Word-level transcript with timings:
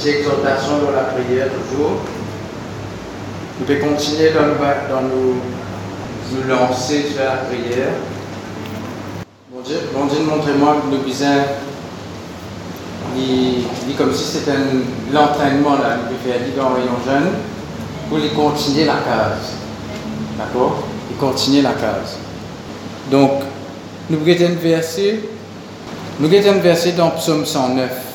petite 0.00 0.20
exhortation 0.20 0.78
dans 0.78 0.92
la 0.92 1.04
prière 1.04 1.48
toujours. 1.48 1.98
Nous 3.58 3.66
pouvons 3.66 3.94
continuer 3.94 4.30
dans, 4.30 4.94
dans 4.94 5.02
nous, 5.02 5.34
nous 6.32 6.48
lancer 6.48 7.04
sur 7.12 7.22
la 7.22 7.36
prière. 7.48 7.92
Bon 9.52 9.60
Dieu, 9.60 9.76
bon 9.94 10.06
Dieu 10.06 10.20
montrez-moi 10.24 10.76
que 10.82 10.94
nous 10.94 11.02
besoin, 11.02 11.44
dit 13.14 13.94
comme 13.98 14.14
si 14.14 14.24
c'était 14.24 14.52
l'entraînement, 15.12 15.76
là, 15.76 15.98
nous 15.98 16.16
pouvons 16.16 16.32
faire 16.32 16.40
dans 16.56 16.74
rayon 16.74 16.96
jeune, 17.04 17.32
pour 18.08 18.18
les 18.18 18.30
continuer 18.30 18.86
la 18.86 18.94
case. 18.94 19.52
D'accord? 20.38 20.84
Et 21.10 21.14
continuer 21.16 21.60
la 21.60 21.72
case. 21.72 22.16
Donc, 23.10 23.42
nous 24.08 24.16
avons 24.16 24.30
un 24.30 24.56
nous 26.20 26.34
avons 26.34 26.50
un 26.50 26.60
verset 26.60 26.92
dans 26.92 27.10
Psaume 27.10 27.44
109. 27.44 28.09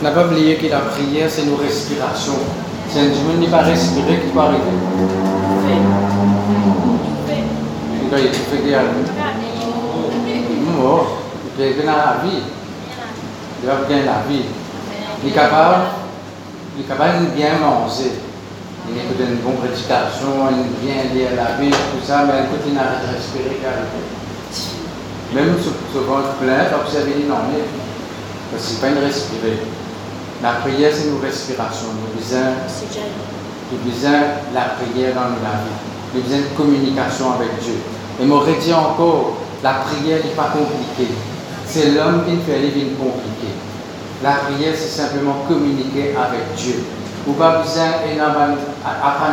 N'a 0.00 0.12
pas 0.12 0.26
oublié 0.26 0.54
que 0.54 0.68
la 0.68 0.78
prière, 0.78 1.28
c'est 1.28 1.44
nos 1.44 1.56
respirations. 1.56 2.38
C'est 2.88 3.00
un 3.00 3.06
Dieu 3.06 3.40
qui 3.40 3.46
va 3.48 3.62
respirer 3.62 4.20
qui 4.20 4.30
va 4.32 4.42
arriver. 4.42 4.62
Il 8.12 8.30
fait 8.30 8.58
que 8.58 8.70
mort, 10.80 11.18
il 11.58 11.64
gagner 11.64 11.84
la 11.84 12.20
vie. 12.22 12.42
Il 13.60 13.68
va 13.68 13.74
gagner 13.88 14.04
la 14.04 14.22
vie. 14.28 14.44
Il 15.24 15.30
est 15.30 15.32
capable, 15.32 15.82
il 16.76 16.84
est 16.84 16.88
capable 16.88 17.24
de 17.26 17.30
bien 17.32 17.58
manger. 17.58 18.12
Il 18.88 18.96
écoute 18.96 19.18
une 19.18 19.36
bonne 19.38 19.56
prédication, 19.56 20.48
il 20.52 20.86
vient 20.86 21.02
lire 21.12 21.34
la 21.36 21.60
Bible, 21.60 21.76
tout 21.76 22.06
ça, 22.06 22.24
mais 22.24 22.44
écoute, 22.44 22.64
il 22.68 22.74
n'arrête 22.74 23.02
de 23.02 23.16
respirer 23.16 23.58
carrément. 23.60 24.06
Même 25.34 25.56
ce 25.60 25.98
ventre 25.98 26.38
plein, 26.40 26.70
observez 26.80 27.26
non, 27.28 27.50
mais 27.52 27.64
parce 28.50 28.64
ce 28.64 28.86
n'est 28.86 28.94
pas 28.94 29.00
respirer. 29.00 29.58
La 30.40 30.52
prière, 30.62 30.92
c'est 30.94 31.08
une 31.08 31.20
respiration. 31.20 31.88
Nous 31.98 32.20
besoin, 32.20 32.54
nous 33.72 33.90
besoin 33.90 34.20
la 34.54 34.78
prière 34.78 35.14
dans 35.14 35.34
la 35.42 35.66
vie. 35.66 35.78
Nous 36.14 36.22
besoin 36.22 36.38
de 36.38 36.56
communication 36.56 37.32
avec 37.34 37.58
Dieu. 37.60 37.74
Et 38.20 38.24
m'aurait 38.24 38.54
dit 38.60 38.72
encore, 38.72 39.38
la 39.64 39.82
prière 39.82 40.18
n'est 40.24 40.36
pas 40.36 40.50
compliquée. 40.54 41.12
C'est 41.66 41.90
l'homme 41.90 42.22
qui 42.24 42.36
fait 42.46 42.60
les 42.60 42.70
vies 42.70 42.94
compliquées. 42.94 43.58
La 44.22 44.34
prière, 44.46 44.74
c'est 44.76 45.02
simplement 45.02 45.42
communiquer 45.48 46.14
avec 46.16 46.54
Dieu. 46.56 46.84
Vous 47.26 47.34
pas 47.34 47.58
besoin 47.58 47.98
d'apprendre 48.16 48.56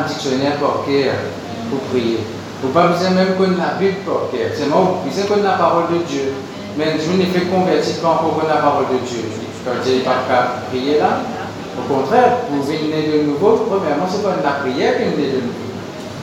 un 0.04 0.08
dictionnaire 0.08 0.58
pour 0.58 0.82
prier. 0.82 2.20
Vous 2.64 2.70
pas 2.70 2.88
besoin 2.88 3.12
même 3.12 3.36
connaître 3.38 3.62
la 3.62 3.80
Bible 3.80 3.98
pour 4.06 4.32
cœur. 4.32 4.50
C'est 4.56 4.68
moi, 4.70 5.02
vous 5.04 5.10
besoin 5.10 5.26
connaître 5.26 5.50
la 5.50 5.58
parole 5.58 5.84
de 5.94 6.04
Dieu. 6.04 6.34
Mais 6.78 6.98
Dieu 6.98 7.14
ne 7.16 7.26
fait 7.26 7.46
convertir 7.46 8.02
pas 8.02 8.10
encore 8.10 8.42
la 8.48 8.58
parole 8.58 8.86
de 8.92 9.08
Dieu. 9.08 9.22
Quand 9.66 9.82
Dieu 9.84 9.98
n'est 9.98 10.04
pas 10.06 10.22
capable 10.30 10.62
de 10.62 10.78
prier 10.78 11.00
là, 11.00 11.26
au 11.74 11.92
contraire, 11.92 12.38
vous 12.52 12.62
venez 12.62 13.18
de 13.18 13.24
nouveau, 13.24 13.66
premièrement, 13.68 14.06
c'est 14.08 14.22
pas 14.22 14.38
la 14.44 14.62
prière 14.62 14.96
qui 14.98 15.04
est 15.04 15.34
de 15.34 15.42
nouveau. 15.42 15.66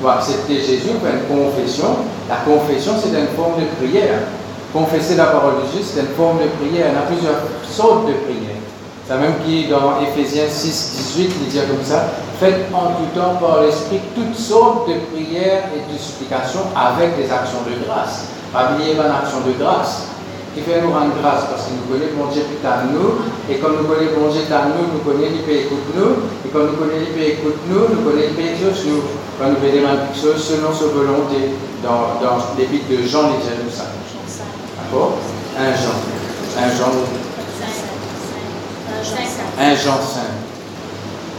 Vous 0.01 0.09
accepter 0.09 0.55
Jésus, 0.63 0.95
faire 1.03 1.19
une 1.19 1.27
confession. 1.27 2.07
La 2.29 2.37
confession, 2.47 2.93
c'est 3.03 3.11
une 3.11 3.35
forme 3.37 3.61
de 3.61 3.67
prière. 3.83 4.31
Confesser 4.73 5.17
la 5.17 5.27
parole 5.27 5.63
de 5.63 5.73
Dieu, 5.75 5.83
c'est 5.83 6.01
une 6.01 6.15
forme 6.17 6.39
de 6.39 6.49
prière. 6.55 6.87
Il 6.91 6.95
y 6.95 6.99
a 6.99 7.07
plusieurs 7.11 7.43
sortes 7.69 8.07
de 8.07 8.13
prières. 8.13 8.63
C'est 9.07 9.19
même 9.19 9.35
qui, 9.45 9.67
dans 9.67 10.01
Ephésiens 10.01 10.49
6, 10.49 11.15
18, 11.17 11.31
il 11.43 11.49
dit 11.49 11.59
comme 11.59 11.85
ça 11.85 12.07
Faites 12.39 12.71
en 12.73 12.95
tout 12.95 13.11
temps 13.15 13.35
par 13.41 13.63
l'Esprit 13.63 14.01
toutes 14.15 14.37
sortes 14.37 14.89
de 14.89 14.95
prières 15.13 15.65
et 15.75 15.93
de 15.93 15.99
supplications 15.99 16.71
avec 16.75 17.17
des 17.17 17.31
actions 17.31 17.63
de 17.67 17.85
grâce. 17.85 18.27
Pas 18.53 18.73
oublier 18.73 18.95
une 18.95 19.01
action 19.01 19.41
de 19.47 19.53
grâce 19.59 20.12
qui 20.55 20.61
fait 20.61 20.81
nous 20.83 20.93
rendre 20.93 21.17
grâce 21.21 21.49
parce 21.49 21.65
que 21.67 21.73
nous 21.73 21.89
connaissons 21.89 22.17
bon 22.19 22.29
Dieu 22.29 22.43
plus 22.45 22.61
à 22.67 22.85
nous 22.85 23.25
et 23.49 23.57
quand 23.57 23.73
nous 23.73 23.89
connaissons 23.89 24.21
bon 24.21 24.29
Dieu 24.29 24.45
à 24.53 24.69
nous, 24.69 24.85
nous 24.93 25.01
connaissons 25.01 25.41
il 25.49 25.57
écoute 25.65 25.87
nous 25.97 26.29
et 26.45 26.49
quand 26.53 26.65
nous 26.69 26.77
connaissons 26.77 27.17
il 27.17 27.23
écoute 27.25 27.57
nous, 27.69 27.89
nous 27.89 28.03
connaissons 28.05 28.37
il 28.37 28.53
exauce 28.53 28.85
nous 28.85 29.03
quand 29.41 29.49
nous 29.49 29.61
faisons 29.65 29.81
quelque 29.81 30.21
chose 30.21 30.41
selon 30.45 30.73
sa 30.73 30.93
volonté 30.93 31.57
dans, 31.83 32.21
dans 32.21 32.37
l'épître 32.59 32.85
de 32.91 33.07
Jean 33.09 33.33
les 33.33 33.65
nous 33.65 33.73
ça. 33.73 33.89
D'accord? 34.77 35.17
Un 35.59 35.73
Jean. 35.73 35.97
Un 36.59 36.69
Jean. 36.69 36.93
Un 39.59 39.75
Jean 39.75 40.01
5. 40.01 40.21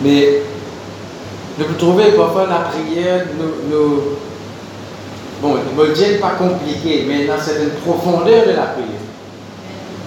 Mais 0.02 0.42
nous 1.58 1.66
pouvons 1.66 1.78
trouver 1.78 2.12
parfois 2.12 2.48
la 2.48 2.70
prière, 2.72 3.26
nous, 3.38 3.70
nous 3.70 4.02
bon, 5.42 5.56
le 5.78 5.94
Dieu 5.94 6.14
n'est 6.14 6.18
pas 6.18 6.32
compliqué, 6.32 7.06
mais 7.08 7.22
il 7.22 7.28
y 7.28 7.30
a 7.30 7.36
une 7.36 7.70
profondeur 7.86 8.46
de 8.46 8.52
la 8.52 8.68
prière. 8.74 9.03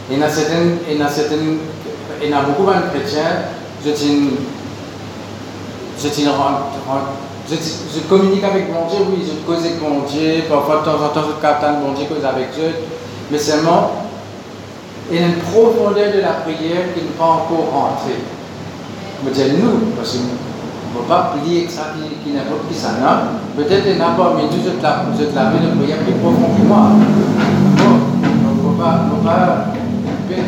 Il 0.08 0.18
y 0.18 0.22
a, 0.22 0.28
il 0.28 0.98
y 0.98 1.02
a, 1.02 1.08
il 2.22 2.30
y 2.30 2.32
a 2.32 2.40
beaucoup 2.42 2.66
de 2.70 2.90
chrétiens, 2.90 3.50
je, 3.84 3.90
je, 3.90 4.06
je, 7.48 7.56
je, 7.94 8.00
communique 8.08 8.44
avec 8.44 8.72
mon 8.72 8.86
Dieu, 8.88 8.98
oui, 9.10 9.24
je 9.26 9.44
cause 9.44 9.64
avec 9.64 9.80
mon 9.82 10.00
Dieu, 10.06 10.44
parfois 10.48 10.78
de 10.78 10.84
temps 10.84 11.04
en 11.04 11.08
temps 11.08 11.26
je 11.26 11.42
capte 11.42 11.64
mon 11.82 11.92
Dieu, 11.92 12.06
cause 12.08 12.24
avec 12.24 12.54
Dieu, 12.54 12.72
mais 13.30 13.38
seulement, 13.38 14.06
il 15.10 15.20
y 15.20 15.22
a 15.22 15.26
une 15.26 15.36
profondeur 15.36 16.12
de 16.14 16.20
la 16.20 16.42
prière 16.42 16.94
qui 16.94 17.02
n'est 17.02 17.18
pas 17.18 17.24
encore 17.24 17.70
rentrée. 17.72 18.22
Je 19.24 19.30
dis 19.30 19.62
nous, 19.62 19.92
parce 19.96 20.12
que 20.12 20.18
ne 20.18 21.02
faut 21.02 21.08
pas 21.08 21.34
plier 21.34 21.68
ça 21.68 21.94
qui, 21.94 22.02
qui 22.22 22.36
n'importe 22.36 22.68
qui 22.68 22.74
ça 22.74 22.92
n'a. 23.00 23.40
Peut-être 23.56 23.84
qu'il 23.84 23.98
n'a 23.98 24.14
pas, 24.16 24.34
mais 24.36 24.44
nous, 24.44 24.62
je 24.62 24.70
te 24.70 25.34
l'avais 25.34 25.58
de 25.58 25.78
prière 25.78 25.98
plus 25.98 26.14
profond 26.14 26.54
que 26.56 26.62
moi. 26.62 26.90
Pas, 28.78 29.00
pas, 29.24 29.75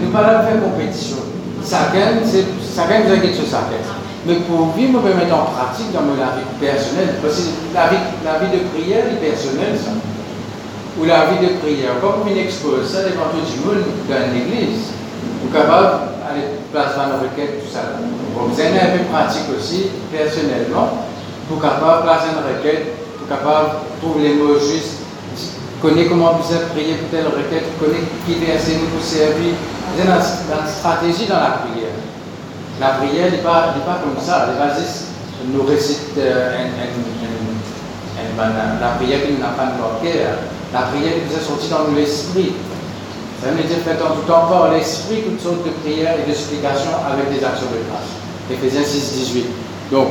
nous 0.09 0.13
pas 0.13 0.43
faire 0.43 0.63
compétition. 0.63 1.17
Chacun, 1.61 2.25
chacun 2.25 3.05
nous 3.05 3.13
a 3.13 3.19
quelque 3.19 3.37
chose 3.37 3.53
à 3.53 3.69
faire. 3.69 3.85
Mais 4.27 4.35
pour 4.49 4.73
vivre, 4.73 5.01
peut 5.01 5.15
mettre 5.15 5.35
en 5.35 5.53
pratique 5.53 5.93
dans 5.93 6.09
la 6.17 6.37
vie 6.37 6.49
personnelle. 6.61 7.21
Parce 7.23 7.37
que 7.37 7.75
la 7.75 7.89
vie, 7.89 8.03
la 8.25 8.41
vie 8.41 8.51
de 8.57 8.65
prière 8.73 9.05
est 9.05 9.21
personnelle, 9.21 9.77
ça. 9.77 9.93
Ou 10.99 11.05
la 11.05 11.27
vie 11.31 11.45
de 11.45 11.61
prière. 11.61 12.01
Pas 12.01 12.19
comme 12.19 12.29
une 12.29 12.39
expose 12.39 12.89
ça 12.89 13.05
devant 13.05 13.31
tout 13.31 13.45
le 13.45 13.61
monde 13.63 13.85
dans 14.09 14.33
l'église. 14.33 14.97
Vous 15.45 15.53
capable 15.53 16.19
aller 16.25 16.59
place 16.73 16.97
dans 16.97 17.15
la 17.15 17.19
requête, 17.23 17.63
tout 17.63 17.71
ça. 17.71 17.95
Vous 18.35 18.61
avez 18.61 18.81
un 18.81 18.99
peu 18.99 19.05
pratique 19.13 19.49
aussi, 19.57 19.91
personnellement, 20.11 21.07
pour 21.49 21.61
capable 21.61 22.03
placer 22.03 22.35
une 22.35 22.43
requête, 22.43 22.97
pour 23.19 23.29
capable 23.29 23.87
trouver 24.01 24.29
les 24.29 24.35
mots 24.35 24.59
justes, 24.59 25.07
connaître 25.81 26.11
comment 26.11 26.35
vous 26.35 26.53
avez 26.53 26.67
prié 26.75 26.95
pour 26.95 27.09
telle 27.11 27.27
requête, 27.27 27.67
connaître 27.79 28.11
qui 28.27 28.35
verset 28.35 28.83
nous 28.83 28.91
pour 28.91 29.05
servir. 29.05 29.55
Vous 29.95 30.01
avez 30.01 30.11
une 30.11 30.69
stratégie 30.69 31.27
dans 31.27 31.41
la 31.41 31.59
prière. 31.63 31.97
La 32.81 32.89
prière 32.91 33.31
n'est 33.31 33.39
pas, 33.39 33.75
pas 33.87 34.01
comme 34.03 34.23
ça. 34.23 34.49
Elle 34.51 35.51
nous 35.53 35.65
récite 35.65 36.17
euh, 36.19 36.57
la 38.81 38.89
prière 38.91 39.21
qui 39.27 39.33
n'a 39.41 39.49
pas 39.49 39.67
de 39.67 40.07
cœur. 40.07 40.31
La 40.73 40.81
prière 40.83 41.15
qui 41.15 41.21
nous 41.29 41.37
est 41.37 41.45
sortie 41.45 41.69
dans 41.69 41.95
l'esprit. 41.95 42.53
Ça 43.43 43.51
veut 43.51 43.63
dire 43.63 43.79
faites 43.85 44.03
en 44.03 44.15
tout 44.17 44.27
temps 44.27 44.47
par 44.49 44.73
l'esprit 44.73 45.23
toutes 45.23 45.41
sortes 45.41 45.65
de 45.65 45.71
prières 45.71 46.17
et 46.19 46.29
de 46.29 46.35
supplications 46.35 46.91
avec 47.11 47.31
des 47.31 47.45
actions 47.45 47.67
de 47.67 47.89
grâce. 47.89 48.19
Éphésiens 48.51 48.83
6, 48.85 49.13
18. 49.13 49.47
Donc, 49.93 50.09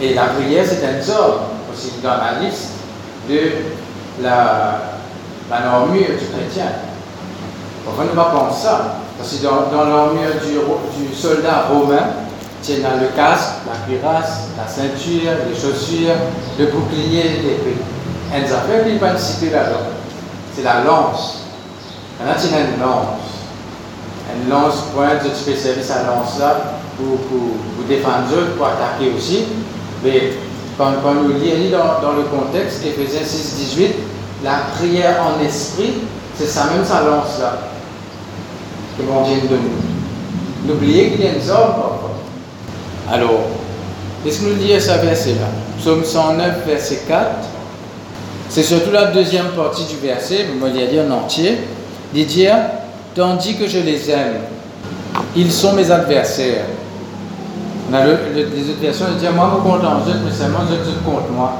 et 0.00 0.14
la 0.14 0.26
prière, 0.26 0.64
c'est 0.66 0.84
un 0.84 1.14
ordre 1.14 1.42
aussi 1.72 1.92
dans 2.02 2.16
la 2.16 2.40
liste 2.40 2.70
de 3.28 3.40
la, 4.22 4.80
la 5.50 5.60
normure 5.60 6.06
du 6.06 6.26
chrétien. 6.32 6.66
Ne 7.96 8.14
pas 8.14 8.50
ça 8.52 8.96
Parce 9.16 9.34
que 9.34 9.42
dans, 9.42 9.76
dans 9.76 9.84
l'armure 9.84 10.34
du, 10.44 11.14
soldat 11.14 11.66
romain, 11.70 12.06
tu 12.62 12.72
as 12.72 12.96
le 13.00 13.08
casque, 13.16 13.66
la 13.66 13.86
cuirasse, 13.86 14.48
la 14.56 14.66
ceinture, 14.68 15.32
les 15.48 15.54
chaussures, 15.54 16.14
le 16.58 16.66
bouclier, 16.66 17.22
l'épée. 17.42 17.78
Elles 18.32 18.52
avaient 18.52 18.90
une 18.90 19.18
cité 19.18 19.50
là-dedans. 19.50 19.86
C'est 20.54 20.62
la 20.62 20.84
lance. 20.84 21.44
Maintenant, 22.20 22.34
as 22.34 22.60
une 22.60 22.80
lance. 22.80 23.06
Une 24.34 24.50
lance 24.50 24.84
pointe, 24.94 25.22
tu 25.22 25.56
service 25.56 25.90
à 25.90 26.02
lance 26.04 26.38
là 26.38 26.56
pour, 26.96 27.16
pour, 27.28 27.48
pour 27.74 27.84
défendre, 27.88 28.26
pour 28.56 28.66
attaquer 28.66 29.12
aussi. 29.16 29.44
Mais 30.04 30.34
quand, 30.76 30.92
quand 31.02 31.14
nous 31.14 31.32
lisons 31.32 31.70
dans, 31.70 32.08
dans, 32.08 32.16
le 32.16 32.24
contexte, 32.24 32.84
Ephésiens 32.84 33.24
6, 33.24 33.56
18, 33.56 33.94
la 34.44 34.58
prière 34.76 35.16
en 35.22 35.42
esprit, 35.42 35.94
c'est 36.36 36.46
ça 36.46 36.66
même 36.66 36.84
sa 36.84 37.02
lance 37.02 37.40
là 37.40 37.58
que 38.98 39.02
mon 39.10 39.22
Dieu 39.22 39.36
nous 39.42 39.48
donne. 39.48 39.60
N'oubliez 40.66 41.10
qu'il 41.10 41.24
y 41.24 41.28
a 41.28 41.40
zone 41.40 41.56
parfois. 41.56 42.16
Alors, 43.10 43.40
qu'est-ce 44.22 44.40
que 44.40 44.46
nous 44.46 44.54
dit 44.54 44.72
ce 44.78 44.90
verset-là? 44.90 45.46
Psaume 45.78 46.04
109, 46.04 46.66
verset 46.66 47.02
4. 47.06 47.26
C'est 48.48 48.62
surtout 48.62 48.90
la 48.90 49.06
deuxième 49.06 49.48
partie 49.48 49.84
du 49.84 49.96
verset, 49.96 50.46
mais 50.48 50.58
moi, 50.58 50.68
il 50.74 50.88
dit 50.88 51.00
en 51.00 51.10
entier 51.10 51.58
dit 52.12 52.24
dire, 52.24 52.56
tandis 53.14 53.56
que 53.56 53.68
je 53.68 53.78
les 53.80 54.10
aime, 54.10 54.36
ils 55.36 55.52
sont 55.52 55.74
mes 55.74 55.90
adversaires. 55.90 56.64
On 57.90 57.96
les 57.96 58.04
autres 58.04 58.80
versions, 58.80 59.06
il 59.12 59.18
dit, 59.18 59.26
moi, 59.34 59.50
je 59.54 59.62
compte 59.62 59.84
en 59.84 60.00
mais 60.24 60.32
seulement 60.32 60.60
je 60.68 60.76
te 60.76 60.98
contre 61.04 61.30
moi. 61.34 61.52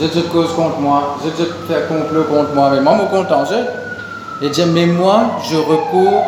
Je 0.00 0.06
te 0.06 0.18
cause 0.28 0.52
contre 0.52 0.78
moi, 0.78 1.16
te 1.30 1.42
fais 1.42 1.86
complot 1.88 2.24
contre 2.24 2.54
moi, 2.54 2.70
mais 2.70 2.80
moi, 2.80 2.98
je 3.00 3.16
compte 3.16 3.32
en 3.32 3.44
jeu. 3.44 3.64
Il 4.42 4.50
dit, 4.50 4.62
mais 4.66 4.86
moi, 4.86 5.38
je 5.48 5.56
recours, 5.56 6.22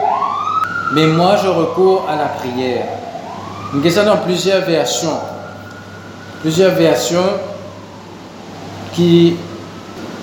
mais 0.93 1.07
moi, 1.07 1.37
je 1.43 1.49
recours 1.49 2.07
à 2.09 2.17
la 2.17 2.27
prière. 2.27 2.87
Nous 3.75 3.99
avons 3.99 4.23
plusieurs 4.25 4.65
versions. 4.65 5.19
Plusieurs 6.41 6.75
versions 6.75 7.25
qui, 8.95 9.37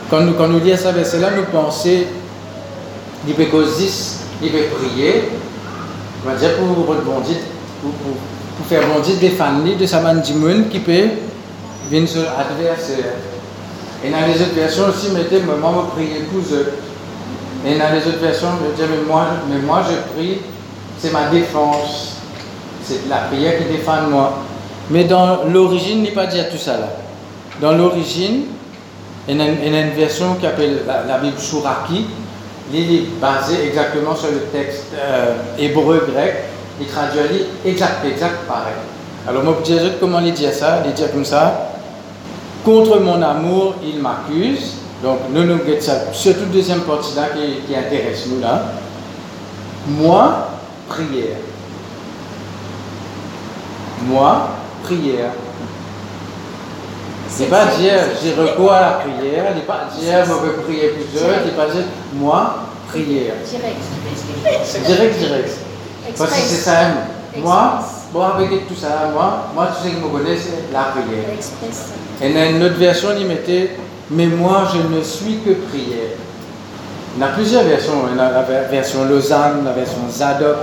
quand 0.09 0.21
nous, 0.21 0.33
quand 0.33 0.47
nous 0.47 0.59
lisons 0.59 0.89
ce 0.89 0.95
verset-là, 0.95 1.31
nous 1.35 1.44
pensons 1.44 1.89
qu'il 3.25 3.35
peut 3.35 3.44
il 4.41 4.51
peut 4.51 4.57
prier, 4.75 5.23
on 6.23 6.29
va 6.29 6.35
dire 6.35 6.57
pour 6.57 6.69
rebondir, 6.69 7.38
pour, 7.81 7.91
pour, 7.91 8.65
faire 8.67 8.88
bondir 8.88 9.17
des 9.19 9.29
familles 9.29 9.75
de 9.75 9.85
sa 9.85 10.01
monde 10.01 10.69
qui 10.71 10.79
peut 10.79 11.09
venir 11.89 12.09
sur 12.09 12.23
l'adversaire. 12.23 13.13
Et 14.03 14.09
dans 14.09 14.25
les 14.27 14.41
autres 14.41 14.56
versions 14.56 14.85
aussi, 14.89 15.12
mettez, 15.12 15.41
moi, 15.41 15.56
moi, 15.59 15.88
je 15.89 15.95
prie 15.95 16.07
pour 16.31 16.56
eux. 16.56 16.73
Et 17.65 17.77
dans 17.77 17.91
les 17.91 18.07
autres 18.07 18.19
versions, 18.19 18.50
je 18.62 18.83
dis, 18.83 18.89
mais 18.89 19.07
moi, 19.07 19.25
mais 19.50 19.59
moi 19.59 19.81
je 19.83 20.13
prie, 20.13 20.39
c'est 21.05 21.11
ma 21.11 21.29
défense. 21.29 22.15
C'est 22.83 23.07
la 23.07 23.17
prière 23.17 23.57
qui 23.57 23.65
défend 23.65 24.09
moi. 24.09 24.39
Mais 24.89 25.03
dans 25.05 25.43
l'origine, 25.45 25.99
il 25.99 26.03
n'est 26.03 26.11
pas 26.11 26.25
dire 26.25 26.49
tout 26.49 26.57
ça 26.57 26.73
là. 26.77 26.89
Dans 27.61 27.73
l'origine, 27.73 28.45
il 29.27 29.37
y 29.37 29.41
a 29.41 29.45
une 29.45 29.91
version 29.91 30.35
qui 30.35 30.45
appelle 30.45 30.81
la, 30.85 31.17
Bible 31.17 31.39
Shuraki. 31.39 32.05
Il 32.73 32.95
est 32.95 33.03
basé 33.21 33.67
exactement 33.67 34.15
sur 34.15 34.31
le 34.31 34.39
texte 34.51 34.87
euh, 34.95 35.35
hébreu-grec. 35.59 36.35
Il 36.81 36.87
traduit 36.87 37.45
exact, 37.63 38.03
exact 38.05 38.47
pareil. 38.47 38.73
Alors 39.27 39.43
moi, 39.43 39.57
je 39.63 39.73
dire 39.73 39.91
comment 39.99 40.19
il 40.19 40.33
dit 40.33 40.45
ça? 40.51 40.81
Il 40.85 40.93
dit 40.93 41.03
comme 41.11 41.25
ça. 41.25 41.69
Contre 42.63 42.99
mon 42.99 43.21
amour, 43.21 43.75
il 43.83 44.01
m'accuse. 44.01 44.73
Donc, 45.03 45.19
nous 45.31 45.43
nous 45.43 45.57
guettons 45.57 45.81
ça. 45.81 46.01
Surtout 46.13 46.45
deuxième 46.51 46.81
partie 46.81 47.15
là 47.15 47.27
qui, 47.35 47.61
qui 47.67 47.75
intéresse 47.75 48.25
nous 48.27 48.41
là. 48.41 48.63
Moi, 49.87 50.49
prière. 50.87 51.37
Moi, 54.07 54.49
prière. 54.83 55.31
C'est 57.27 57.49
pas 57.49 57.65
dire 57.77 57.99
j'ai 58.21 58.33
recours 58.33 58.71
à 58.71 58.81
la 58.81 58.91
prière, 58.91 59.55
n'est 59.55 59.61
pas 59.61 59.87
dire 59.97 60.25
je 60.25 60.31
veux 60.31 60.53
prier 60.63 60.89
plusieurs, 60.89 61.45
n'est 61.45 61.51
pas 61.51 61.67
dire 61.67 61.85
moi, 62.13 62.55
prière. 62.87 63.33
Direct. 63.45 64.85
Direct, 64.85 65.19
direct. 65.19 65.57
Parce 66.17 66.31
que 66.31 66.37
c'est 66.37 66.61
ça, 66.61 66.77
moi, 67.38 67.79
bon, 68.13 68.21
avec 68.21 68.67
tout 68.67 68.75
ça, 68.75 69.09
moi, 69.11 69.47
moi, 69.53 69.69
sais 69.81 69.89
que 69.89 69.95
je 69.95 70.01
me 70.01 70.09
connais, 70.09 70.38
c'est 70.38 70.71
la 70.71 70.83
prière. 70.83 71.25
Et 72.21 72.33
dans 72.33 72.55
une 72.55 72.63
autre 72.63 72.77
version, 72.77 73.09
il 73.19 73.25
mettait 73.25 73.71
mais 74.09 74.27
moi, 74.27 74.67
je 74.71 74.95
ne 74.95 75.01
suis 75.01 75.39
que 75.39 75.51
prière. 75.51 76.13
Il 77.15 77.21
y 77.21 77.23
a 77.23 77.27
plusieurs 77.29 77.63
versions. 77.63 78.09
Il 78.12 78.17
y 78.17 78.19
a 78.19 78.31
la 78.31 78.41
version 78.41 79.06
Lausanne, 79.06 79.63
la 79.63 79.71
version 79.71 80.00
Zadok. 80.09 80.57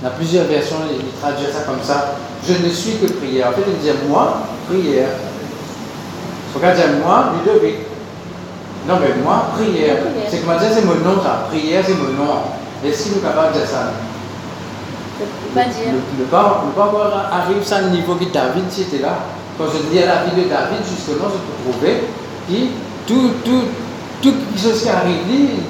Il 0.00 0.04
y 0.04 0.06
a 0.06 0.10
plusieurs 0.10 0.46
versions, 0.46 0.76
il 0.90 1.20
traduit 1.20 1.46
ça 1.52 1.64
comme 1.66 1.82
ça. 1.82 2.14
Je 2.46 2.54
ne 2.64 2.70
suis 2.70 2.96
que 2.98 3.12
prière. 3.12 3.48
En 3.48 3.52
fait, 3.52 3.64
il 3.66 3.78
dit 3.78 3.90
moi, 4.08 4.38
prière. 4.68 5.08
Quand 6.54 6.60
dire 6.60 6.86
moi, 7.04 7.32
Ludovic. 7.34 7.76
Non, 8.88 8.94
mais 9.00 9.22
moi, 9.22 9.50
prière. 9.56 9.96
C'est 10.30 10.38
comment 10.38 10.58
dire, 10.58 10.68
c'est 10.72 10.84
mon 10.84 10.94
nom, 10.94 11.22
ça. 11.22 11.46
Prière, 11.50 11.82
c'est 11.86 11.94
mon 11.94 12.24
nom. 12.24 12.40
Est-ce 12.84 13.02
qu'il 13.04 13.18
est 13.18 13.20
capable 13.20 13.52
de 13.52 13.58
dire 13.58 13.68
ça? 13.68 13.92
Ne 15.54 16.24
pas, 16.24 16.64
ne 16.66 16.72
pas 16.72 16.84
avoir 16.84 17.30
arrivé 17.30 17.60
à 17.70 17.76
un 17.76 17.90
niveau 17.90 18.14
que 18.14 18.24
David, 18.32 18.64
c'était 18.70 19.02
là. 19.02 19.18
Quand 19.58 19.66
je 19.66 19.90
dis 19.90 20.02
à 20.02 20.06
la 20.06 20.24
vie 20.24 20.42
de 20.42 20.48
David, 20.48 20.78
justement, 20.88 21.28
je 21.28 21.36
peux 21.36 21.72
trouver 21.72 22.04
que 22.48 22.54
tout, 23.06 23.32
tout, 23.44 23.64
toute 24.22 24.58
chose 24.58 24.82
qui 24.82 24.88
arrive, 24.88 25.60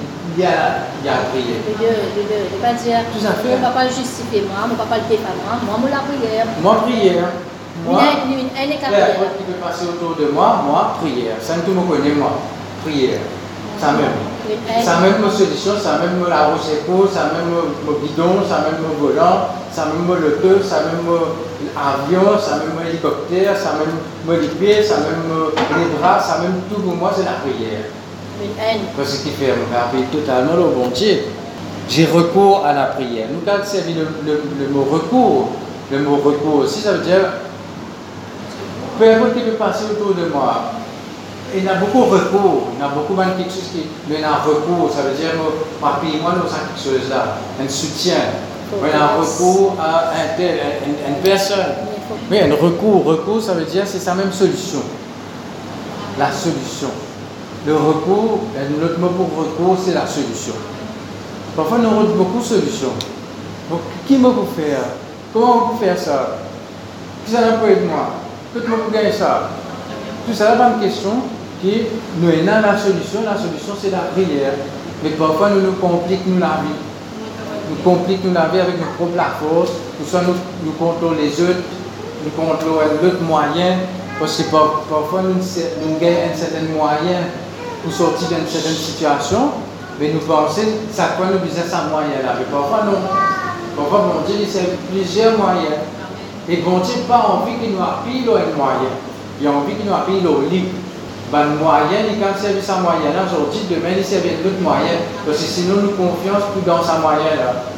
il 0.40 0.44
y 0.44 0.48
a, 0.48 0.88
il 0.96 1.04
y 1.04 1.08
a 1.12 1.20
prière. 1.28 1.60
De, 1.69 1.72
de, 1.76 2.22
de, 2.25 2.38
de 2.48 2.56
pas 2.64 2.72
dire, 2.72 3.04
Tout 3.12 3.20
à 3.28 3.32
fait. 3.37 3.52
mon 3.52 3.60
papa 3.60 3.84
le 3.84 3.92
justifier 3.92 4.48
moi, 4.48 4.64
mon 4.64 4.75
papa 4.75 4.96
le 4.96 5.04
défend 5.12 5.37
moi, 5.44 5.60
moi, 5.69 5.76
moi 5.76 5.90
la 5.92 6.00
prière. 6.08 6.46
Moi, 6.64 6.75
prière. 6.88 7.28
Moi, 7.84 8.00
Une, 8.25 8.32
une, 8.32 8.38
une, 8.40 8.72
une, 8.72 8.81
la 8.81 9.20
porte 9.20 9.37
qui 9.37 9.44
peut 9.44 9.60
passer 9.60 9.84
autour 9.92 10.16
de 10.16 10.32
moi, 10.32 10.64
moi, 10.64 10.96
prière. 11.00 11.37
Ça, 11.40 11.60
tout 11.64 11.72
me 11.72 11.84
connaît, 11.84 12.16
moi. 12.16 12.40
Prière. 12.84 13.20
Ça 13.78 13.92
même. 13.92 14.16
Ça 14.82 15.00
même 15.00 15.20
ma 15.20 15.31
solution, 15.31 15.72
ça 15.78 16.00
même 16.00 16.25
la 16.28 16.48
roche 16.48 16.69
ça 17.12 17.25
même 17.32 17.52
mon 17.52 17.93
bidon, 18.00 18.40
ça 18.48 18.64
même 18.64 18.81
mon 18.82 18.96
volant, 18.98 19.46
ça 19.70 19.86
même 19.86 20.08
le 20.08 20.40
feu, 20.43 20.60
ça 20.64 20.88
même 20.88 21.06
l'avion, 21.76 22.36
ça 22.40 22.56
même 22.58 22.76
l'hélicoptère, 22.84 23.56
ça 23.56 23.76
même 23.78 24.40
les 24.40 24.48
pieds, 24.48 24.82
ça 24.82 24.96
même 25.04 25.22
les 25.78 25.98
bras, 25.98 26.19
ça 26.20 26.38
même 26.40 26.60
tout 26.69 26.81
pour 26.81 26.96
moi, 26.96 27.12
c'est 27.14 27.25
la 27.25 27.38
prière. 27.44 27.84
Parce 28.96 29.19
que 29.19 29.22
qui 29.25 29.31
fait 29.31 29.48
me 29.48 30.04
totalement 30.12 30.54
le 30.54 30.75
bon 30.75 30.88
Dieu. 30.94 31.19
J'ai 31.88 32.06
recours 32.06 32.64
à 32.64 32.72
la 32.72 32.84
prière. 32.84 33.26
Nous, 33.32 33.40
quand 33.44 33.64
servi 33.64 33.94
le, 33.94 34.06
le, 34.25 34.42
le, 34.60 34.69
mot 34.69 34.84
recours, 34.90 35.48
le 35.90 35.98
mot 35.98 36.16
recours 36.16 36.60
aussi, 36.60 36.81
ça 36.81 36.92
veut 36.92 37.04
dire 37.04 37.20
peu 38.98 39.10
importe 39.12 39.34
qui 39.34 39.40
peut 39.40 39.52
passer 39.52 39.84
autour 39.90 40.14
de 40.14 40.28
moi, 40.28 40.72
il 41.54 41.64
y 41.64 41.69
a 41.69 41.75
beaucoup 41.75 42.04
de 42.04 42.10
recours, 42.14 42.69
il 42.76 42.81
y 42.81 42.84
a 42.84 42.88
beaucoup 42.88 43.14
de 43.14 43.42
quelque 43.42 43.50
chose 43.50 43.70
qui 43.72 43.87
il 44.08 44.20
y 44.20 44.22
a 44.22 44.34
recours, 44.37 44.90
ça 44.94 45.02
veut 45.02 45.16
dire 45.16 45.31
moi, 45.81 45.98
moi, 46.22 46.34
nous 46.36 46.43
avons 46.43 46.48
quelque 46.48 47.00
chose 47.00 47.10
là, 47.10 47.38
un 47.60 47.69
soutien. 47.69 48.14
Il 48.72 48.88
y 48.88 48.93
a 48.93 49.02
un 49.04 49.16
recours 49.20 49.75
à 49.81 50.10
un 50.10 50.36
tel, 50.36 50.60
une, 50.86 51.14
une 51.14 51.20
personne. 51.22 51.58
Oui, 52.31 52.38
un 52.38 52.54
recours, 52.54 53.04
recours, 53.04 53.43
ça 53.43 53.54
veut 53.54 53.64
dire 53.64 53.82
c'est 53.84 53.98
sa 53.98 54.14
même 54.14 54.31
solution. 54.32 54.82
La 56.19 56.31
solution. 56.31 56.90
Le 57.66 57.74
recours, 57.74 58.40
l'autre 58.80 58.98
mot 58.98 59.08
pour 59.08 59.44
recours, 59.44 59.76
c'est 59.84 59.92
la 59.92 60.06
solution. 60.06 60.54
Parfois, 61.54 61.78
nous 61.78 61.88
avons 61.88 62.16
beaucoup 62.16 62.38
de 62.38 62.44
solutions. 62.44 62.94
Donc, 63.68 63.80
qui 64.06 64.16
me 64.16 64.30
peut 64.30 64.48
faire? 64.56 64.78
Comment 65.32 65.72
on 65.74 65.76
faire 65.76 65.98
ça? 65.98 66.38
Qui 67.26 67.32
ça 67.32 67.40
peut 67.60 67.70
aider 67.70 67.84
moi? 67.84 68.14
Peut-être 68.54 68.66
peut 68.66 68.92
gagner 68.92 69.12
ça? 69.12 69.50
Tout 70.26 70.32
ça, 70.32 70.56
c'est 70.56 70.62
une 70.62 70.88
question 70.88 71.10
qui 71.60 71.82
nous 72.18 72.28
avons 72.28 72.66
la 72.66 72.78
solution. 72.78 73.20
La 73.26 73.36
solution, 73.36 73.74
c'est 73.80 73.90
la 73.90 74.08
prière. 74.14 74.54
Mais 75.04 75.10
parfois, 75.10 75.50
nous 75.50 75.60
nous 75.60 75.72
compliquons 75.72 76.40
la 76.40 76.62
vie. 76.64 76.80
Nous 77.68 77.76
compliquons 77.84 78.32
la 78.32 78.48
vie 78.48 78.60
avec 78.60 78.78
nos 78.80 78.86
propres 78.96 79.22
force. 79.38 79.72
Nous, 80.00 80.06
soit 80.06 80.22
nous, 80.22 80.34
nous 80.64 80.72
contrôlons 80.72 81.16
les 81.20 81.30
autres, 81.42 81.60
nous 82.24 82.30
contrôlons 82.30 82.80
l'autre 83.02 83.20
moyen. 83.20 83.76
Parce 84.18 84.38
que 84.38 84.50
parfois, 84.50 85.22
nous, 85.22 85.34
nous 85.34 85.98
gagnons 86.00 86.32
un 86.32 86.36
certain 86.36 86.64
moyen 86.74 87.20
pour 87.82 87.93
sortir 87.93 88.29
d'une 88.29 88.47
certaine 88.47 88.75
situation, 88.75 89.50
mais 89.99 90.12
nous 90.12 90.21
pensons, 90.21 90.61
ça 90.93 91.17
quoi 91.17 91.27
nous 91.27 91.38
besoin 91.38 91.65
ça 91.69 91.85
moyen 91.91 92.25
là. 92.25 92.35
Mais 92.38 92.47
parfois 92.50 92.85
non. 92.85 92.99
Parfois 93.77 94.12
bon 94.12 94.21
Dieu, 94.27 94.47
c'est 94.49 94.77
plusieurs 94.91 95.37
moyens. 95.37 95.85
Et 96.49 96.56
bon 96.59 96.79
Dieu 96.79 97.05
pas 97.09 97.21
envie 97.29 97.56
qu'il 97.61 97.72
nous 97.72 97.82
appuie 97.82 98.25
un 98.25 98.56
moyen. 98.56 98.93
Il 99.41 99.46
a 99.46 99.51
envie 99.53 99.75
qu'il 99.75 99.87
nous 99.87 99.94
appuie 99.94 100.20
au 100.27 100.49
livre. 100.49 100.72
Ben, 101.32 101.46
moyen, 101.63 102.10
il 102.10 102.19
quand 102.19 102.34
servir 102.34 102.63
sa 102.63 102.79
moyen 102.79 103.15
là, 103.15 103.22
aujourd'hui, 103.22 103.60
demain, 103.70 103.94
il 103.96 104.05
servir 104.05 104.43
d'autres 104.43 104.60
moyens. 104.60 104.99
Parce 105.25 105.39
que 105.39 105.44
sinon, 105.44 105.77
nous 105.77 105.94
confions 105.94 106.34
plus 106.53 106.67
dans 106.67 106.82
sa 106.82 106.99
moyen 106.99 107.39
là. 107.39 107.70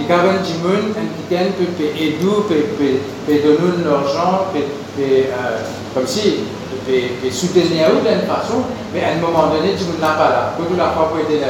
Il 0.00 0.08
y 0.08 0.10
a 0.10 0.16
un 0.16 0.42
petit 0.42 0.58
monde, 0.58 0.90
un 0.96 1.34
peut 1.54 1.84
aider, 1.84 2.18
peut 2.18 3.32
donner 3.32 3.76
de 3.78 3.84
l'argent, 3.88 4.46
peut, 4.52 4.60
comme 5.94 6.06
si 6.06 6.40
et, 6.88 7.30
soutenir 7.30 7.88
d'une 7.90 8.28
façon, 8.28 8.62
mais 8.92 9.02
à 9.04 9.12
un 9.16 9.20
moment 9.20 9.48
donné, 9.48 9.74
tu 9.76 9.84
ne 9.84 10.00
l'as 10.00 10.14
pas 10.14 10.28
là. 10.28 10.54
Que 10.58 10.70
tu 10.70 10.76
l'as 10.76 10.88
pas 10.88 11.08
pour 11.10 11.18
aider 11.18 11.40
là. 11.40 11.46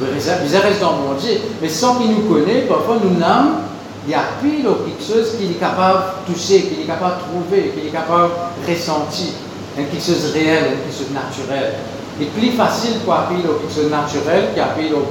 Ils 0.00 0.56
restent 0.56 0.80
dans 0.80 0.92
mon 0.92 1.14
Dieu. 1.14 1.38
Mais 1.60 1.68
sans 1.68 1.96
qu'il 1.96 2.10
nous 2.10 2.22
connaisse, 2.22 2.66
parfois 2.68 2.96
nous 3.02 3.18
n'avons, 3.18 3.60
il 4.06 4.10
y 4.10 4.14
a 4.14 4.24
pile 4.40 4.64
quelque 4.64 5.04
chose 5.04 5.36
qu'il 5.36 5.52
est 5.52 5.60
capable 5.60 6.26
de 6.26 6.32
toucher, 6.32 6.62
qu'il 6.62 6.80
est 6.80 6.86
capable 6.86 7.16
de 7.16 7.22
trouver, 7.22 7.70
qu'il 7.70 7.86
est 7.88 7.92
capable 7.92 8.30
de 8.66 8.72
ressentir. 8.72 9.34
Quelque 9.76 10.02
chose 10.02 10.28
de 10.28 10.32
réel, 10.32 10.64
quelque 10.84 10.98
chose 10.98 11.08
de 11.08 11.14
naturel. 11.14 11.74
Il 12.20 12.26
plus 12.28 12.50
facile 12.50 12.98
pour 13.04 13.14
appeler 13.14 13.42
quelque 13.42 13.72
chose 13.72 13.84
de 13.84 13.90
naturel 13.90 14.48
qu'appeler 14.54 14.92
au. 14.92 15.04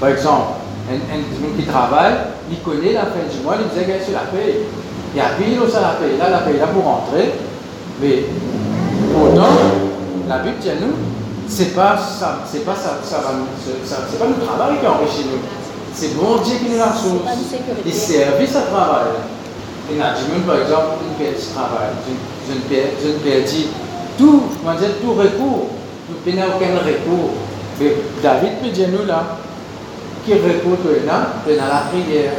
Par 0.00 0.08
exemple, 0.08 0.58
un, 0.90 0.94
un, 0.94 1.56
qui 1.56 1.64
travaille, 1.66 2.14
il 2.50 2.58
connaît 2.60 2.94
la 2.94 3.06
fin 3.06 3.22
du 3.30 3.42
mois, 3.44 3.54
il 3.60 3.68
dit, 3.68 3.86
que 3.86 3.92
c'est 4.04 4.12
la 4.12 4.26
paye. 4.26 4.66
Il 5.14 5.20
appuie 5.20 5.56
ça 5.70 5.80
la 5.80 5.88
paye. 6.00 6.18
Là, 6.18 6.30
la 6.30 6.38
paye 6.38 6.58
là 6.58 6.66
pour 6.66 6.84
rentrer. 6.84 7.32
Mais 8.02 8.24
pourtant, 9.14 9.52
la 10.28 10.38
Bible 10.38 10.56
dit 10.60 10.70
à 10.70 10.74
nous, 10.74 10.94
c'est 11.48 11.74
pas 11.74 11.96
ça, 11.96 12.40
c'est 12.50 12.64
pas 12.64 12.74
ça, 12.74 12.98
ça, 13.04 13.18
c'est 14.10 14.18
pas 14.18 14.26
le 14.26 14.44
travail 14.44 14.80
qui 14.80 14.86
enrichit 14.86 15.26
nous. 15.30 15.38
C'est 15.94 16.16
bon 16.16 16.38
Dieu 16.42 16.56
qui 16.56 16.70
nous 16.70 16.78
la 16.78 16.92
source. 16.92 17.22
Les 17.84 17.92
services 17.92 18.56
à 18.56 18.62
travail. 18.62 19.12
Il 19.90 19.98
y 19.98 20.00
a 20.00 20.14
par 20.46 20.56
exemple, 20.56 21.04
une 21.06 21.14
paix 21.24 21.32
de 21.32 21.54
travail, 21.54 21.90
une 22.48 23.20
perdue 23.20 23.66
tout, 24.18 24.42
on 24.64 24.74
dire 24.74 24.88
tout 25.00 25.12
recours. 25.12 25.68
Nous 26.26 26.32
n'avons 26.34 26.56
aucun 26.56 26.78
recours. 26.78 27.30
Mais 27.80 27.94
David 28.22 28.52
peut 28.62 28.68
dire 28.70 28.88
nous 28.88 29.06
là, 29.06 29.36
qui 30.24 30.34
recours 30.34 30.78
tu 30.82 31.06
là, 31.06 31.34
tu 31.46 31.54
la 31.54 31.84
prière. 31.90 32.32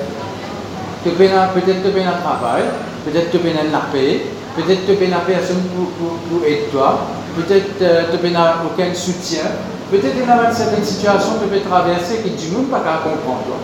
Peut-être 1.04 1.14
tu 1.14 1.88
es 1.90 2.04
dans 2.04 2.12
le 2.12 2.22
travail, 2.22 2.64
peut-être 3.06 3.32
tu 3.32 3.38
es 3.38 3.54
dans 3.54 3.72
la 3.72 3.80
paix, 3.92 4.22
Peut-être 4.56 4.86
que 4.86 4.94
tu 4.94 5.08
n'as 5.10 5.26
personne 5.26 5.66
pour, 5.74 5.90
pour, 5.98 6.14
pour 6.30 6.46
aider 6.46 6.70
toi. 6.72 7.10
Peut-être 7.34 7.82
que 7.82 8.18
tu 8.22 8.30
n'as 8.30 8.62
aucun 8.62 8.94
soutien. 8.94 9.50
Peut-être 9.90 10.14
que 10.14 10.26
dans 10.26 10.54
certaines 10.54 10.86
situations, 10.86 11.42
tu 11.42 11.50
peux 11.50 11.62
traverser 11.66 12.22
que 12.22 12.30
du 12.30 12.54
monde 12.54 12.70
pas 12.70 12.86
qu'à 12.86 13.02
comprendre. 13.02 13.58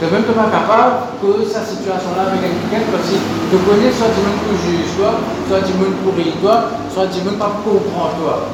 Tu 0.00 0.08
n'es 0.08 0.12
même 0.16 0.24
pas 0.32 0.48
capable 0.48 1.12
que 1.20 1.44
cette 1.44 1.68
situation-là 1.76 2.32
avec 2.32 2.40
quelqu'un 2.40 2.88
parce 2.88 3.04
que 3.04 3.20
tu 3.20 3.56
connais 3.68 3.92
soit 3.92 4.08
du 4.16 4.20
monde 4.24 4.40
pour 4.48 4.56
juge 4.56 4.96
toi, 4.96 5.20
soit 5.44 5.60
du 5.60 5.76
monde 5.76 5.96
pour 6.00 6.16
rire 6.16 6.32
toi, 6.40 6.72
soit 6.88 7.12
du 7.12 7.20
monde 7.20 7.36
pas 7.36 7.52
pour 7.60 7.84
comprendre 7.84 8.16
toi. 8.16 8.48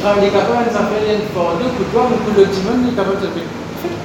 Tu 0.00 0.08
es 0.08 0.32
capable 0.32 0.64
de 0.64 0.72
faire 0.72 1.04
une 1.04 1.28
fondue 1.36 1.68
pour 1.76 1.86
toi, 1.92 2.08
pour 2.08 2.32
le 2.32 2.48
monde, 2.48 2.80
il 2.88 2.92
est 2.92 2.96
capable 2.96 3.20
de 3.20 3.28
faire 3.28 3.44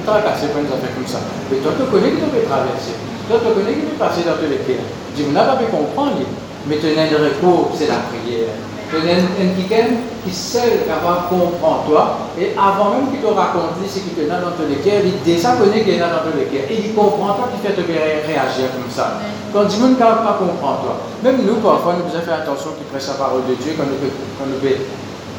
tracasser 0.04 0.52
pour 0.52 0.60
une 0.60 0.68
affaire 0.68 0.92
comme 0.92 1.08
ça. 1.08 1.24
Mais 1.48 1.64
toi, 1.64 1.72
tu 1.72 1.88
connais 1.88 2.12
que 2.12 2.20
tu 2.20 2.28
peux 2.28 2.44
traverser. 2.44 3.00
Toi, 3.24 3.40
tu 3.40 3.48
connais 3.56 3.72
que 3.72 3.88
tu 3.88 3.96
peux 3.96 4.00
passer 4.00 4.28
dans 4.28 4.36
tous 4.36 4.52
les 4.52 4.60
cas. 4.60 4.84
Tu 5.16 5.24
n'as 5.32 5.48
pas 5.48 5.56
comprendre. 5.64 6.20
Mais 6.68 6.78
as 6.82 6.98
un 6.98 7.24
recours, 7.24 7.70
c'est 7.76 7.86
la 7.86 8.02
prière. 8.10 8.50
As 8.90 8.98
un 8.98 9.48
quelqu'un 9.54 10.02
qui 10.24 10.32
sait 10.32 10.82
capable 10.86 11.30
de 11.30 11.38
comprendre 11.38 11.84
toi. 11.86 12.18
Et 12.38 12.54
avant 12.58 12.90
même 12.90 13.10
qu'il 13.10 13.20
te 13.20 13.26
raconte 13.26 13.78
ce 13.86 13.98
qui 13.98 14.10
te 14.10 14.26
dans 14.26 14.54
tous 14.58 14.66
les 14.68 14.82
cœurs, 14.82 15.02
il 15.04 15.22
déjà 15.22 15.54
connaît 15.54 15.82
qu'il 15.82 15.94
est 15.94 15.98
dans 15.98 16.26
tous 16.26 16.36
les 16.36 16.46
cœurs. 16.46 16.66
Et 16.70 16.90
il 16.90 16.94
comprend 16.94 17.34
toi 17.34 17.48
qui 17.54 17.62
fait 17.62 17.74
te 17.74 17.82
réagir 17.86 18.74
comme 18.74 18.90
ça. 18.90 19.22
Quand 19.52 19.64
du 19.64 19.76
monde 19.78 19.94
ne 19.94 19.96
pas 19.96 20.38
comprendre 20.38 20.82
toi. 20.82 20.94
Même 21.22 21.46
nous, 21.46 21.62
parfois, 21.62 21.94
nous 21.98 22.10
devons 22.10 22.24
faire 22.24 22.42
attention 22.42 22.74
qu'il 22.74 22.86
prêche 22.90 23.06
la 23.06 23.14
parole 23.14 23.46
de 23.48 23.54
Dieu, 23.54 23.74
quand 23.78 23.86
nous 23.86 24.58
pouvons 24.58 24.82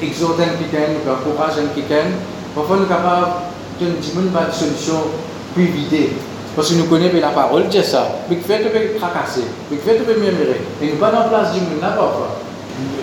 exhorter 0.01 0.43
quelqu'un, 0.59 0.95
nous 0.95 1.03
pouvons 1.03 1.35
encourager 1.35 1.67
quelqu'un. 1.75 2.15
Parfois, 2.55 2.77
nous 2.77 2.87
sommes 2.87 2.95
capables 2.95 3.51
de 3.79 3.85
dire 3.99 4.31
pas 4.33 4.47
de 4.47 4.55
solution 4.55 5.11
plus 5.53 5.65
vidée. 5.65 6.15
Parce 6.57 6.71
que 6.71 6.73
nous 6.73 6.85
connaissons 6.85 7.19
la 7.21 7.27
parole, 7.27 7.67
dit 7.67 7.83
ça. 7.83 8.09
Mais 8.27 8.37
fait 8.37 8.63
te 8.63 8.69
peut 8.69 8.99
tracasser, 8.99 9.43
mais 9.69 9.77
fait 9.77 9.99
peut 9.99 10.19
murmurer. 10.19 10.59
Et 10.81 10.87
nous 10.87 10.95
pas 10.95 11.11
dans 11.11 11.19
la 11.19 11.25
place 11.25 11.53
du 11.53 11.59
monde, 11.59 11.79
n'importe 11.79 12.15
quoi. 12.15 12.39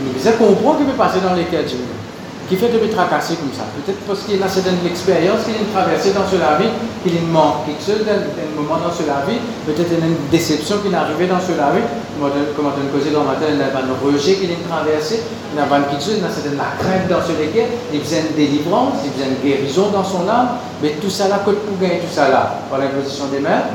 Nous 0.03 0.33
comprendre 0.33 0.81
ce 0.81 0.85
qui 0.85 0.91
peut 0.91 0.97
passer 0.99 1.21
dans 1.21 1.35
les 1.35 1.45
cœurs 1.45 1.63
du 1.63 1.77
monde? 1.77 2.04
Qui 2.49 2.57
fait 2.57 2.69
de 2.69 2.79
me 2.79 2.91
tracasser 2.93 3.37
comme 3.37 3.53
ça. 3.57 3.65
Peut-être 3.73 4.01
parce 4.07 4.21
qu'il 4.23 4.43
a 4.43 4.49
certaines 4.49 4.85
expériences 4.87 5.45
qu'il 5.49 5.57
a 5.57 5.65
traversées 5.73 6.13
dans 6.13 6.29
la 6.29 6.59
vie, 6.61 6.69
qu'il 7.03 7.17
manque 7.33 7.65
quelque 7.67 7.81
chose 7.81 8.05
d'un 8.05 8.21
moment 8.55 8.77
dans 8.77 8.93
la 8.93 9.25
vie, 9.25 9.41
peut-être 9.65 9.93
une 9.97 10.29
déception 10.31 10.79
qui 10.85 10.93
est 10.93 10.97
arrivée 10.97 11.27
dans 11.27 11.41
la 11.41 11.71
vie, 11.73 11.87
comme 12.21 12.67
on 12.67 12.77
a 12.77 12.93
causé 12.93 13.11
dans 13.11 13.25
matin, 13.25 13.49
il 13.49 13.61
a 13.61 13.73
un 13.73 13.97
rejet 14.05 14.35
qu'il 14.35 14.51
a 14.53 14.61
traversé, 14.69 15.23
il 15.53 15.59
a 15.59 15.65
quelque 15.65 16.05
chose, 16.05 16.19
il 16.19 16.25
a 16.25 16.31
certaine 16.31 16.59
la 16.61 16.77
crainte 16.77 17.09
dans 17.09 17.25
ce 17.25 17.33
lesquels, 17.33 17.73
il 17.93 18.01
besoin 18.01 18.29
de 18.29 18.37
délivrance, 18.37 19.01
il 19.05 19.11
besoin 19.11 19.33
de 19.33 19.41
guérison 19.41 19.89
dans 19.91 20.05
son 20.05 20.29
âme, 20.29 20.61
mais 20.83 20.97
tout 21.01 21.11
ça 21.11 21.29
là, 21.29 21.41
côte 21.45 21.65
pour 21.65 21.79
gagner 21.81 22.01
tout 22.01 22.13
ça 22.13 22.29
là, 22.29 22.61
par 22.69 22.79
l'imposition 22.79 23.27
des 23.33 23.41
mains, 23.41 23.73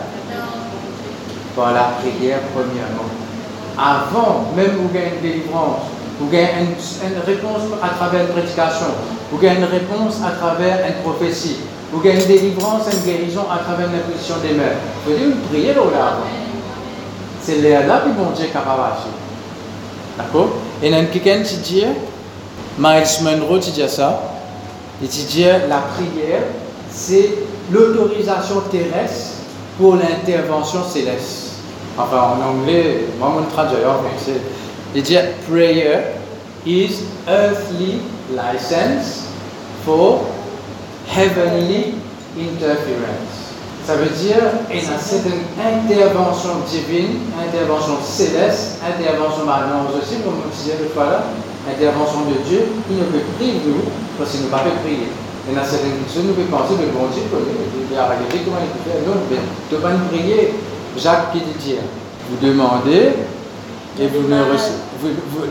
par 1.55 1.73
la 1.73 1.97
prière 1.99 2.39
premièrement. 2.53 3.09
Avant 3.77 4.51
même 4.55 4.77
vous 4.77 4.89
gagnez 4.93 5.13
une 5.15 5.21
délivrance, 5.21 5.88
vous 6.19 6.27
gagnez 6.29 6.49
une, 6.61 7.21
réponse 7.25 7.61
à 7.81 7.89
travers 7.95 8.21
une 8.21 8.27
prédication. 8.27 8.88
Vous 9.31 9.38
gagnez 9.38 9.59
une 9.59 9.65
réponse 9.65 10.15
à 10.25 10.31
travers 10.31 10.79
une 10.85 11.01
prophétie. 11.01 11.57
Vous 11.91 12.01
gagnez 12.01 12.21
une 12.21 12.27
délivrance, 12.27 12.83
une 12.91 13.09
guérison 13.09 13.43
à 13.49 13.59
travers 13.59 13.88
l'imposition 13.88 14.35
des 14.41 14.53
mains. 14.53 14.75
Vous 15.05 15.13
dire 15.13 15.27
une 15.27 15.39
prière 15.49 15.77
là 15.77 16.17
C'est 17.41 17.61
là 17.61 18.01
que 18.03 18.09
bon 18.09 18.31
Dieu 18.35 18.45
est 18.45 18.49
capable. 18.49 18.81
D'accord? 20.17 20.49
Et 20.83 20.93
a 20.93 21.05
quelqu'un 21.05 21.41
qui 21.41 21.57
dit, 21.57 21.85
Miles 22.77 23.23
Monroe 23.23 23.59
dit 23.59 23.81
ça, 23.88 24.21
il 25.01 25.07
dit 25.07 25.43
la 25.43 25.77
prière, 25.77 26.43
c'est 26.91 27.29
l'autorisation 27.71 28.61
terrestre 28.69 29.35
pour 29.77 29.95
l'intervention 29.95 30.83
céleste. 30.83 31.53
Enfin, 31.97 32.35
en 32.38 32.49
anglais, 32.49 33.05
moi, 33.17 33.29
mon 33.29 33.43
traducteur, 33.43 34.01
c'est 34.17 34.41
il 34.96 35.03
dit 35.03 35.17
prayer? 35.50 36.15
Is 36.65 37.03
earthly 37.25 38.01
license 38.36 39.31
for 39.86 40.27
heavenly 41.08 41.96
interference. 42.38 43.39
Ça 43.86 43.96
veut 43.96 44.10
dire 44.10 44.38
a 44.69 44.74
une 44.74 45.89
intervention 45.89 46.62
divine, 46.69 47.25
intervention 47.41 47.98
céleste, 48.03 48.77
intervention 48.86 49.46
maintenant 49.46 49.89
aussi, 49.98 50.22
comme 50.22 50.46
on 50.46 50.50
disait 50.53 50.77
le 50.79 50.89
fois 50.89 51.05
là, 51.05 51.24
intervention 51.65 52.29
de 52.29 52.38
Dieu, 52.48 52.65
qui 52.88 52.93
ne 52.93 53.05
peut 53.05 53.25
prier 53.38 53.53
de 53.65 53.69
nous 53.69 53.89
parce 54.17 54.31
qu'il 54.31 54.41
ne 54.41 54.46
peut 54.46 54.51
pas 54.51 54.63
prier. 54.84 55.10
Il 55.48 55.55
y 55.55 55.58
a 55.58 55.63
certaines 55.63 56.05
choses, 56.05 56.25
nous 56.27 56.34
pouvons 56.34 56.60
penser, 56.60 56.75
le 56.77 56.91
bon 56.93 57.08
Dieu, 57.10 57.24
il 57.25 57.98
a 57.98 58.03
regardé 58.05 58.46
comment 58.46 58.62
il 58.62 58.69
peut 58.69 58.86
faire. 58.86 59.01
Non, 59.08 59.25
mais 59.31 59.41
tu 59.69 59.75
vas 59.81 59.89
prier. 60.12 60.53
Jacques 60.98 61.31
qui 61.31 61.39
dit, 61.39 61.75
vous 62.29 62.46
demandez 62.46 63.13
et 64.00 64.08
vous 64.08 64.27
ne 64.27 64.41
recevez 64.51 64.89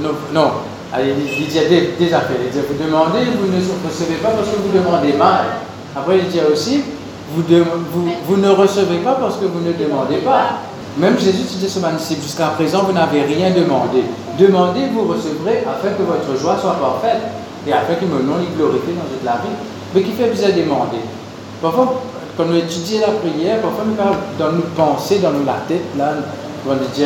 non, 0.03 0.11
non, 0.33 0.51
allez, 0.93 1.15
il 1.17 1.47
dit 1.47 1.59
des, 1.59 1.95
des 1.99 2.15
affaires. 2.15 2.37
Il 2.45 2.51
dit, 2.51 2.59
vous 2.67 2.83
demandez, 2.83 3.25
vous 3.25 3.49
ne 3.49 3.89
recevez 3.89 4.17
pas 4.17 4.31
parce 4.31 4.49
que 4.49 4.57
vous 4.57 4.77
demandez 4.77 5.13
mal. 5.15 5.45
Après, 5.97 6.19
il 6.19 6.29
dit 6.29 6.41
aussi, 6.51 6.83
vous, 7.35 7.43
vous, 7.43 8.09
vous, 8.27 8.37
ne 8.37 8.49
recevez 8.51 8.99
pas 8.99 9.15
parce 9.15 9.37
que 9.37 9.45
vous 9.47 9.61
ne 9.61 9.73
demandez 9.73 10.19
pas. 10.19 10.61
Même 10.99 11.19
Jésus 11.19 11.45
dit 11.45 11.69
ce 11.69 11.79
disciple, 11.79 12.23
jusqu'à 12.23 12.49
présent, 12.49 12.83
vous 12.85 12.93
n'avez 12.93 13.23
rien 13.23 13.51
demandé. 13.51 14.03
Demandez, 14.39 14.89
vous 14.93 15.07
recevrez 15.09 15.65
afin 15.67 15.95
que 15.97 16.03
votre 16.03 16.41
joie 16.41 16.57
soit 16.61 16.75
parfaite 16.75 17.23
et 17.67 17.73
afin 17.73 17.95
que 17.95 18.05
mon 18.05 18.21
nom 18.21 18.41
est 18.41 18.57
glorifié 18.57 18.95
dans 18.95 19.09
toute 19.09 19.25
la 19.25 19.33
vie. 19.43 19.55
Mais 19.95 20.03
qui 20.03 20.13
fait 20.13 20.29
de 20.29 20.63
demander 20.63 20.99
Parfois, 21.63 22.03
quand 22.37 22.45
nous 22.45 22.57
étudions 22.57 23.01
la 23.01 23.13
prière, 23.15 23.61
parfois, 23.61 23.85
nous 23.87 23.97
dans 24.39 24.53
nos 24.53 24.63
pensées, 24.77 25.19
dans 25.19 25.33
nos 25.33 25.45
la 25.45 25.61
tête, 25.67 25.85
là, 25.97 26.13
on 26.69 26.75
dit 26.75 27.05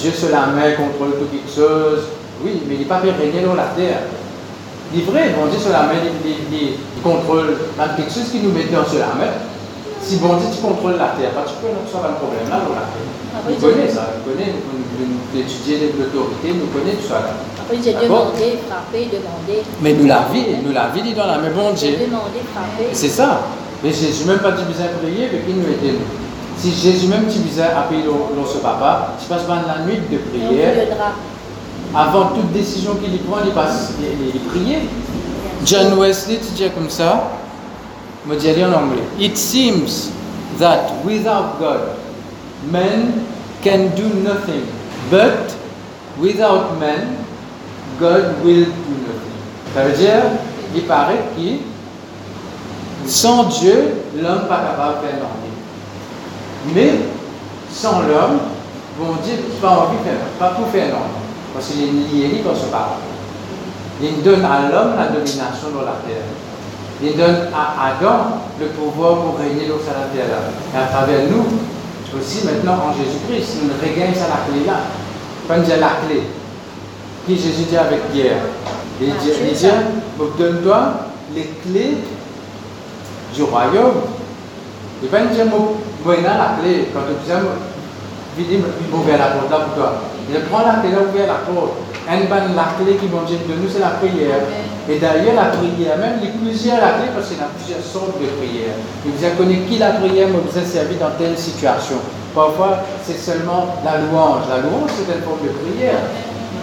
Dieu 0.00 0.12
se 0.12 0.32
la 0.32 0.46
main 0.48 0.72
contrôle 0.72 1.12
toute 1.20 1.30
quelque 1.30 1.52
chose. 1.52 2.08
Oui, 2.42 2.62
mais 2.66 2.74
il 2.74 2.80
n'est 2.80 2.86
pas 2.86 3.00
fait 3.04 3.12
régner 3.12 3.44
dans 3.44 3.54
la 3.54 3.68
terre. 3.76 4.08
Il 4.92 5.00
est 5.00 5.04
vrai, 5.04 5.36
bon 5.36 5.46
Dieu 5.52 5.60
se 5.60 5.68
la 5.68 5.84
main, 5.84 6.00
il, 6.00 7.02
contrôle 7.04 7.52
quelque 7.96 8.10
chose 8.10 8.32
qui 8.32 8.40
nous 8.40 8.50
met 8.50 8.64
dans 8.72 8.80
la 8.80 9.14
main. 9.14 9.32
Si 10.00 10.16
bon 10.16 10.40
Dieu 10.40 10.48
tu 10.48 10.64
contrôles 10.64 10.96
la 10.96 11.12
terre, 11.20 11.36
bah, 11.36 11.44
tu 11.44 11.52
peux 11.60 11.68
nous 11.68 11.84
un 11.84 12.16
problème 12.16 12.48
là 12.48 12.64
dans 12.64 12.74
la 12.74 12.88
terre. 12.88 13.12
Ah, 13.36 13.44
nous 13.46 13.60
connaissons 13.60 13.94
ça, 13.94 14.08
nous 14.16 14.32
connaissons, 14.32 14.64
nous 14.72 15.38
étudions 15.38 15.92
l'autorité, 16.00 16.48
nous 16.56 16.72
connaissons 16.72 17.04
tout 17.04 17.08
ça 17.12 17.20
là. 17.20 17.32
Après, 17.60 17.76
j'ai 17.76 17.92
demandé, 17.92 18.58
frappé, 18.64 19.12
demandé. 19.12 19.60
Mais 19.84 19.92
nous 19.92 20.08
la 20.08 20.26
vie, 20.32 20.64
nous 20.64 20.72
la 20.72 20.88
vie 20.88 21.02
dit 21.02 21.12
dans 21.12 21.28
la 21.28 21.38
main, 21.38 21.52
bon 21.54 21.76
Dieu. 21.76 21.92
Demandé, 21.92 22.40
frappé. 22.56 22.88
C'est 22.92 23.12
ça. 23.12 23.44
Mais 23.84 23.90
je 23.92 24.10
suis 24.10 24.24
même 24.24 24.40
pas 24.40 24.52
dit 24.52 24.64
besoin 24.64 24.86
de 24.88 24.96
prier, 25.04 25.28
mais 25.30 25.44
qui 25.44 25.52
nous 25.52 25.68
aide 25.68 25.92
nous. 25.92 26.29
Si 26.60 26.74
Jésus 26.74 27.06
même 27.06 27.24
tu 27.26 27.38
disais 27.38 27.62
à 27.62 27.82
payer 27.88 28.04
dans 28.04 28.46
ce 28.46 28.58
papa, 28.58 29.14
tu 29.18 29.26
passes 29.26 29.44
pas 29.44 29.62
la 29.66 29.82
nuit 29.86 29.98
de 30.10 30.18
prière. 30.18 30.74
Avant 31.94 32.26
toute 32.34 32.52
décision 32.52 32.96
qu'il 32.96 33.18
prend, 33.20 33.38
il 33.44 33.52
passe, 33.52 33.92
il, 33.98 34.40
priait. 34.40 34.82
John 35.64 35.98
Wesley, 35.98 36.38
tu 36.38 36.52
dis 36.52 36.70
comme 36.70 36.90
ça, 36.90 37.30
me 38.26 38.36
dit 38.36 38.50
en 38.62 38.72
anglais. 38.74 39.02
It 39.18 39.38
seems 39.38 40.10
that 40.58 41.02
without 41.02 41.58
God, 41.58 41.96
men 42.70 43.24
can 43.64 43.94
do 43.96 44.08
nothing. 44.22 44.64
But 45.10 45.56
without 46.20 46.78
men, 46.78 47.16
God 47.98 48.44
will 48.44 48.66
do 48.66 48.94
nothing. 49.06 49.74
Ça 49.74 49.84
veut 49.84 49.96
dire, 49.96 50.22
il 50.74 50.82
paraît 50.82 51.24
que 51.36 53.08
sans 53.08 53.44
Dieu, 53.44 53.94
l'homme 54.14 54.42
n'est 54.42 54.48
pas 54.48 54.60
capable 54.60 55.00
de 55.00 55.06
faire 55.06 55.16
rien. 55.20 55.49
Mais 56.74 56.90
sans 57.72 58.02
l'homme, 58.02 58.38
Dieu 59.24 59.34
n'a 59.34 59.60
pas 59.60 59.76
envie 59.76 59.96
faire, 60.04 60.20
pas 60.38 60.54
tout 60.56 60.70
faire 60.70 60.88
l'homme. 60.88 61.16
Parce 61.54 61.68
qu'il 61.68 61.82
est 61.82 62.28
lié 62.30 62.42
dans 62.44 62.54
ce 62.54 62.66
parole. 62.66 63.02
Il 64.02 64.22
donne 64.22 64.44
à 64.44 64.70
l'homme 64.70 64.96
la 64.96 65.08
domination 65.08 65.70
dans 65.74 65.82
la 65.82 65.98
terre. 66.06 66.24
Il 67.02 67.16
donne 67.16 67.48
à 67.54 67.88
Adam 67.88 68.40
le 68.60 68.66
pouvoir 68.66 69.16
pour 69.16 69.38
régner 69.38 69.66
dans 69.66 69.76
la 69.76 70.06
terre. 70.12 70.36
Et 70.74 70.76
à 70.76 70.86
travers 70.86 71.28
nous, 71.30 71.44
aussi 72.16 72.44
maintenant 72.44 72.78
en 72.88 72.92
Jésus-Christ, 72.92 73.58
nous 73.62 73.72
regagnons 73.80 74.20
la 74.20 74.52
clé 74.52 74.66
là. 74.66 74.80
Quand 75.48 75.56
il 75.62 75.80
la 75.80 76.06
clé, 76.06 76.22
qui 77.26 77.36
Jésus 77.36 77.64
dit 77.68 77.76
avec 77.76 78.10
Pierre, 78.12 78.42
il 79.00 79.08
dit, 79.08 79.30
il 79.48 79.54
dit 79.54 79.66
donne-toi 80.38 80.92
les 81.34 81.50
clés 81.62 81.96
du 83.34 83.42
royaume. 83.42 84.02
Il 85.02 85.08
va 85.08 85.20
dire, 85.20 85.46
moi, 86.04 86.16
la 86.16 86.56
clé, 86.60 86.88
quand 86.92 87.00
tu 87.08 87.14
disais, 87.22 87.38
il 88.38 88.94
ouvrir 88.94 89.18
la 89.18 89.26
porte 89.36 89.50
là 89.50 89.58
pour 89.66 89.74
toi. 89.74 89.92
Il 90.32 90.40
prend 90.48 90.60
la 90.60 90.80
clé, 90.80 90.90
il 90.92 90.96
ouvre 90.96 91.26
la 91.26 91.44
porte. 91.44 91.74
Un 92.08 92.24
ban, 92.26 92.54
la 92.56 92.74
clé 92.78 92.96
qui 92.96 93.06
vont 93.06 93.22
de 93.22 93.54
nous, 93.60 93.68
c'est 93.68 93.80
la 93.80 94.00
prière. 94.00 94.42
Et 94.88 94.98
d'ailleurs, 94.98 95.36
la 95.36 95.54
prière, 95.54 95.98
même, 95.98 96.18
il 96.22 96.26
y 96.26 96.30
a 96.30 96.34
plusieurs 96.40 96.80
la 96.80 96.98
clé 96.98 97.12
parce 97.14 97.28
qu'il 97.28 97.38
y 97.38 97.44
a 97.44 97.50
plusieurs 97.54 97.84
sortes 97.84 98.18
de 98.18 98.26
prières. 98.40 98.74
Il 99.04 99.12
vous 99.12 99.24
a 99.24 99.30
connu 99.36 99.62
qui 99.68 99.78
la 99.78 100.00
prière, 100.00 100.28
vous 100.28 100.58
a 100.58 100.64
servi 100.64 100.96
dans 100.96 101.12
telle 101.18 101.36
situation? 101.36 101.96
Parfois, 102.34 102.78
c'est 103.04 103.18
seulement 103.18 103.76
la 103.84 103.98
louange. 103.98 104.48
La 104.48 104.58
louange, 104.62 104.90
c'est 104.94 105.12
une 105.12 105.22
forme 105.22 105.42
de 105.42 105.52
prière. 105.60 106.00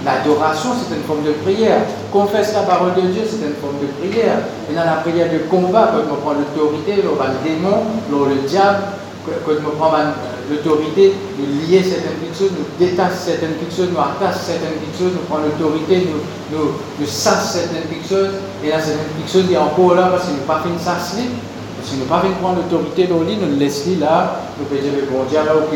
L'adoration, 0.04 0.72
c'est 0.72 0.96
une 0.96 1.04
forme 1.04 1.24
de 1.24 1.36
prière. 1.44 1.84
Confesse 2.12 2.54
la 2.54 2.62
parole 2.62 2.96
de 2.96 3.02
Dieu, 3.12 3.24
c'est 3.28 3.44
une 3.44 3.60
forme 3.60 3.76
de 3.84 3.92
prière. 4.00 4.40
Et 4.72 4.74
dans 4.74 4.86
la 4.86 5.04
prière 5.04 5.28
de 5.32 5.40
combat, 5.50 5.92
quand 5.92 6.08
on 6.12 6.20
prend 6.24 6.34
l'autorité, 6.34 7.04
on 7.04 7.16
le 7.20 7.40
démon, 7.44 7.84
le 8.10 8.48
diable, 8.48 8.80
nous 9.28 9.70
prenons 9.72 10.14
l'autorité, 10.50 11.14
nous 11.38 11.68
lier 11.68 11.84
certaines 11.84 12.34
choses, 12.38 12.52
nous 12.52 12.66
détachons 12.80 13.16
certaines 13.26 13.56
choses, 13.76 13.90
nous 13.92 14.00
attachons 14.00 14.40
certaines 14.46 14.80
choses, 14.98 15.14
nous 15.14 15.28
prenons 15.28 15.48
l'autorité, 15.48 16.08
nous, 16.08 16.58
nous, 16.58 16.72
nous 17.00 17.06
certaines 17.06 17.92
choses, 18.08 18.40
et 18.64 18.70
là, 18.70 18.80
certaines 18.80 19.28
choses, 19.28 19.44
il 19.48 19.52
y 19.52 19.56
a 19.56 19.64
encore 19.64 19.96
là, 19.96 20.08
parce 20.12 20.26
que 20.26 20.32
nous 20.32 20.48
pas 20.48 20.62
fini 20.64 20.80
ça, 20.80 20.96
Parce 20.96 21.12
que 21.12 21.96
nous 22.00 22.06
pas 22.06 22.24
prendre 22.40 22.62
l'autorité 22.64 23.08
dans 23.08 23.22
lit, 23.22 23.38
nous 23.38 23.48
le 23.48 23.60
laissons 23.60 24.00
là, 24.00 24.40
nous 24.58 24.66
pouvons 24.66 24.82
dire, 24.82 24.92
bon 25.12 25.24
Dieu, 25.30 25.40
alors, 25.40 25.68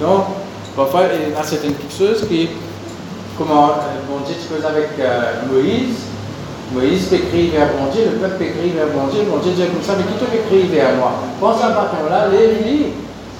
Donc, 0.00 0.24
parfois, 0.76 1.02
il 1.12 1.34
y 1.34 1.34
a 1.34 1.42
certaines 1.42 1.74
choses 1.90 2.26
qui, 2.28 2.50
comment, 3.36 3.74
bon 4.08 4.22
Dieu, 4.24 4.36
tu 4.38 4.66
avec 4.66 4.90
euh, 5.00 5.32
Moïse, 5.50 6.06
Moïse 6.72 7.08
crier 7.08 7.50
vers 7.50 7.68
bon 7.68 7.88
Dieu, 7.92 8.04
le 8.12 8.18
peuple 8.18 8.44
crier 8.52 8.74
vers 8.76 8.88
bon 8.88 9.08
Dieu, 9.08 9.24
bon 9.30 9.38
Dieu 9.38 9.52
dit 9.52 9.64
comme 9.72 9.82
ça, 9.82 9.94
mais 9.96 10.04
qui 10.04 10.20
te 10.20 10.72
vers 10.76 10.96
moi? 10.96 11.12
Pense 11.40 11.62
à 11.62 11.68
un 11.68 11.70
bâton-là, 11.70 12.28
lève-lui, 12.28 12.92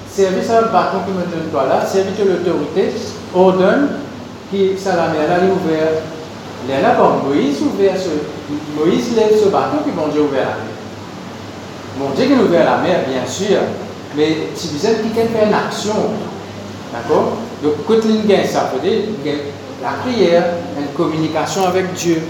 service 0.09 0.49
à 0.49 0.59
un 0.59 0.71
bâton 0.73 1.05
qui 1.05 1.11
me 1.11 1.21
donne 1.29 1.49
toi. 1.51 1.67
Là, 1.69 1.85
service 1.85 2.17
de 2.17 2.23
l'autorité, 2.23 2.89
ordonne, 3.35 3.89
qui, 4.49 4.73
ça 4.77 4.95
la 4.95 5.09
mer 5.09 5.29
là, 5.29 5.45
est 5.45 5.51
ouverte. 5.51 6.01
Là, 6.67 6.95
bon, 6.97 7.29
Moïse 7.29 7.61
ouvert 7.61 7.95
ce, 7.95 8.09
Moïse 8.75 9.15
lève 9.15 9.37
ce 9.37 9.49
bâton, 9.49 9.77
puis 9.83 9.93
bon 9.95 10.07
Dieu 10.07 10.21
ouvert 10.21 10.49
la 10.49 10.57
mer. 10.57 10.77
Bon 11.99 12.09
Dieu 12.15 12.25
qui 12.25 12.33
a 12.33 12.43
ouvert 12.43 12.65
la 12.65 12.77
mer, 12.77 13.01
bien 13.07 13.25
sûr, 13.27 13.59
mais 14.17 14.49
si 14.55 14.69
vous 14.69 14.85
êtes 14.87 15.03
quelqu'un 15.03 15.29
fait 15.31 15.45
une 15.45 15.53
action, 15.53 15.93
d'accord? 16.91 17.37
Donc, 17.61 17.73
quand 17.87 18.07
il 18.09 18.25
gagne 18.25 18.47
ça, 18.47 18.71
veut 18.73 18.81
dire 18.81 19.03
la 19.83 19.89
prière, 20.03 20.45
une 20.79 20.87
communication 20.95 21.67
avec 21.67 21.93
Dieu. 21.93 22.21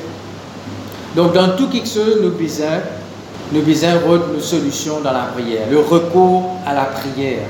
Donc, 1.19 1.33
dans 1.33 1.49
tout 1.49 1.67
quelque 1.67 1.89
chose, 1.89 2.19
nous 2.23 2.29
besoin, 2.29 2.79
nous 3.51 3.61
besoin 3.61 3.89
une 4.33 4.39
solution 4.39 5.01
dans 5.01 5.11
la 5.11 5.23
prière, 5.33 5.63
le 5.69 5.79
recours 5.79 6.55
à 6.65 6.73
la 6.73 6.85
prière. 6.85 7.41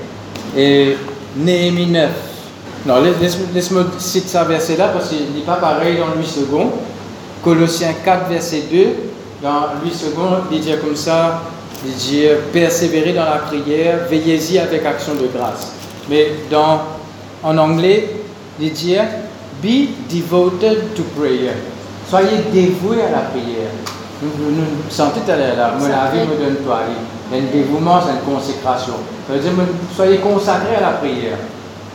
Et 0.58 0.98
Néhémie 1.38 1.86
9. 1.86 2.10
Non, 2.88 2.96
laisse-moi 3.54 3.84
citer 4.00 4.28
ça 4.28 4.44
verset-là 4.44 4.88
parce 4.88 5.10
qu'il 5.10 5.20
n'est 5.36 5.46
pas 5.46 5.58
pareil 5.58 5.98
dans 5.98 6.20
8 6.20 6.28
secondes. 6.28 6.72
Colossiens 7.44 7.94
4, 8.04 8.30
verset 8.30 8.64
2. 8.72 8.86
Dans 9.44 9.68
8 9.86 9.94
secondes, 9.94 10.40
il 10.52 10.62
dit 10.62 10.72
comme 10.84 10.96
ça 10.96 11.40
il 11.86 11.94
dit 11.94 12.24
persévérer 12.52 13.14
dans 13.14 13.26
la 13.26 13.38
prière, 13.38 14.00
veillez-y 14.10 14.58
avec 14.58 14.84
action 14.84 15.14
de 15.14 15.28
grâce. 15.28 15.74
Mais 16.10 16.32
dans, 16.50 16.82
en 17.44 17.56
anglais, 17.56 18.16
il 18.60 18.74
dit 18.74 18.96
be 19.62 19.90
devoted 20.12 20.96
to 20.96 21.04
prayer. 21.16 21.54
Soyez 22.10 22.42
dévoués 22.52 23.04
à 23.04 23.12
la 23.12 23.22
prière. 23.30 23.70
Nous, 24.24 24.30
nous, 24.50 24.66
sentez 24.90 25.22
là, 25.28 25.74
mon 25.78 25.86
avis 25.86 26.28
me 26.28 26.44
donne 26.44 26.56
toi. 26.66 26.80
Il 27.32 27.38
y 27.38 27.40
a 27.40 27.44
un 27.44 27.52
dévouement, 27.52 28.00
c'est 28.02 28.14
une 28.14 28.36
consécration. 28.36 28.96
Ça 29.28 29.34
veut 29.34 29.40
dire, 29.40 29.52
soyez 29.96 30.18
consacrés 30.18 30.78
à 30.78 30.82
la 30.82 30.98
prière. 30.98 31.38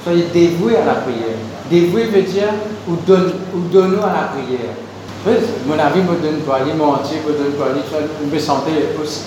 Soyez 0.05 0.27
dévoués 0.33 0.77
à 0.77 0.85
la 0.85 0.95
prière. 1.01 1.35
Dévoué 1.69 2.05
veut 2.05 2.23
dire, 2.23 2.49
ou, 2.89 2.95
donne, 3.05 3.33
ou 3.55 3.59
donnons 3.73 4.05
à 4.05 4.13
la 4.13 4.29
prière. 4.33 4.71
Mon 5.67 5.79
avis 5.79 6.01
me 6.01 6.15
donne 6.23 6.41
toi, 6.45 6.59
mon 6.79 6.93
entier 6.95 7.19
me 7.27 7.33
donne 7.33 7.55
toi, 7.57 7.67
vous 8.21 8.31
me 8.31 8.39
sentez 8.39 8.71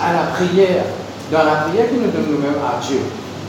à 0.02 0.14
la 0.14 0.24
prière. 0.32 0.86
Dans 1.30 1.44
la 1.44 1.68
prière 1.68 1.90
qui 1.90 1.96
nous 1.96 2.12
donne 2.12 2.32
nous-mêmes 2.32 2.62
à 2.64 2.80
Dieu. 2.82 3.00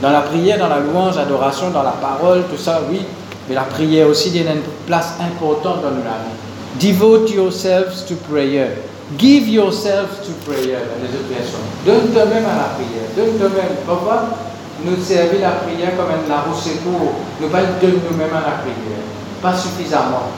Dans 0.01 0.11
la 0.11 0.21
prière, 0.21 0.59
dans 0.59 0.67
la 0.67 0.79
louange, 0.79 1.15
l'adoration, 1.15 1.69
dans 1.69 1.83
la 1.83 1.91
parole, 1.91 2.43
tout 2.51 2.61
ça, 2.61 2.81
oui. 2.91 3.01
Mais 3.47 3.55
la 3.55 3.61
prière 3.61 4.09
aussi, 4.09 4.29
il 4.29 4.43
y 4.43 4.47
a 4.47 4.51
une 4.51 4.61
place 4.85 5.13
importante 5.21 5.81
dans 5.83 5.91
notre 5.91 6.03
vie. 6.03 6.48
Devote 6.77 7.31
yourselves 7.31 8.03
to 8.05 8.15
prayer. 8.29 8.77
Give 9.17 9.47
yourselves 9.47 10.21
to 10.21 10.31
prayer, 10.45 10.77
les 11.01 11.09
autres 11.09 11.33
versions. 11.33 11.65
Donne 11.83 12.13
toi-même 12.13 12.45
à 12.45 12.55
la 12.55 12.69
prière. 12.77 13.09
Donne 13.17 13.39
toi-même. 13.39 13.75
Pourquoi 13.87 14.37
nous 14.85 15.01
servir 15.03 15.41
la 15.41 15.65
prière 15.65 15.97
comme 15.97 16.13
un 16.13 16.29
la 16.29 16.41
roue 16.41 16.53
secours 16.53 17.13
Nous 17.41 17.49
pas 17.49 17.63
donner 17.81 17.97
nous-mêmes 18.09 18.29
à 18.29 18.45
la 18.45 18.57
prière. 18.61 19.01
Pas 19.41 19.57
suffisamment. 19.57 20.29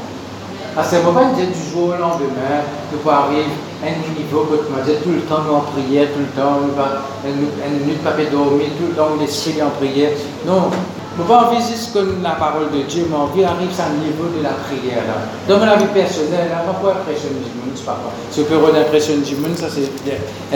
Parce 0.74 0.90
que 0.90 0.96
ne 0.96 1.12
pas 1.12 1.26
dire 1.36 1.48
du 1.48 1.70
jour 1.70 1.90
au 1.90 2.00
lendemain, 2.00 2.64
de 2.92 2.98
pouvoir 2.98 3.26
arriver 3.26 3.44
à 3.84 3.88
un 3.88 4.18
niveau 4.18 4.48
que 4.48 4.56
tu 4.56 5.04
tout 5.04 5.10
le 5.12 5.22
temps 5.22 5.44
nous 5.46 5.54
en 5.54 5.62
prière, 5.68 6.08
tout 6.14 6.20
le 6.20 6.42
temps, 6.42 6.62
nous 6.64 7.32
une 7.68 7.80
minute 7.82 8.02
pas 8.04 8.12
dormir, 8.12 8.68
tout 8.80 8.88
le 8.88 8.96
temps 8.96 9.10
l'esprit 9.20 9.62
en 9.62 9.70
prière. 9.72 10.12
Non, 10.48 10.72
pas 11.18 11.46
envie 11.46 11.62
juste 11.62 11.94
comme 11.94 12.24
la 12.24 12.32
parole 12.32 12.72
de 12.72 12.84
Dieu, 12.84 13.06
mais 13.10 13.18
envie 13.18 13.44
arrive 13.44 13.70
à 13.80 13.90
niveau 14.00 14.32
de 14.36 14.44
la 14.44 14.52
prière. 14.64 15.04
Dans 15.48 15.58
ma 15.60 15.76
vie 15.76 15.92
personnelle, 15.94 16.50
là, 16.50 16.64
pas 16.66 16.80
pour 16.80 16.90
impressionner 16.90 17.44
du 17.44 17.52
monde, 17.60 17.76
c'est 17.76 17.86
pas 17.86 18.00
quoi. 18.02 18.12
Ce 18.32 18.42
que 18.42 18.72
d'impressionner 18.72 19.22
du 19.22 19.36
monde, 19.36 19.58
ça 19.58 19.68
c'est 19.70 19.92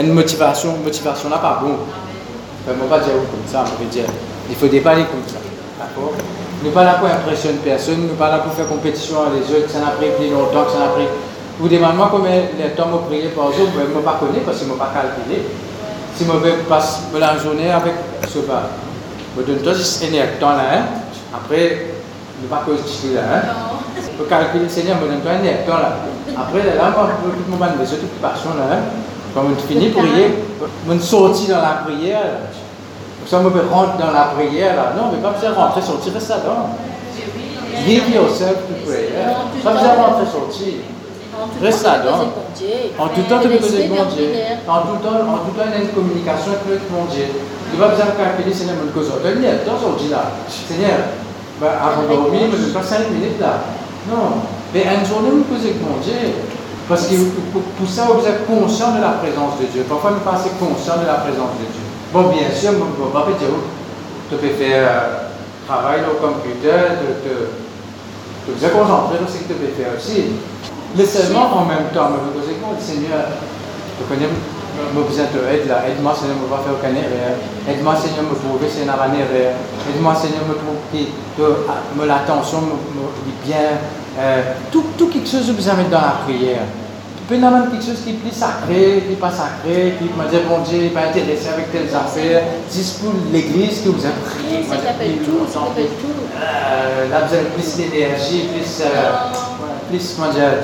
une 0.00 0.12
motivation, 0.12 0.76
motivation 0.82 1.28
là 1.28 1.38
pas 1.38 1.60
bon. 1.62 1.76
Enfin, 2.64 2.76
ne 2.82 2.88
pas 2.88 2.98
dire 3.00 3.12
comme 3.30 3.46
ça, 3.46 3.64
on 3.66 3.82
veut 3.82 3.90
dire, 3.90 4.04
il 4.48 4.56
faut 4.56 4.66
déballer 4.66 5.04
comme 5.04 5.22
ça. 5.26 5.38
D'accord? 5.78 6.14
Nous 6.64 6.70
pas 6.70 6.84
là 6.84 6.94
pour 6.94 7.08
impressionner 7.08 7.58
personne, 7.62 8.08
nous 8.08 8.14
pas 8.14 8.30
là 8.30 8.38
pour 8.38 8.52
faire 8.54 8.66
compétition 8.66 9.22
avec 9.22 9.46
les 9.46 9.54
autres, 9.54 9.70
ça 9.70 9.80
n'a 9.80 9.90
pris 9.90 10.08
plus 10.18 10.30
longtemps 10.30 10.66
ça 10.72 10.78
n'a 10.78 10.88
pris. 10.88 11.04
Vous 11.60 11.68
demandez 11.68 11.96
moi 11.96 12.08
combien 12.10 12.32
de 12.32 12.76
temps 12.76 12.88
je 12.92 13.08
prier 13.08 13.28
par 13.28 13.52
jour, 13.52 13.68
je 13.74 13.80
ne 13.80 14.02
pas 14.02 14.16
connaître 14.18 14.46
parce 14.46 14.58
que 14.58 14.64
je 14.64 14.70
ne 14.70 14.76
pas 14.76 14.90
calculé. 14.92 15.42
Si 16.16 16.24
je 16.24 16.68
passe 16.68 17.02
la 17.18 17.36
journée 17.36 17.70
avec 17.70 17.92
ce 18.26 18.38
bas, 18.40 18.70
je 19.36 19.52
donne 19.52 19.74
juste 19.74 20.04
un 20.04 20.40
temps 20.40 20.56
là, 20.56 20.86
après, 21.34 21.86
je 22.38 22.44
ne 22.44 22.48
pas 22.48 22.62
cause 22.64 22.80
là. 23.14 23.20
Hein. 23.20 23.42
Je 23.96 24.16
peux 24.16 24.24
calculer, 24.28 24.68
Seigneur, 24.68 24.96
donne 24.98 25.12
un 25.12 25.66
temps 25.66 25.78
là. 25.78 25.96
Après, 26.36 26.62
là, 26.64 26.90
moi, 26.90 27.08
je 27.10 27.30
peux 27.30 27.82
les 27.82 27.92
autres 27.92 28.04
occupations 28.04 28.50
là. 28.58 28.76
Quand 29.34 29.42
je 29.58 29.66
finis 29.66 29.88
de 29.88 29.94
prier, 29.94 30.34
je 30.88 30.98
sorti 30.98 31.48
dans 31.48 31.60
la 31.60 31.82
prière. 31.84 32.22
Ça 33.26 33.40
me 33.40 33.48
rentre 33.48 33.96
dans 33.98 34.12
la 34.12 34.30
prière, 34.36 34.76
là. 34.76 34.92
Non, 34.96 35.10
mais 35.12 35.18
pas 35.20 35.30
besoin 35.30 35.50
de 35.50 35.54
rentrer, 35.56 35.82
sortir, 35.82 36.14
reste 36.14 36.28
là-dedans. 36.28 36.70
Give 37.84 38.08
yourself 38.14 38.54
to 38.68 38.74
prayer. 38.86 39.10
Pas 39.62 39.72
besoin 39.72 39.94
de 39.94 40.00
rentrer, 40.00 40.26
sortir. 40.32 40.74
Reste 41.60 41.84
là-dedans. 41.84 42.18
En 42.98 43.08
tout 43.08 43.22
temps, 43.22 43.40
tu 43.42 43.48
peux 43.48 43.56
poser 43.56 43.88
bon 43.88 44.04
Dieu. 44.14 44.30
En 44.68 44.80
tout 44.80 45.02
temps, 45.02 45.20
en 45.20 45.38
tout 45.38 45.52
temps, 45.58 45.66
il 45.66 45.72
y 45.72 45.74
a 45.74 45.84
une 45.84 45.88
communication 45.88 46.52
avec 46.52 46.90
mon 46.90 47.04
Dieu. 47.12 47.26
Calculer, 47.74 48.54
Seigneur, 48.54 48.76
mon 48.76 48.92
cause. 48.92 49.12
Tu 49.22 49.40
dis, 49.40 49.46
attends, 49.46 49.78
sorti 49.80 50.08
là. 50.08 50.32
Seigneur, 50.48 51.12
avant 51.60 52.02
de 52.02 52.08
dormir, 52.08 52.48
je 52.52 52.68
ne 52.68 52.72
pas 52.72 52.82
5 52.82 53.10
minutes 53.10 53.40
là. 53.40 53.60
Non. 54.08 54.42
Mais 54.72 54.84
une 54.84 55.06
journée, 55.06 55.30
vous 55.30 55.44
posez 55.44 55.70
avec 55.70 55.82
mon 55.82 55.98
Dieu. 56.02 56.14
Parce 56.88 57.06
que 57.08 57.14
pour 57.16 57.88
ça, 57.88 58.06
vous 58.06 58.24
êtes 58.26 58.46
conscient 58.46 58.94
de 58.94 59.00
la 59.00 59.18
présence 59.18 59.58
de 59.60 59.66
Dieu. 59.66 59.84
Parfois, 59.88 60.12
nous 60.12 60.20
pas 60.20 60.38
assez 60.38 60.50
conscient 60.60 61.02
de 61.02 61.06
la 61.06 61.18
présence 61.26 61.58
de 61.58 61.66
Dieu. 61.66 61.82
Bon, 62.12 62.30
bien 62.30 62.46
sûr, 62.54 62.72
mon 62.78 63.10
papa 63.10 63.32
dit, 63.38 63.44
tu 64.30 64.36
peux 64.36 64.54
faire 64.54 64.86
euh, 64.86 65.26
travail 65.66 66.00
au 66.06 66.22
computer, 66.22 66.94
tu 67.02 68.52
peux 68.52 68.54
te 68.54 68.72
concentrer 68.72 69.18
sur 69.18 69.28
ce 69.28 69.38
que 69.42 69.52
tu 69.52 69.58
peux 69.58 69.74
faire 69.74 69.98
aussi. 69.98 70.38
Mais 70.94 71.04
seulement 71.04 71.50
en 71.58 71.64
même 71.66 71.90
temps, 71.92 72.10
me 72.14 72.30
poser 72.30 72.54
le 72.54 72.78
Seigneur, 72.78 73.34
tu 73.98 74.04
connais, 74.06 74.30
me 74.94 75.02
besoin 75.02 75.24
de 75.32 75.40
aide 75.52 75.68
là, 75.68 75.82
aide-moi 75.88 76.14
Seigneur, 76.14 76.36
me 76.36 76.48
pas 76.48 76.62
faire 76.62 76.74
aucun 76.74 76.94
erreur, 76.94 77.36
aide-moi 77.68 77.94
Seigneur, 77.96 78.24
me 78.24 78.36
trouver 78.36 78.68
Seigneur 78.68 78.96
un 79.00 79.12
erreur, 79.14 79.54
aide-moi 79.88 80.14
Seigneur, 80.14 80.42
me 80.48 80.54
trouver, 80.54 81.12
me 81.96 82.06
l'attention, 82.06 82.60
me, 82.60 83.44
bien, 83.44 83.80
euh, 84.18 84.42
tout, 84.70 84.84
tout 84.96 85.08
quelque 85.08 85.28
chose 85.28 85.46
que 85.46 85.52
vous 85.52 85.76
mettre 85.76 85.90
dans 85.90 86.00
la 86.00 86.16
prière 86.24 86.62
peut 87.28 87.36
y 87.36 87.44
avoir 87.44 87.70
quelque 87.70 87.84
chose 87.84 88.00
qui 88.04 88.10
est 88.10 88.20
plus 88.22 88.32
sacré, 88.32 89.02
qui 89.02 89.10
n'est 89.10 89.20
pas 89.20 89.30
sacré, 89.30 89.94
qui 89.98 90.06
m'a 90.16 90.26
dit, 90.30 90.38
bon 90.48 90.62
Dieu, 90.62 90.90
pas 90.94 91.10
intéressé 91.10 91.48
avec 91.48 91.72
telles 91.72 91.90
affaires. 91.94 92.42
C'est 92.68 93.02
pour 93.02 93.12
l'église 93.32 93.82
que 93.82 93.88
vous 93.90 94.04
avez 94.04 94.22
prié. 94.22 94.62
Ça 94.62 94.76
s'appelle 94.78 95.18
tout, 95.26 95.42
ça 95.50 95.66
s'appelle 95.66 95.90
tout. 95.98 96.14
Euh, 96.38 97.10
là, 97.10 97.26
vous 97.26 97.34
avez 97.34 97.50
plus 97.50 97.66
d'énergie, 97.76 98.46
plus, 98.54 98.82
euh, 98.82 99.34
plus, 99.90 100.14
comment 100.14 100.32
dire, 100.32 100.62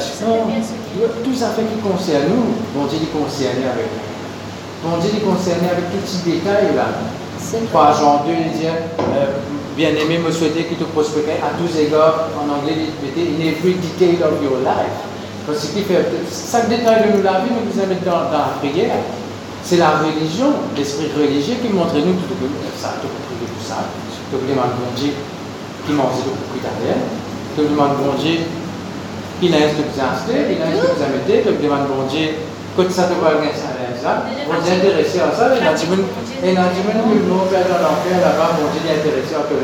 tout 1.24 1.34
ça 1.34 1.50
fait 1.50 1.62
qui 1.62 1.78
concerne 1.82 2.30
nous, 2.30 2.54
bon 2.74 2.86
Dieu 2.86 2.98
est 3.02 3.10
concerné 3.10 3.66
avec 3.66 3.88
nous. 3.90 4.88
Bon 4.88 4.98
Dieu 4.98 5.10
est 5.16 5.24
concerné 5.24 5.66
avec 5.70 5.90
tous 5.90 6.06
ces 6.06 6.30
détails 6.30 6.74
là. 6.76 6.86
3 7.70 7.94
Jean 7.98 8.22
2, 8.24 8.32
il 8.32 8.58
dit, 8.58 8.66
euh, 8.66 9.26
bien-aimé, 9.76 10.18
me 10.18 10.30
souhaiter 10.30 10.64
qu'il 10.64 10.76
te 10.76 10.84
prospère 10.84 11.42
à 11.42 11.58
tous 11.58 11.76
égards, 11.78 12.28
en 12.38 12.46
anglais, 12.46 12.74
il 13.02 13.10
dit, 13.12 13.42
in 13.42 13.48
every 13.48 13.74
detail 13.74 14.22
of 14.22 14.42
your 14.42 14.58
life. 14.62 15.11
Parce 15.46 15.66
que 15.66 15.80
chaque 16.30 16.68
détail 16.68 17.10
de 17.10 17.16
nous 17.16 17.22
la 17.22 17.40
vie 17.42 17.50
nous 17.50 17.66
vous 17.66 17.80
mettre 17.88 18.04
dans, 18.04 18.30
dans 18.30 18.46
la 18.46 18.54
prière. 18.60 19.02
C'est 19.64 19.76
la 19.76 20.02
religion, 20.02 20.54
l'esprit 20.76 21.10
religieux 21.16 21.54
qui 21.62 21.72
montre 21.72 21.94
nous 21.94 22.18
tout 22.18 22.34
ça, 22.78 22.98
tout 23.00 23.06
de 23.06 23.46
tout 23.46 23.62
ça. 23.62 23.86
Tout 24.30 24.38
le 24.42 24.54
monde 24.54 24.94
Dieu 24.96 25.12
qui 25.86 25.92
mange 25.92 26.22
tout 26.24 26.34
le 26.54 26.60
derrière. 26.62 27.02
Tout 27.54 27.62
le 27.62 27.76
monde 27.76 28.18
Dieu 28.18 28.38
qui 29.40 29.50
n'a 29.50 29.58
de 29.58 29.82
vous 29.82 29.98
installer, 29.98 30.54
il 30.54 30.58
n'a 30.58 30.66
de 30.66 30.78
vous 30.78 30.98
mettre, 30.98 31.46
tout 31.46 31.62
le 31.62 31.68
monde 31.68 32.08
Dieu 32.08 32.28
quand 32.76 32.90
ça 32.90 33.04
te 33.04 33.14
va 33.20 33.36
bien 33.36 33.52
ça 33.52 33.72
on 34.48 34.54
est 34.58 34.72
intéressé 34.74 35.20
à 35.20 35.30
ça, 35.30 35.54
et 35.54 35.60
a 35.60 35.62
on 35.62 35.70
a 35.70 35.74
dit, 35.74 35.86
nous, 35.86 36.02
nous, 36.02 37.46
faire 37.46 37.68
dans 37.70 37.80
l'enfer 37.86 38.18
là-bas, 38.18 38.58
mon 38.58 38.66
Dieu 38.72 38.82
est 38.82 38.98
intéressé 38.98 39.34
à 39.36 39.46
tout 39.46 39.62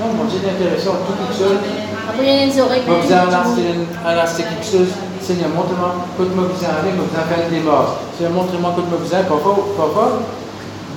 Non, 0.00 0.08
mon 0.16 0.24
Dieu 0.24 0.40
est 0.40 0.48
intéressé 0.48 0.88
à 0.88 0.96
tout 1.04 1.12
quelque 1.12 1.36
chose. 1.36 1.60
Après, 2.08 2.24
les 2.24 2.60
oreilles. 2.60 2.82
Vous 2.86 3.12
avez 3.12 3.28
quelque 4.44 4.64
chose. 4.64 4.88
Seigneur, 5.24 5.48
montre-moi, 5.56 6.04
me 6.20 6.24
vous 6.44 6.64
aller, 6.68 6.92
je 6.92 7.00
vous 7.00 7.08
faire 7.08 7.48
des 7.48 7.60
morts. 7.60 7.96
Seigneur, 8.12 8.34
montre-moi 8.34 8.76
me 8.76 8.96
vous 8.96 9.14
pourquoi, 9.26 9.56
pourquoi 9.74 10.20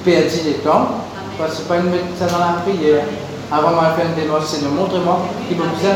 perdre 0.03 0.27
le 0.45 0.53
temps, 0.67 0.99
parce 1.39 1.55
que 1.55 1.61
pas 1.63 1.77
une 1.77 1.89
mettre 1.89 2.11
ça 2.19 2.27
dans 2.27 2.39
la 2.43 2.59
prière. 2.59 3.05
Avant 3.49 3.71
de 3.71 3.95
faire 3.95 4.11
des 4.19 4.27
morts, 4.27 4.43
Seigneur, 4.43 4.71
montre-moi 4.71 5.19
qui 5.47 5.55
me 5.55 5.63
vous 5.63 5.79
faire. 5.79 5.95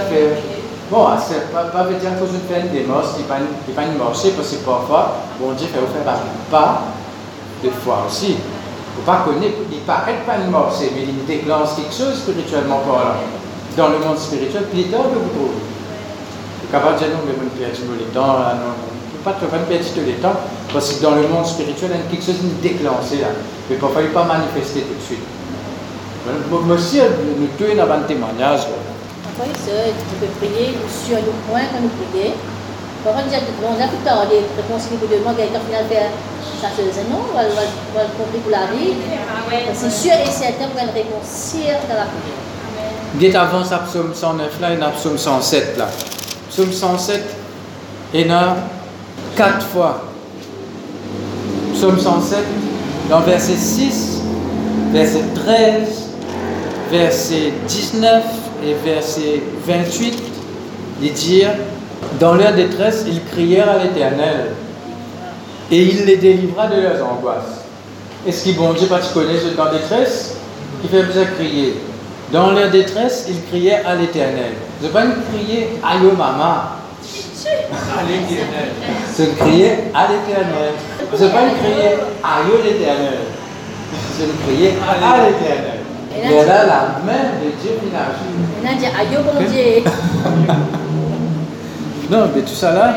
Bon, 0.89 1.07
c'est 1.19 1.51
pas, 1.51 1.75
pas 1.75 1.83
veut 1.83 1.99
dire 1.99 2.15
que 2.15 2.25
je 2.25 2.39
fais 2.47 2.69
des 2.71 2.87
morts, 2.87 3.03
qui 3.17 3.23
pas 3.23 3.35
pas 3.75 3.83
une 3.83 3.97
marché, 3.97 4.31
parce 4.31 4.47
que 4.47 4.63
parfois, 4.63 5.27
bon 5.37 5.51
Dieu 5.51 5.67
fait 5.67 5.79
vous 5.79 5.91
faire 5.91 6.15
pas 6.49 6.83
de 7.61 7.69
foi 7.83 8.07
aussi. 8.07 8.37
Vous 8.95 9.03
pas 9.03 9.23
connaître, 9.25 9.59
il 9.69 9.79
paraît 9.79 10.23
pas 10.25 10.39
une 10.39 10.51
mort, 10.51 10.71
mais 10.79 11.03
il 11.03 11.25
déclenche 11.25 11.75
quelque 11.75 11.91
chose 11.91 12.15
spirituellement 12.15 12.79
parlant. 12.87 13.19
Dans 13.75 13.89
le 13.89 13.99
monde 13.99 14.17
spirituel, 14.17 14.63
tard 14.87 15.03
que 15.03 15.19
vous 15.19 15.31
trouvez. 15.35 15.80
Le 16.71 16.79
mais 16.79 17.35
ne 17.35 17.49
perdez 17.49 17.83
pas 17.83 17.95
le 17.99 18.05
temps, 18.13 18.39
de 19.41 19.63
perdre 19.67 19.85
tout 19.93 19.99
le 20.07 20.13
temps, 20.23 20.39
parce 20.71 20.93
que 20.93 21.03
dans 21.03 21.15
le 21.15 21.27
monde 21.27 21.45
spirituel, 21.45 21.91
il 21.93 21.99
y 21.99 21.99
a 21.99 22.09
quelque 22.09 22.25
chose 22.25 22.39
de 22.41 22.61
déclenché 22.63 23.19
là. 23.19 23.35
Mais 23.69 23.75
parfois, 23.75 24.01
il 24.01 24.07
ne 24.07 24.13
pas 24.13 24.23
manifester 24.23 24.81
tout 24.87 24.95
de 24.95 25.03
suite. 25.03 25.25
Monsieur, 26.65 27.03
nous 27.37 27.49
tous 27.57 27.75
dans 27.75 27.91
un 27.91 28.01
témoignage. 28.07 28.61
Parfois, 28.67 29.51
tu 29.51 30.15
peux 30.19 30.31
prier 30.39 30.77
sur 30.87 31.17
le 31.17 31.33
point 31.49 31.67
quand 31.71 31.81
nous 31.81 31.91
prions. 31.91 32.33
Parfois, 33.03 33.23
on 33.27 33.81
a 33.81 33.87
tout 33.87 34.03
tard 34.05 34.25
de 34.31 34.39
réconcilier 34.55 34.97
pour 34.97 35.09
demander 35.09 35.43
quelqu'un 35.43 35.59
final 35.67 35.85
faire 35.89 36.11
ça 36.61 36.67
se 36.77 36.81
dit 36.83 37.09
non, 37.09 37.25
on 37.33 37.35
va 37.35 37.43
le 37.43 38.13
compris 38.17 38.39
pour 38.39 38.51
la 38.51 38.67
vie. 38.71 38.93
C'est 39.73 39.89
sûr 39.91 40.13
et 40.13 40.29
certain 40.29 40.67
qu'on 40.67 40.85
va 40.85 40.91
réconcilier 40.93 41.73
dans 41.89 41.95
la 41.95 42.05
prière. 42.05 42.39
Dites 43.15 43.35
avant 43.35 43.65
ça, 43.65 43.79
psaume 43.79 44.13
109 44.13 44.61
là, 44.61 44.67
a 44.87 44.89
psaume 44.91 45.17
107 45.17 45.77
là. 45.77 45.89
Psaume 46.51 46.73
107, 46.73 47.21
il 48.13 48.27
y 48.27 48.29
en 48.29 48.35
a 48.35 48.57
quatre 49.37 49.65
fois. 49.67 50.03
Psaume 51.73 51.97
107, 51.97 52.39
dans 53.09 53.21
verset 53.21 53.55
6, 53.55 54.21
verset 54.91 55.23
13, 55.33 56.09
verset 56.91 57.53
19 57.69 58.23
et 58.65 58.73
verset 58.83 59.41
28, 59.65 60.21
il 61.01 61.13
dit 61.13 61.43
Dans 62.19 62.33
leur 62.33 62.51
détresse, 62.53 63.05
ils 63.07 63.23
crièrent 63.31 63.69
à 63.69 63.83
l'Éternel 63.85 64.47
et 65.71 65.83
il 65.83 66.05
les 66.05 66.17
délivra 66.17 66.67
de 66.67 66.81
leurs 66.81 67.01
angoisses. 67.07 67.63
Est-ce 68.27 68.43
qu'ils 68.43 68.57
bon 68.57 68.73
Dieu 68.73 68.87
parce 68.89 69.07
qu'ils 69.07 69.21
connaissent 69.21 69.55
dans 69.55 69.71
détresse 69.71 70.35
Qui 70.81 70.89
fait 70.89 71.03
besoin 71.03 71.23
crier? 71.37 71.75
Dans 72.33 72.51
leur 72.51 72.69
détresse, 72.69 73.27
ils 73.29 73.41
criaient 73.45 73.83
à 73.85 73.95
l'éternel. 73.95 74.51
Je 74.81 74.87
ne 74.87 74.91
pas 74.91 75.03
crier 75.31 75.79
à 75.83 75.95
yo 75.97 76.11
maman. 76.13 76.53
À 77.97 78.03
l'éternel. 78.07 78.69
C'est 79.13 79.37
crier 79.37 79.71
à 79.93 80.07
l'éternel. 80.07 80.73
Je 81.13 81.23
ne 81.23 81.29
pas 81.29 81.37
crier 81.61 81.97
à 82.23 82.41
yo 82.47 82.63
l'éternel. 82.63 83.19
Je 84.17 84.25
crier 84.43 84.73
à 84.81 85.17
l'éternel. 85.27 85.81
Mais 86.13 86.45
là, 86.45 86.65
la 86.65 86.99
main 87.05 87.23
de 87.43 87.51
Dieu 87.61 87.73
qui 87.79 87.95
agit. 87.95 88.33
On 88.61 88.67
a 88.67 88.73
dit 88.73 88.85
à 88.85 89.03
yo 89.03 89.21
bon 89.21 89.39
Dieu. 89.47 89.83
Non, 92.09 92.29
mais 92.35 92.41
tout 92.41 92.53
ça 92.53 92.73
là. 92.73 92.93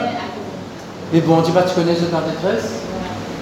Mais 1.12 1.20
bon 1.20 1.40
Dieu, 1.42 1.52
tu 1.54 1.74
connais 1.74 1.94
dans 1.94 2.26
détresse 2.26 2.80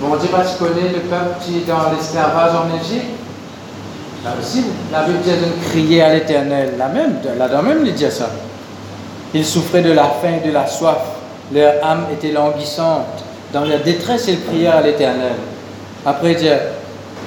Bon 0.02 0.16
Dieu, 0.16 0.28
tu 0.28 0.62
connais 0.62 0.88
le 0.90 1.00
peuple 1.00 1.40
qui 1.40 1.59
est 1.59 1.66
dans 1.66 1.90
l'esclavage 1.90 2.52
en 2.55 2.76
Égypte 2.76 3.21
Là 4.24 4.30
la 4.92 5.02
Bible 5.02 5.18
dit 5.24 5.30
de 5.30 5.68
crier 5.68 6.02
à 6.02 6.14
l'éternel. 6.14 6.74
La 6.78 6.88
même, 6.88 7.16
même, 7.64 7.82
il 7.85 7.94
dit 7.94 8.04
ça. 8.11 8.30
Ils 9.35 9.44
souffraient 9.44 9.82
de 9.82 9.92
la 9.92 10.04
faim 10.04 10.35
et 10.42 10.46
de 10.46 10.52
la 10.52 10.66
soif. 10.66 10.98
Leur 11.52 11.85
âme 11.85 12.06
était 12.12 12.30
languissante. 12.30 13.24
Dans 13.52 13.64
leur 13.64 13.80
détresse, 13.80 14.26
ils 14.28 14.38
prièrent 14.38 14.76
à 14.76 14.82
l'éternel. 14.82 15.32
Après, 16.06 16.35
dit, 16.35 16.48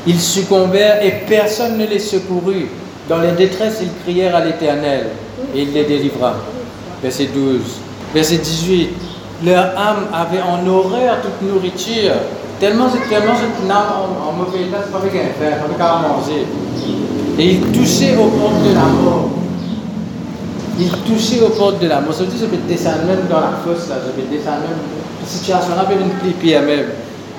ils 0.07 0.19
succombèrent 0.19 1.03
et 1.03 1.23
personne 1.27 1.77
ne 1.77 1.85
les 1.85 1.99
secourut. 1.99 2.67
Dans 3.09 3.17
leur 3.17 3.33
détresse, 3.33 3.79
ils 3.81 3.91
crièrent 4.03 4.35
à 4.35 4.45
l'éternel 4.45 5.07
et 5.53 5.63
il 5.63 5.73
les 5.73 5.83
délivra. 5.83 6.35
Verset 7.03 7.25
12. 7.33 7.61
Verset 8.13 8.37
18. 8.37 8.89
Leur 9.45 9.77
âme 9.77 10.07
avait 10.13 10.41
en 10.41 10.65
horreur 10.65 11.17
toute 11.21 11.41
nourriture 11.41 12.13
Tellement, 12.59 12.87
cette 12.89 13.11
âme 13.13 13.29
en, 13.69 14.31
mauvais 14.31 14.61
état, 14.63 14.77
c'est 14.85 14.91
pas 14.91 14.99
qu'elle 14.99 15.77
pas 15.77 16.01
manger. 16.07 16.47
Et 17.37 17.51
il 17.53 17.61
touchait 17.71 18.15
aux 18.15 18.29
portes 18.29 18.63
de 18.63 18.73
la 18.73 18.85
mort. 18.85 19.29
Il 20.79 20.89
touchait 20.89 21.41
aux 21.41 21.49
portes 21.49 21.79
de 21.79 21.87
la 21.87 22.01
mort. 22.01 22.13
Ça 22.13 22.23
veut 22.23 22.29
dire 22.29 22.39
que 22.39 22.45
je 22.45 22.49
peux 22.51 22.67
descendre 22.67 23.03
même 23.05 23.27
dans 23.29 23.41
la 23.41 23.53
fosse, 23.63 23.89
là, 23.89 23.95
je 24.05 24.11
peux 24.11 24.27
descendre 24.29 24.61
même. 24.61 24.79
La 25.21 25.27
situation 25.27 25.75
là 25.75 25.83
peut 25.83 25.95
une 25.95 26.33
plier 26.33 26.59
même. 26.59 26.87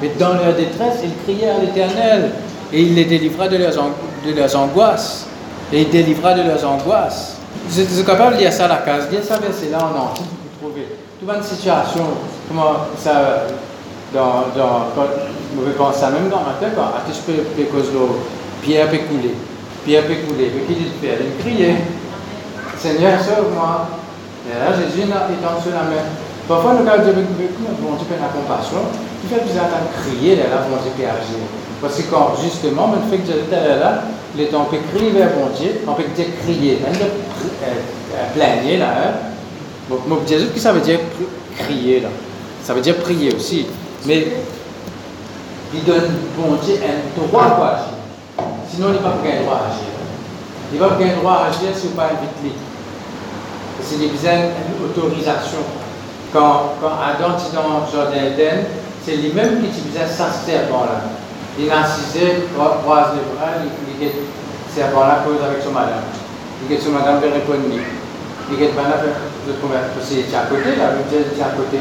Mais 0.03 0.11
dans 0.19 0.35
leur 0.35 0.55
détresse, 0.55 1.01
ils 1.03 1.23
criaient 1.25 1.51
à 1.51 1.59
l'éternel. 1.59 2.33
Et 2.73 2.83
il 2.83 2.95
les 2.95 3.05
délivra 3.05 3.49
de 3.49 3.57
leurs, 3.57 3.73
de 3.73 4.33
leurs 4.35 4.57
angoisses. 4.57 5.27
Et 5.73 5.83
il 5.83 5.91
délivra 5.91 6.35
de 6.35 6.43
leurs 6.43 6.65
angoisses. 6.69 7.37
Je 7.71 7.83
suis 7.83 8.05
capable 8.05 8.37
de 8.37 8.41
lire 8.41 8.53
ça 8.53 8.67
à 8.67 8.69
la 8.69 8.77
case? 8.77 9.11
Lire 9.11 9.25
ça 9.25 9.39
verset 9.39 9.71
là 9.71 9.79
en 9.79 10.11
entier 10.11 10.25
pour 10.61 10.71
trouver. 10.71 10.87
Toute 11.19 11.29
une 11.35 11.43
situation, 11.43 12.05
comment 12.49 12.77
ça 12.99 13.47
dans, 14.15 14.47
dans, 14.57 14.87
quand 14.95 15.07
je 15.67 15.73
pense 15.73 16.01
même 16.03 16.29
dans 16.31 16.43
ma 16.43 16.55
tête, 16.61 16.77
quand 16.77 16.91
je 17.09 17.33
peux 17.33 17.63
cause 17.65 17.91
Pierre 18.63 18.89
peut 18.89 18.99
couler, 18.99 19.35
Pierre 19.87 20.03
peut 20.03 20.19
couler, 20.27 20.51
mais 20.51 20.67
qui 20.67 20.75
dit 20.75 20.91
de 20.91 20.99
faire 20.99 21.19
Il 21.23 21.39
criait, 21.39 21.77
Seigneur, 22.77 23.21
sauve-moi. 23.23 23.87
Et 24.51 24.59
là, 24.59 24.75
Jésus 24.75 25.07
étend 25.07 25.63
sur 25.63 25.71
la 25.71 25.87
main. 25.87 26.03
Parfois, 26.49 26.75
nous 26.75 26.83
dit, 26.83 26.91
bon 27.81 27.95
Dieu, 27.95 28.07
la 28.19 28.29
compassion, 28.35 28.83
il 29.23 29.29
fait 29.31 29.43
plus 29.43 29.55
de 29.55 30.19
crier, 30.19 30.37
là, 30.37 30.67
bon 30.69 30.77
Dieu 30.83 30.91
peut 30.97 31.05
agir. 31.05 31.47
Parce 31.81 31.97
que 31.97 32.03
quand, 32.11 32.35
justement, 32.43 32.93
le 32.95 33.09
fait 33.09 33.23
que 33.23 33.27
Jésus 33.27 33.47
était 33.47 33.79
là, 33.79 34.03
les 34.37 34.47
temps 34.47 34.65
peut 34.65 34.79
crier 34.93 35.13
vers 35.13 35.31
bon 35.31 35.55
Dieu, 35.57 35.81
on 35.87 35.93
peut 35.93 36.03
dire 36.17 36.27
crier, 36.43 36.79
on 36.85 36.93
peut 36.93 37.05
plaigner, 38.35 38.79
là. 38.79 38.87
Hein? 38.87 39.95
Donc, 40.09 40.27
Jésus, 40.27 40.49
qui 40.53 40.59
ça 40.59 40.73
veut 40.73 40.81
dire 40.81 40.99
crier, 41.59 42.01
là 42.01 42.09
Ça 42.65 42.75
veut 42.75 42.81
dire 42.81 42.97
prier 42.97 43.33
aussi. 43.35 43.67
Mais 44.05 44.27
il 45.73 45.85
donne, 45.85 46.11
bon 46.37 46.57
Dieu, 46.65 46.75
un 46.83 47.27
droit 47.27 47.45
agir. 47.45 47.96
Sinon, 48.77 48.93
il 48.93 49.01
n'a 49.01 49.09
pas 49.09 49.17
un 49.25 49.41
droit 49.41 49.57
à 49.57 49.73
agir. 49.73 49.89
Il 50.69 50.79
va 50.79 50.89
pas 51.01 51.01
un 51.01 51.17
droit 51.17 51.33
à 51.33 51.49
agir 51.49 51.73
si 51.73 51.89
vous 51.89 51.97
pas 51.97 52.13
invité. 52.13 52.53
C'est 53.81 53.97
besoin 53.97 54.53
d'autorisation. 54.77 55.65
Quand, 56.29 56.77
quand 56.77 57.01
Adam 57.01 57.41
est 57.41 57.57
dans 57.57 57.81
le 57.81 57.89
jardin 57.89 58.37
d'Éden, 58.37 58.69
c'est 59.01 59.17
lui-même 59.17 59.65
qui 59.65 59.73
utilisait 59.73 60.05
sa 60.05 60.29
serpent-là. 60.29 61.09
Il 61.57 61.73
a 61.73 61.89
incisé, 61.89 62.45
croise 62.53 63.17
les 63.17 63.25
bras, 63.33 63.65
il 63.65 63.97
dit 63.97 64.13
serpent-là 64.69 65.25
cause 65.25 65.41
avec 65.41 65.65
son 65.65 65.73
madame. 65.73 66.05
Il 66.61 66.69
dit 66.69 66.77
son 66.77 66.93
madame 66.93 67.25
de 67.25 67.33
répondre. 67.33 67.65
Il 67.73 68.57
dit 68.61 68.61
là, 68.61 69.01
je 69.01 69.53
est 70.21 70.37
à 70.37 70.53
côté, 70.53 70.77
là, 70.77 70.93
il 71.01 71.17
est 71.17 71.41
à 71.41 71.49
côté. 71.57 71.81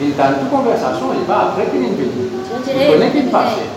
Il 0.00 0.16
dans 0.16 0.32
toute 0.32 0.48
conversation, 0.48 1.12
il 1.12 1.28
va 1.28 1.52
après 1.52 1.68
qu'il 1.68 1.84
est 1.84 1.92
venu. 1.92 2.40
Il 2.72 2.88
connaît 2.88 3.10
qu'il 3.12 3.28
passe. 3.28 3.75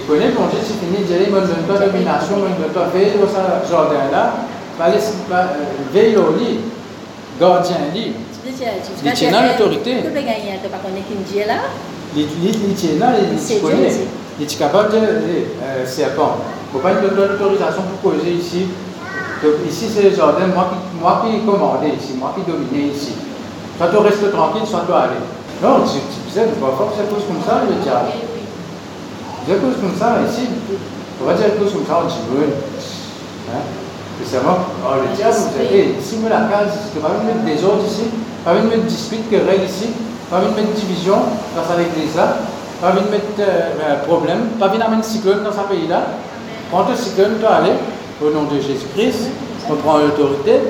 Il 0.00 0.06
connaît 0.06 0.32
quand 0.32 0.48
j'ai 0.50 0.64
fini, 0.64 0.98
il 1.00 1.04
dit, 1.04 1.12
il 1.26 1.30
donne 1.30 1.44
pas 1.68 1.84
domination, 1.84 2.36
il 2.48 2.56
donne 2.62 2.72
pas 2.72 2.88
veille 2.88 3.12
dans 3.20 3.28
ce 3.28 3.70
jardin-là, 3.70 4.32
veille 5.92 6.16
au 6.16 6.32
lit, 6.38 6.60
gardien 7.38 7.76
lit. 7.94 8.14
Il 9.04 9.12
tient 9.12 9.30
l'autorité. 9.30 9.96
Tu 10.02 10.08
peux 10.08 10.14
gagner, 10.14 10.56
tu 10.56 10.62
peux 10.64 10.70
pas 10.70 10.78
connaître 10.78 11.06
qui 11.06 11.14
dit 11.32 11.44
là? 11.46 11.68
Il 12.16 12.74
tient 12.74 12.98
là, 12.98 13.12
il 13.20 13.60
connaît. 13.60 13.92
Il 14.38 14.44
est 14.44 14.58
capable 14.58 14.90
de 14.92 15.86
serpent. 15.86 16.36
Il 16.72 16.76
ne 16.76 16.82
faut 16.82 16.88
pas 16.88 16.92
une 16.92 17.04
autorisation 17.06 17.82
pour 17.82 18.12
causer 18.12 18.30
ici. 18.30 18.68
Donc 19.42 19.54
ici, 19.68 19.86
c'est 19.94 20.04
le 20.08 20.16
jardin, 20.16 20.46
moi 20.54 20.70
qui, 20.70 20.78
moi 21.00 21.22
qui 21.24 21.44
commandais 21.44 21.90
ici, 21.90 22.14
moi 22.18 22.32
qui 22.34 22.50
dominais 22.50 22.88
ici. 22.94 23.12
Soit 23.76 23.88
tu 23.88 23.96
restes 23.98 24.32
tranquille, 24.32 24.66
soit 24.66 24.84
tu 24.86 24.92
aller. 24.92 25.20
Non, 25.62 25.84
tu, 25.84 25.98
tu 26.00 26.32
sais, 26.32 26.46
parfois 26.60 26.92
c'est 26.96 27.08
cause 27.14 27.24
comme 27.26 27.42
ça, 27.46 27.62
le 27.68 27.82
diable. 27.82 28.29
C'est 29.46 29.60
cause 29.60 29.74
comme 29.80 29.96
ça, 29.98 30.18
ici, 30.28 30.48
on 31.20 31.26
va 31.26 31.34
dire 31.34 31.56
cause 31.58 31.72
comme 31.72 31.86
ça, 31.86 32.02
dit 32.06 32.14
oui. 32.30 32.44
Hein? 33.50 33.62
Spécialement, 34.20 34.58
oh, 34.84 34.94
le 35.00 35.16
diable, 35.16 35.34
vous 35.34 35.56
savez, 35.56 35.96
ici, 35.98 36.16
la 36.28 36.44
case, 36.46 36.92
tu 36.92 37.00
vas 37.00 37.08
mettre 37.24 37.44
des 37.44 37.64
autres 37.64 37.86
ici, 37.86 38.04
pas 38.44 38.52
venir 38.52 38.68
mettre 38.68 38.84
dispute, 38.84 39.28
querelle 39.30 39.64
ici, 39.64 39.88
pas 40.30 40.40
venir 40.40 40.54
mettre 40.56 40.72
division 40.72 41.16
dans 41.56 41.64
sa 41.64 41.80
église 41.80 42.14
là, 42.16 42.36
pas 42.80 42.90
venir 42.90 43.10
mettre 43.10 43.24
euh, 43.40 44.04
problème, 44.06 44.60
pas 44.60 44.68
venir 44.68 44.86
amener 44.86 45.02
cyclone 45.02 45.42
dans 45.42 45.52
sa 45.52 45.62
pays 45.64 45.88
là. 45.88 46.02
Prends 46.70 46.84
ton 46.84 46.94
cyclone, 46.94 47.40
tu 47.40 47.46
aller, 47.46 47.72
au 48.22 48.30
nom 48.30 48.44
de 48.44 48.60
Jésus-Christ, 48.60 49.30
on 49.68 49.76
prend 49.76 49.98
l'autorité, 49.98 50.60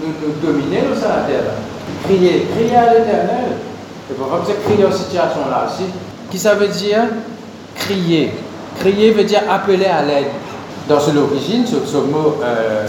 nous, 0.00 0.12
nous 0.20 0.34
dominer 0.46 0.82
sur 0.94 1.08
la 1.08 1.24
terre. 1.24 1.52
Prier, 2.04 2.46
prier 2.54 2.76
à 2.76 2.92
l'éternel. 2.92 3.56
Et 4.10 4.14
pourquoi 4.14 4.40
vous 4.40 4.52
crier 4.68 4.84
en 4.84 4.92
situation 4.92 5.48
là 5.50 5.66
aussi? 5.66 5.84
Qui 6.30 6.38
ça 6.38 6.54
veut 6.54 6.68
dire? 6.68 7.04
Crier. 7.76 8.32
Crier 8.78 9.12
veut 9.12 9.24
dire 9.24 9.42
appeler 9.50 9.86
à 9.86 10.02
l'aide. 10.02 10.26
Dans 10.88 11.00
son 11.00 11.16
origine, 11.16 11.64
ce, 11.66 11.76
ce 11.86 11.96
mot 11.98 12.38
euh, 12.42 12.88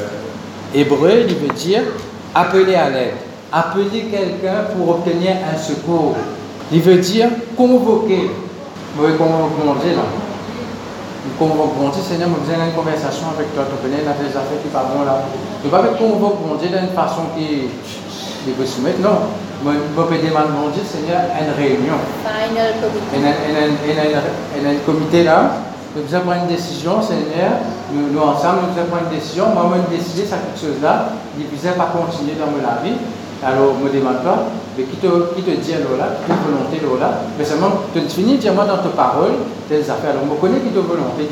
hébreu, 0.73 1.25
il 1.27 1.35
veut 1.35 1.53
dire 1.53 1.83
appeler 2.33 2.75
à 2.75 2.89
l'aide. 2.89 3.13
Appeler 3.51 4.07
quelqu'un 4.09 4.65
pour 4.75 4.89
obtenir 4.89 5.35
un 5.53 5.57
secours. 5.57 6.15
Il 6.71 6.81
veut 6.81 6.97
dire 6.97 7.29
convoquer. 7.55 8.31
Vous 8.95 9.01
voyez 9.01 9.15
comment 9.17 9.49
on 9.59 9.73
dit 9.75 9.95
là? 9.95 10.03
Convoque 11.39 11.75
bon 11.79 11.89
Dieu, 11.89 12.01
Seigneur, 12.03 12.27
je 12.27 12.51
besoin 12.51 12.65
d'une 12.65 12.75
conversation 12.75 13.27
avec 13.33 13.55
toi, 13.55 13.63
tu 13.63 13.79
connais, 13.79 14.03
des 14.03 14.35
affaires 14.35 14.59
qui 14.61 14.67
pas 14.67 14.91
bon 14.93 15.05
là. 15.05 15.23
Tu 15.61 15.67
ne 15.67 15.71
vas 15.71 15.79
pas 15.79 15.95
convoquer 15.95 16.35
bon 16.43 16.55
Dieu 16.59 16.67
d'une 16.67 16.93
façon 16.93 17.31
qui 17.37 17.69
il 18.45 18.53
veut 18.53 18.65
soumettre. 18.65 18.99
Non, 18.99 19.31
je 19.71 20.01
peux 20.01 20.17
demander 20.17 20.51
mon 20.51 20.69
Dieu, 20.69 20.83
Seigneur, 20.83 21.21
une 21.39 21.53
réunion. 21.55 21.95
Final 22.19 22.73
comité. 22.83 23.15
Il 23.15 24.63
y 24.63 24.67
a 24.67 24.69
un 24.69 24.83
comité 24.85 25.23
là, 25.23 25.51
nous 25.95 26.03
prendre 26.03 26.41
une 26.43 26.55
décision, 26.55 27.01
Seigneur, 27.01 27.63
nous, 27.93 28.11
nous 28.11 28.19
ensemble, 28.19 28.67
nous 28.67 28.83
prendre 28.85 29.07
une 29.09 29.17
décision, 29.17 29.45
moi, 29.53 29.71
je 29.89 29.95
décider 29.95 30.25
ça 30.25 30.37
quelque 30.37 30.59
chose 30.59 30.81
là, 30.81 31.13
il 31.37 31.45
ne 31.45 31.73
pas 31.73 31.93
continuer 31.95 32.35
dans 32.35 32.51
ma 32.51 32.81
vie. 32.83 32.97
Alors, 33.45 33.75
je 33.77 33.83
me 33.83 33.91
demande 33.91 34.23
pas, 34.23 34.47
mais 34.77 34.85
qui 34.85 34.95
te, 34.97 35.07
qui 35.35 35.43
te 35.43 35.51
dit 35.51 35.71
là, 35.71 36.15
qui 36.25 36.31
te 36.31 36.39
volonté 36.47 36.79
là, 36.99 37.19
mais 37.37 37.43
seulement, 37.43 37.71
tu 37.93 37.99
finis 38.07 38.35
de 38.35 38.37
dire 38.37 38.53
moi 38.53 38.65
dans 38.65 38.77
ta 38.77 38.89
parole, 38.89 39.33
tes 39.67 39.79
affaires. 39.81 40.15
Alors, 40.15 40.23
je 40.31 40.39
connais 40.39 40.59
qui 40.59 40.69
te 40.69 40.79
volonté 40.79 41.27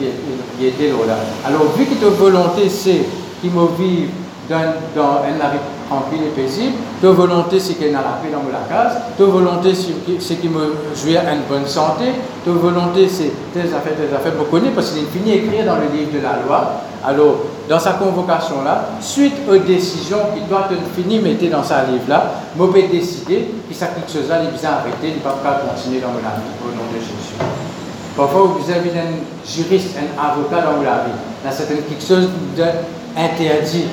qui 0.59 0.65
était 0.67 0.91
là. 0.91 1.15
Alors, 1.47 1.71
vu 1.75 1.85
que 1.85 1.95
ta 1.95 2.09
volonté, 2.09 2.69
c'est 2.69 3.01
qui 3.41 3.47
me 3.49 3.65
vive 3.79 4.09
dans, 4.49 4.75
dans 4.95 5.23
un 5.23 5.51
vie 5.51 5.59
tranquille 5.89 6.27
et 6.27 6.41
paisible. 6.41 6.75
Ta 7.01 7.09
volonté, 7.09 7.59
c'est 7.59 7.73
qu'il 7.73 7.87
y 7.87 7.89
ait 7.89 7.93
la 7.93 8.19
paix 8.21 8.29
dans 8.31 8.43
la 8.51 8.67
case. 8.69 9.01
Ta 9.17 9.23
volonté, 9.23 9.73
c'est 9.73 10.35
qu'il 10.35 10.51
me 10.51 10.75
joue 10.95 11.17
à 11.17 11.33
une 11.33 11.41
bonne 11.49 11.65
santé. 11.65 12.05
Ta 12.45 12.51
volonté, 12.51 13.09
c'est 13.09 13.31
tes 13.53 13.73
affaires, 13.73 13.95
tes 13.97 14.15
affaires. 14.15 14.33
Vous 14.37 14.45
connaissez 14.45 14.75
parce 14.75 14.91
qu'il 14.91 15.03
est 15.03 15.07
fini 15.07 15.31
écrit 15.33 15.65
dans 15.65 15.77
le 15.77 15.89
livre 15.91 16.11
de 16.13 16.21
la 16.21 16.37
loi. 16.45 16.73
Alors, 17.03 17.37
dans 17.67 17.79
sa 17.79 17.93
convocation-là, 17.93 18.89
suite 19.01 19.33
aux 19.49 19.57
décisions 19.57 20.19
qu'il 20.35 20.47
doit 20.47 20.69
finir 20.95 21.23
mettre 21.23 21.49
dans 21.49 21.63
sa 21.63 21.85
livre-là, 21.85 22.33
je 22.55 22.63
peux 22.63 22.81
décider 22.91 23.47
que 23.67 23.73
ça 23.73 23.87
quelque 23.87 24.11
chose 24.11 24.29
là, 24.29 24.41
il 24.43 24.51
vient 24.59 24.69
arrêter, 24.69 25.09
il 25.09 25.17
ne 25.17 25.23
va 25.23 25.31
pas 25.41 25.61
continuer 25.65 26.01
dans 26.01 26.09
la 26.09 26.37
vie 26.37 26.53
au 26.61 26.69
nom 26.69 26.85
de 26.93 26.99
Jésus. 26.99 27.33
Parfois, 28.15 28.43
vous 28.43 28.69
avez 28.69 28.91
un 28.91 29.23
juriste, 29.43 29.97
un 29.97 30.21
avocat 30.21 30.61
dans 30.61 30.83
la 30.83 31.05
vie. 31.05 31.17
Là, 31.43 31.49
c'est 31.51 31.67
quelque 31.67 32.05
chose 32.05 32.29
d'interdit. 32.55 33.85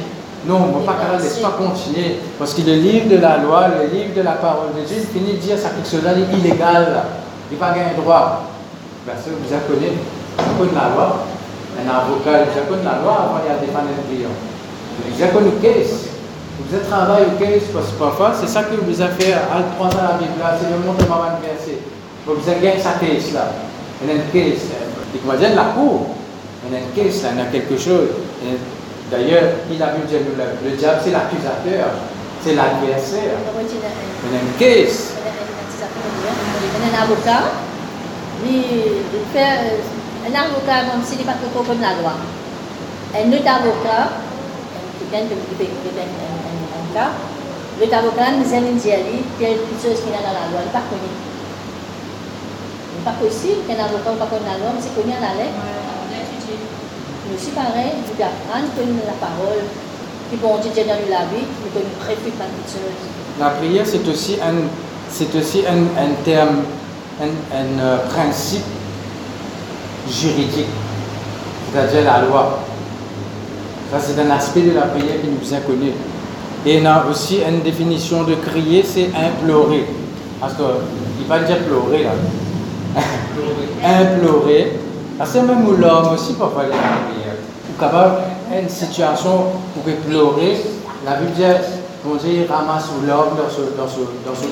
Non, 0.48 0.56
on 0.64 0.66
ne 0.68 0.72
peut 0.80 0.86
pas 0.86 0.96
laisser 1.20 1.42
pas 1.42 1.60
continuer. 1.60 2.16
Parce 2.38 2.54
que 2.54 2.62
le 2.62 2.80
livre 2.80 3.10
de 3.10 3.20
la 3.20 3.36
loi, 3.36 3.68
le 3.68 3.92
livre 3.92 4.14
de 4.16 4.22
la 4.22 4.32
parole 4.40 4.72
de 4.72 4.80
il 4.80 5.04
finit 5.04 5.36
de 5.36 5.44
dire 5.44 5.58
ça 5.58 5.68
quelque 5.76 5.84
chose 5.84 6.00
est 6.08 6.38
illégal. 6.38 7.04
Il 7.52 7.58
pas 7.58 7.76
un 7.76 8.00
droit. 8.00 8.48
Bien 9.04 9.14
sûr, 9.20 9.36
vous 9.36 9.44
connaissez, 9.44 9.92
vous 10.56 10.64
la 10.74 10.88
loi. 10.96 11.20
Un 11.76 11.84
avocat, 11.84 12.48
vous 12.48 12.64
connaissez 12.64 12.84
la 12.84 12.96
loi 13.04 13.28
avant 13.28 13.44
de 13.44 13.60
défendre 13.60 13.92
un 13.92 14.08
client. 14.08 14.32
Vous 14.96 15.36
connaissez 15.36 15.60
case. 15.60 16.08
Vous 16.58 16.74
êtes 16.74 16.88
travaillé 16.88 17.26
au 17.26 17.38
case 17.38 17.68
parce 17.72 17.88
que 17.88 17.98
parfois, 17.98 18.32
c'est 18.32 18.48
ça 18.48 18.62
que 18.64 18.74
vous 18.80 19.00
avez 19.00 19.12
fait 19.20 19.34
à 19.34 19.60
trois 19.76 19.88
ans 19.88 20.00
à 20.00 20.12
la 20.12 20.18
Bible. 20.18 20.32
C'est 20.58 20.70
le 20.72 20.80
monde 20.80 20.96
de 20.96 21.04
ma 21.04 21.36
verset. 21.44 21.76
Vous 22.24 22.48
avez 22.48 22.60
gagné 22.60 22.80
sa 22.80 22.96
case 22.96 23.34
là. 23.34 23.52
Il 24.02 24.08
y 24.08 24.12
a 24.12 24.14
une 24.16 24.32
case. 24.32 24.64
Il 25.14 25.28
va 25.28 25.36
dire 25.36 25.54
la 25.54 25.76
cour. 25.76 26.08
Il 26.66 26.72
y 26.72 26.76
a 26.76 26.80
une 26.80 26.92
case 26.96 27.22
là, 27.22 27.28
il 27.36 27.38
y 27.38 27.42
a 27.42 27.52
quelque 27.52 27.76
chose. 27.76 28.08
D'ailleurs, 29.10 29.64
il 29.72 29.82
a 29.82 29.86
vu 29.96 30.02
le, 30.04 30.76
diable, 30.76 31.00
c'est 31.02 31.10
l'accusateur, 31.10 31.88
c'est 32.44 32.54
l'adversaire. 32.54 33.40
Il 33.40 34.32
y 34.32 34.36
a 34.36 34.40
une 34.40 34.52
caisse. 34.58 35.14
Il 35.16 36.92
y 36.92 36.94
a 36.94 37.00
un 37.00 37.04
avocat, 37.04 37.44
il 38.44 39.32
fait 39.32 39.80
un 40.28 40.34
avocat 40.36 40.92
comme 40.92 41.02
s'il 41.02 41.18
n'est 41.18 41.24
pas 41.24 41.40
trop 41.40 41.62
comme 41.62 41.80
la 41.80 41.96
loi. 41.96 42.20
Un 43.16 43.32
autre 43.32 43.48
avocat, 43.48 44.12
quelqu'un 45.00 45.24
qui 45.24 45.56
fait 45.56 45.72
un 45.72 46.94
cas, 46.94 47.08
l'autre 47.80 47.96
avocat 47.96 48.32
nous 48.36 48.44
a 48.44 48.60
dit 48.60 48.80
qu'il 48.80 48.90
y 48.90 48.92
a 48.92 49.56
une 49.56 49.80
chose 49.80 50.04
qui 50.04 50.12
est 50.12 50.20
dans 50.20 50.36
la 50.36 50.52
loi, 50.52 50.60
il 50.60 50.68
n'est 50.68 50.76
pas 50.76 50.84
connu. 50.84 51.08
Il 52.92 52.98
n'est 53.00 53.08
pas 53.08 53.16
possible 53.16 53.64
qu'un 53.64 53.80
avocat 53.80 54.12
ne 54.12 54.20
pas 54.20 54.28
connaître 54.28 54.52
la 54.52 54.58
loi, 54.60 54.76
mais 54.76 54.82
c'est 54.84 54.92
connu 54.92 55.16
à 55.16 55.32
la 55.32 55.32
lettre 55.40 55.56
aussi 57.34 57.50
pareil, 57.50 57.92
vous 58.06 58.22
apprendre 58.22 58.68
la 59.06 59.12
parole, 59.20 59.64
qui 60.30 60.36
bon 60.36 60.58
Dieu 60.60 60.70
dans 60.84 61.10
la 61.10 61.24
vie, 61.26 61.44
nous 61.64 61.80
pas 61.80 62.44
toutes 62.44 62.72
choses. 62.72 63.08
La 63.38 63.50
prière, 63.50 63.84
c'est 63.86 64.06
aussi 64.08 64.36
un, 64.42 64.66
c'est 65.10 65.34
aussi 65.34 65.64
un, 65.66 65.78
un 66.00 66.12
terme, 66.24 66.62
un, 67.20 67.56
un 67.56 67.80
euh, 67.80 67.96
principe 68.08 68.64
juridique, 70.08 70.66
c'est-à-dire 71.72 72.04
la 72.04 72.26
loi. 72.26 72.60
Ça, 73.90 73.98
c'est 74.00 74.20
un 74.20 74.30
aspect 74.30 74.62
de 74.62 74.72
la 74.72 74.82
prière 74.82 75.20
qui 75.22 75.28
nous 75.28 75.54
est 75.54 75.66
connu. 75.66 75.92
Et 76.66 76.80
on 76.82 76.86
a 76.86 77.06
aussi 77.08 77.38
une 77.48 77.60
définition 77.62 78.24
de 78.24 78.34
crier, 78.34 78.82
c'est 78.82 79.08
implorer. 79.14 79.86
Parce 80.40 80.54
qu'il 80.54 81.26
va 81.26 81.38
dire 81.40 81.58
pleurer 81.58 82.04
là. 82.04 82.10
implorer. 83.84 84.72
Parce 85.18 85.32
que 85.32 85.38
même 85.38 85.66
l'homme 85.78 86.14
aussi 86.14 86.34
peut 86.34 86.44
faire 86.54 86.68
la 86.68 86.76
prière 87.10 87.28
capable 87.78 88.14
une 88.52 88.68
situation 88.68 89.44
pour 89.74 89.82
pleurer, 89.82 90.56
la 91.04 91.14
Bible 91.16 91.32
dit, 91.32 92.44
ramasse 92.48 92.88
l'homme 93.06 93.36
dans 93.36 93.50
ce, 93.50 93.60
dans 93.76 93.88
ce, 93.88 94.00
dans 94.26 94.34
ce. 94.34 94.46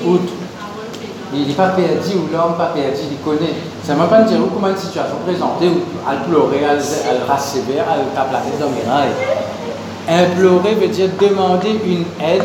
Il 1.33 1.47
n'est 1.47 1.53
pas 1.53 1.69
perdu 1.69 2.15
ou 2.15 2.31
l'homme 2.31 2.55
pas 2.57 2.67
perdu, 2.67 2.99
il 3.11 3.17
connaît. 3.17 3.53
Ça 3.83 3.95
ne 3.95 4.01
veut 4.01 4.07
pas 4.07 4.21
dire 4.23 4.37
comment 4.53 4.69
une 4.69 4.77
situation 4.77 5.15
présentée 5.25 5.69
elle 6.09 6.29
pleurer, 6.29 6.61
elle, 6.61 6.79
elle 6.79 7.39
sévère, 7.39 7.85
elle 7.93 8.13
tape 8.15 8.31
la 8.31 8.39
tête 8.39 8.59
dans 8.59 8.67
le 8.67 8.75
mirail. 8.75 9.09
Implorer 10.09 10.75
veut 10.75 10.87
dire 10.87 11.09
demander 11.19 11.81
une 11.85 12.05
aide 12.25 12.43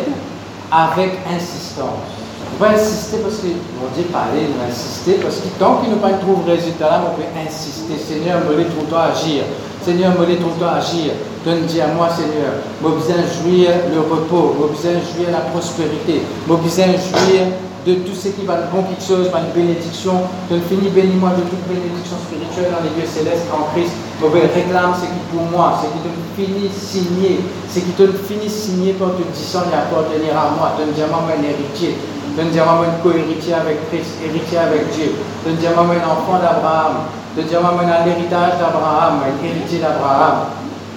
avec 0.73 1.19
insistance. 1.33 2.22
On 2.55 2.65
va 2.65 2.71
insister 2.75 3.19
parce 3.19 3.37
que, 3.37 3.49
on 3.49 3.89
dit 3.97 4.05
parler, 4.13 4.47
on 4.55 4.63
va 4.63 4.71
insister 4.71 5.15
parce 5.15 5.37
que 5.37 5.49
tant 5.59 5.81
qu'il 5.81 5.91
n'a 5.91 5.97
pas 5.97 6.13
trouvé 6.19 6.43
le 6.47 6.53
résultat 6.53 6.91
là, 6.91 7.03
on 7.11 7.17
peut 7.17 7.27
insister. 7.35 7.95
Seigneur, 7.97 8.41
me 8.45 8.57
laisse 8.57 8.73
toi 8.89 9.11
agir. 9.11 9.45
Seigneur, 9.83 10.13
me 10.19 10.27
toi 10.59 10.79
agir. 10.79 11.13
Donne 11.45 11.67
dis 11.67 11.81
à 11.81 11.89
moi, 11.89 12.09
Seigneur, 12.09 12.55
besoin 12.81 13.19
jouir 13.27 13.71
le 13.93 13.99
repos, 13.99 14.55
besoin 14.71 15.03
jouir 15.03 15.31
la 15.33 15.51
prospérité, 15.51 16.23
besoin 16.47 16.95
jouir 16.95 17.51
de 17.83 17.95
tout 18.07 18.15
ce 18.15 18.29
qui 18.29 18.47
va 18.47 18.63
de 18.63 18.71
bon 18.71 18.87
quelque 18.87 19.03
chose, 19.03 19.27
une 19.27 19.51
bénédiction. 19.51 20.23
Donne 20.49 20.63
fini, 20.71 20.87
bénis-moi 20.91 21.31
de 21.35 21.43
toute 21.51 21.67
bénédiction 21.67 22.15
spirituelle 22.23 22.71
dans 22.71 22.79
les 22.87 22.95
lieux 22.95 23.09
célestes 23.11 23.51
en 23.51 23.75
Christ. 23.75 23.91
Me 24.23 24.31
réclame 24.31 24.95
ce 24.95 25.11
qui 25.11 25.19
pour 25.35 25.51
moi, 25.51 25.83
ce 25.83 25.91
qui 25.91 25.99
te 25.99 26.11
finit 26.39 26.71
signé, 26.71 27.41
ce 27.67 27.81
qui 27.81 27.91
te 27.99 28.07
finit 28.23 28.49
signé 28.49 28.93
pour 28.93 29.19
te 29.19 29.23
disant 29.35 29.67
et 29.67 29.75
appartenir 29.75 30.31
à 30.39 30.55
moi. 30.55 30.79
Donne 30.79 30.95
dis 30.95 31.03
à 31.03 31.09
moi 31.09 31.27
un 31.27 31.43
héritier. 31.43 31.99
Donne 32.37 32.49
dis 32.49 32.61
à 32.61 32.65
moi 32.65 32.87
un 32.89 33.03
co-héritier 33.03 33.55
avec 33.55 33.89
Christ, 33.89 34.17
héritier 34.25 34.59
avec 34.59 34.91
Dieu. 34.93 35.13
Donne 35.45 35.57
dis 35.57 35.67
à 35.67 35.73
moi 35.73 35.85
un 35.95 36.07
enfant 36.09 36.39
d'Abraham 36.41 37.05
de 37.37 37.43
dire 37.43 37.61
moi 37.61 37.73
l'héritage 38.05 38.59
d'Abraham, 38.61 39.21
l'héritier 39.43 39.81
d'Abraham. 39.81 40.53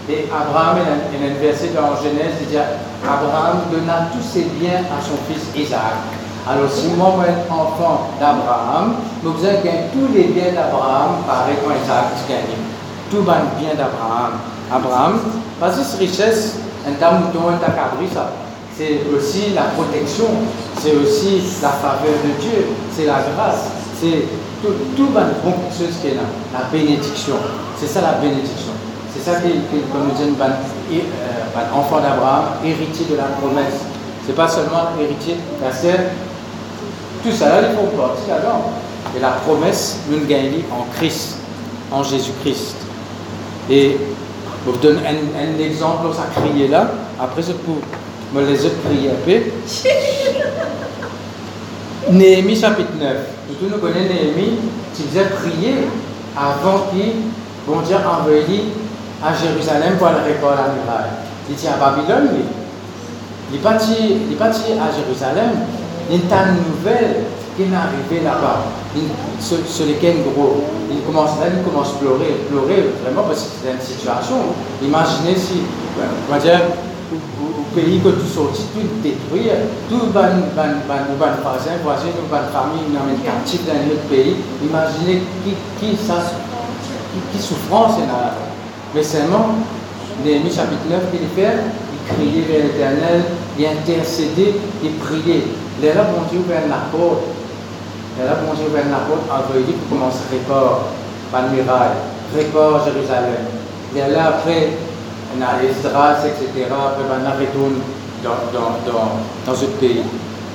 Et 0.10 0.28
Abraham, 0.30 0.78
il 1.12 1.20
y 1.20 1.24
a 1.24 1.32
un 1.32 1.40
verset 1.40 1.72
dans 1.74 1.96
Genèse 1.98 2.38
qui 2.40 2.46
dit 2.46 2.58
Abraham 3.04 3.68
donna 3.72 4.08
tous 4.14 4.22
ses 4.22 4.44
biens 4.60 4.84
à 4.92 5.02
son 5.02 5.18
fils 5.28 5.50
Isaac. 5.56 5.98
Alors, 6.48 6.70
si 6.70 6.90
moi, 6.96 7.16
je 7.26 7.52
enfant 7.52 8.12
d'Abraham, 8.20 8.96
nous 9.24 9.32
avons 9.32 9.80
tous 9.92 10.14
les 10.14 10.26
biens 10.26 10.54
d'Abraham, 10.54 11.26
pareil 11.26 11.56
comme 11.64 11.74
Isaac 11.74 12.06
gagne. 12.30 12.60
Tous 13.10 13.18
les 13.18 13.50
biens 13.58 13.74
d'Abraham. 13.74 14.38
Abraham, 14.72 15.20
parce 15.60 15.78
que 15.78 15.84
cette 15.84 16.00
richesse, 16.00 16.60
un 16.88 16.94
tas 16.94 17.12
mouton, 17.12 17.50
un 17.50 17.58
cabri, 17.58 18.08
ça. 18.14 18.30
C'est 18.78 19.02
aussi 19.16 19.54
la 19.56 19.64
protection, 19.76 20.26
c'est 20.80 20.96
aussi 20.96 21.42
la 21.62 21.70
faveur 21.70 22.16
de 22.26 22.42
Dieu, 22.42 22.68
c'est 22.92 23.06
la 23.06 23.24
grâce, 23.34 23.72
c'est 24.00 24.28
tout, 24.62 24.74
tout 24.98 25.08
ce 25.72 26.02
qui 26.02 26.08
est 26.08 26.16
là, 26.16 26.24
la 26.54 26.66
bénédiction. 26.72 27.36
C'est 27.80 27.88
ça 27.88 28.02
la 28.02 28.14
bénédiction. 28.14 28.74
C'est 29.14 29.24
ça 29.24 29.40
que, 29.40 29.48
comme 29.48 30.08
nous 30.08 30.14
dit 30.14 31.00
euh, 31.00 31.74
enfant 31.74 32.02
d'Abraham, 32.02 32.46
héritier 32.66 33.06
de 33.10 33.16
la 33.16 33.24
promesse. 33.40 33.80
C'est 34.26 34.36
pas 34.36 34.48
seulement 34.48 34.90
héritier, 35.00 35.38
c'est 35.72 36.10
tout 37.24 37.32
ça 37.32 37.50
là, 37.50 37.68
il 37.70 37.76
faut 37.76 37.96
partir 37.96 38.36
là-dedans. 38.36 38.72
Et 39.16 39.20
la 39.20 39.30
promesse, 39.30 40.00
nous 40.10 40.26
gagnons 40.28 40.64
en 40.72 40.86
Christ, 40.96 41.38
en 41.92 42.04
Jésus-Christ. 42.04 42.76
Et 43.70 43.98
je 44.66 44.72
vous 44.72 44.78
donne 44.78 44.98
un, 44.98 45.60
exemple, 45.64 46.08
ça 46.14 46.24
crier 46.42 46.68
là, 46.68 46.92
après 47.20 47.42
je 47.42 47.54
peux 47.54 47.80
me 48.36 48.46
les 48.46 48.66
autres 48.66 48.82
prier 48.84 49.12
un 49.12 49.26
peu. 49.26 49.38
Néhémie 52.12 52.56
chapitre 52.56 52.92
9. 53.00 53.14
Tout 53.60 53.68
nous 53.72 53.78
connaissons 53.78 54.14
Néhémie 54.14 54.58
qui 54.94 55.04
faisait 55.04 55.26
prier 55.26 55.88
avant 56.36 56.88
qu'il, 56.92 57.32
bon 57.66 57.82
Dieu, 57.82 57.96
envoyé 57.96 58.66
à 59.24 59.34
Jérusalem 59.34 59.98
pour 59.98 60.08
aller 60.08 60.34
réparer 60.34 60.56
la 60.56 60.74
muraille. 60.74 61.16
Il 61.50 61.56
était 61.56 61.68
à 61.68 61.78
Babylone, 61.78 62.36
lui. 62.36 62.44
Il 63.52 63.58
est 63.58 63.62
parti, 63.62 63.96
il 64.30 64.42
à 64.42 64.52
Jérusalem. 64.92 65.52
Il 66.12 66.18
y 66.18 66.20
a 66.20 66.44
une 66.44 66.58
nouvelle 66.70 67.24
qui 67.56 67.64
est 67.64 67.74
arrivée 67.74 68.24
là-bas. 68.24 68.66
Sur 69.40 69.86
lesquels 69.86 70.24
gros. 70.24 70.64
Il 70.92 71.02
commence 71.02 71.40
là, 71.40 71.48
il 71.56 71.64
commence 71.64 71.90
à 71.90 72.00
pleurer, 72.00 72.42
pleurer 72.50 72.92
vraiment 73.04 73.24
parce 73.28 73.44
que 73.44 73.50
c'était 73.60 73.74
une 73.74 73.82
situation. 73.82 74.36
Imaginez 74.82 75.36
si, 75.36 75.62
on 75.98 76.34
va 76.34 76.40
dire, 77.12 77.22
pays 77.76 78.00
que 78.00 78.10
tout 78.10 78.28
sorti, 78.28 78.64
tout 78.74 78.88
détruit, 79.04 79.50
tout 79.90 80.12
van, 80.14 80.50
van, 80.56 80.82
van, 80.88 81.06
van 81.20 81.36
voisin, 81.44 81.78
voisin, 81.84 82.12
van 82.30 82.46
famille, 82.52 82.94
dans 82.94 83.06
un 83.06 83.18
quartier 83.24 83.60
dans 83.66 83.74
un 83.74 83.92
autre 83.92 84.08
pays. 84.10 84.36
Imaginez 84.64 85.24
qui, 85.44 85.54
qui, 85.80 85.96
ça, 85.98 86.24
qui, 87.14 87.38
qui 87.38 87.44
souffrance 87.44 87.94
il 87.98 88.10
a. 88.10 88.34
Mais 88.94 89.04
seulement, 89.04 89.56
Néhémie 90.24 90.50
chapitre 90.50 90.88
9, 90.90 91.12
qu'il 91.12 91.28
fait, 91.36 91.58
il 91.92 92.16
criait 92.16 92.46
vers 92.48 92.64
l'éternel, 92.66 93.24
il 93.60 93.66
intercédait, 93.66 94.56
il 94.84 94.92
priait. 94.96 95.44
Il 95.80 95.86
est 95.86 95.94
là, 95.94 96.04
bon 96.04 96.24
Dieu, 96.32 96.42
vers 96.48 96.68
la 96.70 96.88
porte. 96.92 97.24
Il 98.18 98.24
est 98.24 98.26
là, 98.26 98.36
bon 98.46 98.54
Dieu, 98.54 98.66
vers 98.74 98.86
la 98.90 99.04
porte, 99.04 99.28
envoyé 99.30 99.74
pour 99.74 99.98
commencer 99.98 100.24
à 100.30 100.32
réparer, 100.32 100.88
par 101.32 101.52
miraille. 101.52 102.16
prépare 102.34 102.84
Jérusalem. 102.86 103.48
Et 103.96 104.12
là, 104.12 104.28
après, 104.28 104.70
on 105.38 105.42
a 105.42 105.64
Esdras, 105.64 106.26
etc. 106.26 106.70
Dans, 108.24 108.30
dans, 108.52 108.92
dans, 108.92 109.12
dans 109.46 109.56
ce 109.56 109.66
pays. 109.66 110.02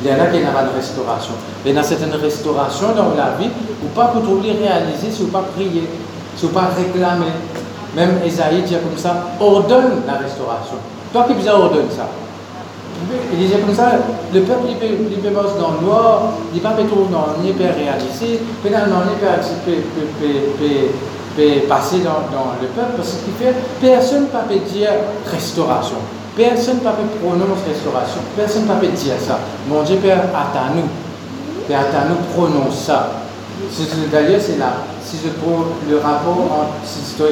Il 0.02 0.10
y 0.10 0.12
en 0.12 0.18
a 0.18 0.26
qui 0.26 0.38
ont 0.38 0.40
une 0.40 0.76
restauration. 0.76 1.34
Et 1.64 1.72
dans 1.72 1.82
cette 1.82 2.02
restauration 2.20 2.88
dans 2.96 3.14
la 3.14 3.36
vie, 3.38 3.50
ou 3.84 3.86
pas 3.94 4.06
pour 4.06 4.22
tout 4.22 4.40
réaliser, 4.40 5.10
si 5.10 5.22
vous 5.22 5.28
pas 5.28 5.44
prier, 5.54 5.84
si 6.36 6.46
vous 6.46 6.52
pas 6.52 6.70
réclamer. 6.76 7.32
Même 7.94 8.18
Esaïe 8.24 8.62
dit 8.62 8.74
comme 8.74 8.96
ça, 8.96 9.26
ordonne 9.38 10.02
la 10.06 10.14
restauration. 10.14 10.76
Toi 11.12 11.24
qui 11.28 11.34
besoin 11.34 11.54
ordonne 11.54 11.90
ça. 11.90 12.08
Il 13.32 13.38
disait 13.38 13.58
comme 13.58 13.74
ça, 13.74 13.92
le 14.32 14.40
peuple 14.40 14.68
il 14.68 14.76
peut, 14.76 14.86
il 15.10 15.18
peut 15.18 15.30
dans 15.30 15.72
le 15.72 15.86
noir, 15.86 16.32
il 16.52 16.56
ne 16.56 16.62
peut 16.62 16.68
pas 16.68 16.82
dans 16.82 17.26
il 17.44 17.54
peut 17.54 17.64
réaliser, 17.64 18.40
finalement 18.64 19.02
il 19.10 19.18
peut, 19.18 19.72
peut, 20.20 20.22
peut, 20.58 20.90
passer 21.68 21.98
dans, 21.98 22.56
le 22.60 22.66
peuple 22.68 22.92
parce 22.96 23.16
qu'il 23.24 23.34
fait, 23.34 23.54
personne 23.80 24.24
ne 24.24 24.54
peut 24.54 24.60
dire 24.72 24.90
restauration. 25.30 25.96
Personne 26.36 26.76
ne 26.76 26.80
peut 26.80 27.18
prononcer 27.22 27.72
restauration. 27.72 28.20
Personne 28.36 28.66
ne 28.66 28.74
peut 28.74 28.88
dire 28.88 29.14
ça. 29.20 29.38
Mon 29.68 29.82
Dieu, 29.82 29.96
Père, 29.96 30.24
attends 30.34 30.74
nous. 30.74 30.88
Père, 31.66 31.80
attends 31.80 32.08
nous, 32.08 32.16
prononce 32.34 32.78
ça. 32.84 33.12
D'ailleurs, 34.12 34.40
c'est 34.40 34.58
là. 34.58 34.72
Si 35.04 35.16
je 35.24 35.30
trouve 35.40 35.66
le 35.88 35.98
rapport 35.98 36.38
entre, 36.38 36.84
si 36.84 37.00
tu 37.14 37.18
dois 37.18 37.28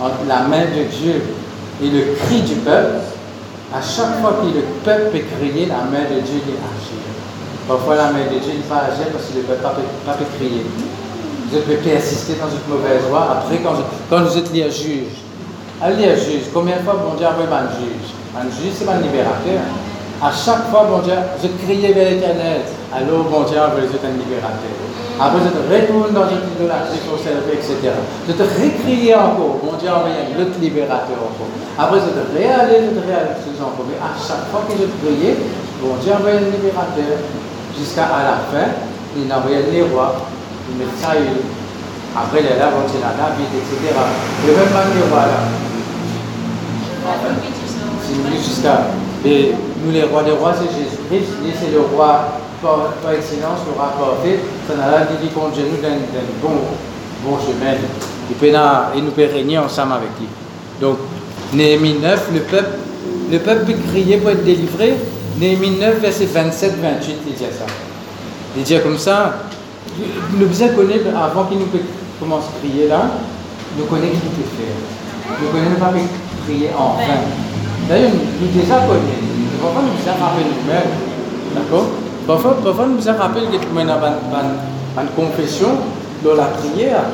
entre 0.00 0.26
la 0.26 0.40
main 0.48 0.64
de 0.64 0.84
Dieu 0.84 1.22
et 1.82 1.86
le 1.90 2.14
cri 2.14 2.40
du 2.42 2.54
peuple, 2.56 2.96
à 3.74 3.80
chaque 3.80 4.20
fois 4.20 4.40
que 4.42 4.46
le 4.46 4.62
peuple 4.84 5.10
peut 5.12 5.24
crier, 5.38 5.66
la 5.66 5.84
main 5.84 6.04
de 6.04 6.20
Dieu 6.20 6.40
est 6.46 6.60
agir. 6.60 7.02
Parfois, 7.68 7.96
la 7.96 8.10
main 8.10 8.24
de 8.24 8.38
Dieu 8.38 8.52
n'est 8.52 8.68
pas 8.68 8.88
agir 8.90 9.06
parce 9.12 9.26
que 9.26 9.36
le 9.38 9.42
peuple 9.42 9.62
ne 9.64 9.82
peut 9.82 10.04
pas 10.04 10.16
crier. 10.36 10.66
Vous 11.52 11.60
pouvez 11.60 11.76
persister 11.76 12.32
dans 12.40 12.48
une 12.48 12.64
mauvaise 12.64 13.04
voie. 13.10 13.28
Après, 13.36 13.60
quand, 13.60 14.24
vous 14.24 14.38
êtes 14.38 14.52
lié 14.52 14.64
à 14.64 14.70
juge, 14.70 15.20
Allez 15.82 16.08
à 16.08 16.16
juge. 16.16 16.48
Combien 16.54 16.78
de 16.78 16.82
fois 16.82 16.94
bon 16.94 17.18
Dieu 17.18 17.26
a 17.26 17.34
un 17.34 17.68
juge? 17.76 18.08
Un 18.32 18.48
juge, 18.48 18.72
c'est 18.78 18.88
un 18.88 19.02
libérateur. 19.02 19.60
À 20.22 20.30
chaque 20.30 20.70
fois, 20.70 20.86
bon 20.88 21.02
Dieu, 21.02 21.12
je 21.42 21.48
criais 21.60 21.92
vers 21.92 22.08
l'éternel. 22.08 22.62
Alors, 22.94 23.26
bon 23.26 23.42
Dieu, 23.42 23.58
vous 23.58 23.90
êtes 23.90 24.06
un 24.06 24.16
libérateur. 24.16 24.72
Après, 25.20 25.44
je 25.44 25.50
te 25.52 25.60
retourne 25.60 26.14
dans 26.14 26.24
une 26.30 26.46
idolâtrie 26.56 27.04
pour 27.04 27.20
servir, 27.20 27.52
etc. 27.52 27.92
Je 28.24 28.32
te 28.32 28.42
récrier 28.46 29.12
encore. 29.14 29.60
Bon 29.60 29.76
Dieu 29.76 29.90
a 29.90 30.00
envoyé 30.00 30.24
un 30.24 30.40
autre 30.40 30.56
libérateur 30.56 31.20
encore. 31.20 31.52
Après, 31.76 32.00
je 32.00 32.14
te 32.16 32.22
réaller, 32.32 32.88
je 32.88 32.96
te 32.96 33.02
réaller 33.04 33.36
encore. 33.60 33.84
Mais 33.90 34.00
à 34.00 34.16
chaque 34.16 34.48
fois 34.48 34.64
que 34.64 34.72
je 34.72 34.88
priais, 35.02 35.36
bon 35.84 36.00
Dieu 36.00 36.16
envoyé 36.16 36.38
un 36.40 36.48
libérateur. 36.48 37.20
Jusqu'à 37.76 38.08
la 38.08 38.38
fin, 38.48 38.70
il 39.18 39.30
a 39.30 39.38
envoyé 39.38 39.66
les 39.70 39.82
rois, 39.82 40.14
ça 41.00 41.08
Après, 42.16 42.40
il 42.40 42.46
est 42.46 42.58
là, 42.58 42.70
bon 42.70 42.88
Dieu, 42.90 43.00
la 43.00 43.14
David, 43.16 43.50
etc. 43.54 43.94
Le 44.46 44.52
même 44.52 44.68
pas 44.68 44.84
les 44.94 45.10
rois 45.10 45.26
là. 45.26 45.40
C'est 48.02 48.42
jusqu'à. 48.42 48.86
Et 49.24 49.52
nous, 49.84 49.92
les 49.92 50.04
rois 50.04 50.22
des 50.22 50.32
rois, 50.32 50.54
c'est 50.54 50.68
Jésus-Christ. 50.68 51.32
c'est 51.60 51.72
le 51.72 51.80
roi 51.80 52.38
par, 52.62 53.12
excellence, 53.12 53.60
le 53.66 53.72
roi 53.72 53.92
parfait. 53.98 54.40
Ça 54.68 54.76
n'a 54.76 54.84
pas 54.84 55.04
dit 55.20 55.28
contre 55.28 55.58
nous 55.58 55.82
d'un 55.82 55.96
bon, 56.42 56.60
bon 57.24 57.38
chemin. 57.38 57.74
Il 58.30 58.36
peut, 58.36 58.52
nous 59.00 59.10
peut 59.10 59.28
régner 59.32 59.58
ensemble 59.58 59.94
avec 59.94 60.10
lui. 60.18 60.28
Donc, 60.80 60.98
Néhémie 61.52 61.98
9, 62.00 62.30
le 62.34 62.40
peuple, 62.40 62.78
le 63.30 63.38
peuple 63.38 63.64
peut 63.66 63.78
crier 63.90 64.16
pour 64.18 64.30
être 64.30 64.44
délivré. 64.44 64.94
Néhémie 65.38 65.78
9, 65.78 66.00
verset 66.00 66.26
27-28, 66.26 66.28
il 67.26 67.34
dit 67.34 67.38
ça. 67.38 67.66
Il 68.56 68.62
dit 68.62 68.78
comme 68.80 68.98
ça. 68.98 69.34
Nous 70.38 70.46
besoin 70.46 70.68
connaître, 70.68 71.08
avant 71.16 71.44
qu'il 71.44 71.58
nous 71.58 71.66
commence 72.18 72.44
à 72.44 72.58
crier 72.58 72.88
là, 72.88 73.02
nous 73.78 73.84
connaissons 73.84 74.14
ce 74.14 74.20
qu'il 74.20 74.44
peut 74.44 74.56
faire. 74.56 75.38
Nous 75.40 75.48
connaissons 75.48 75.80
pas 75.80 75.92
prier 76.46 76.70
en 76.76 76.96
vain. 76.96 77.20
D'ailleurs, 77.88 78.10
nous 78.12 78.48
déjà 78.48 78.80
connus. 78.86 79.20
Parfois, 79.60 79.82
nous 79.82 79.92
nous 79.92 80.24
rappelé 80.24 80.44
nous-mêmes. 80.44 80.92
D'accord? 81.54 81.86
Parfois, 82.26 82.56
parfois, 82.62 82.86
nous 82.86 82.96
nous 82.96 83.18
rappelé 83.18 83.46
que 83.46 83.66
nous 83.72 83.80
avons 83.80 84.14
une 84.98 85.08
confession 85.16 85.68
dans 86.24 86.34
la 86.34 86.46
prière. 86.46 87.04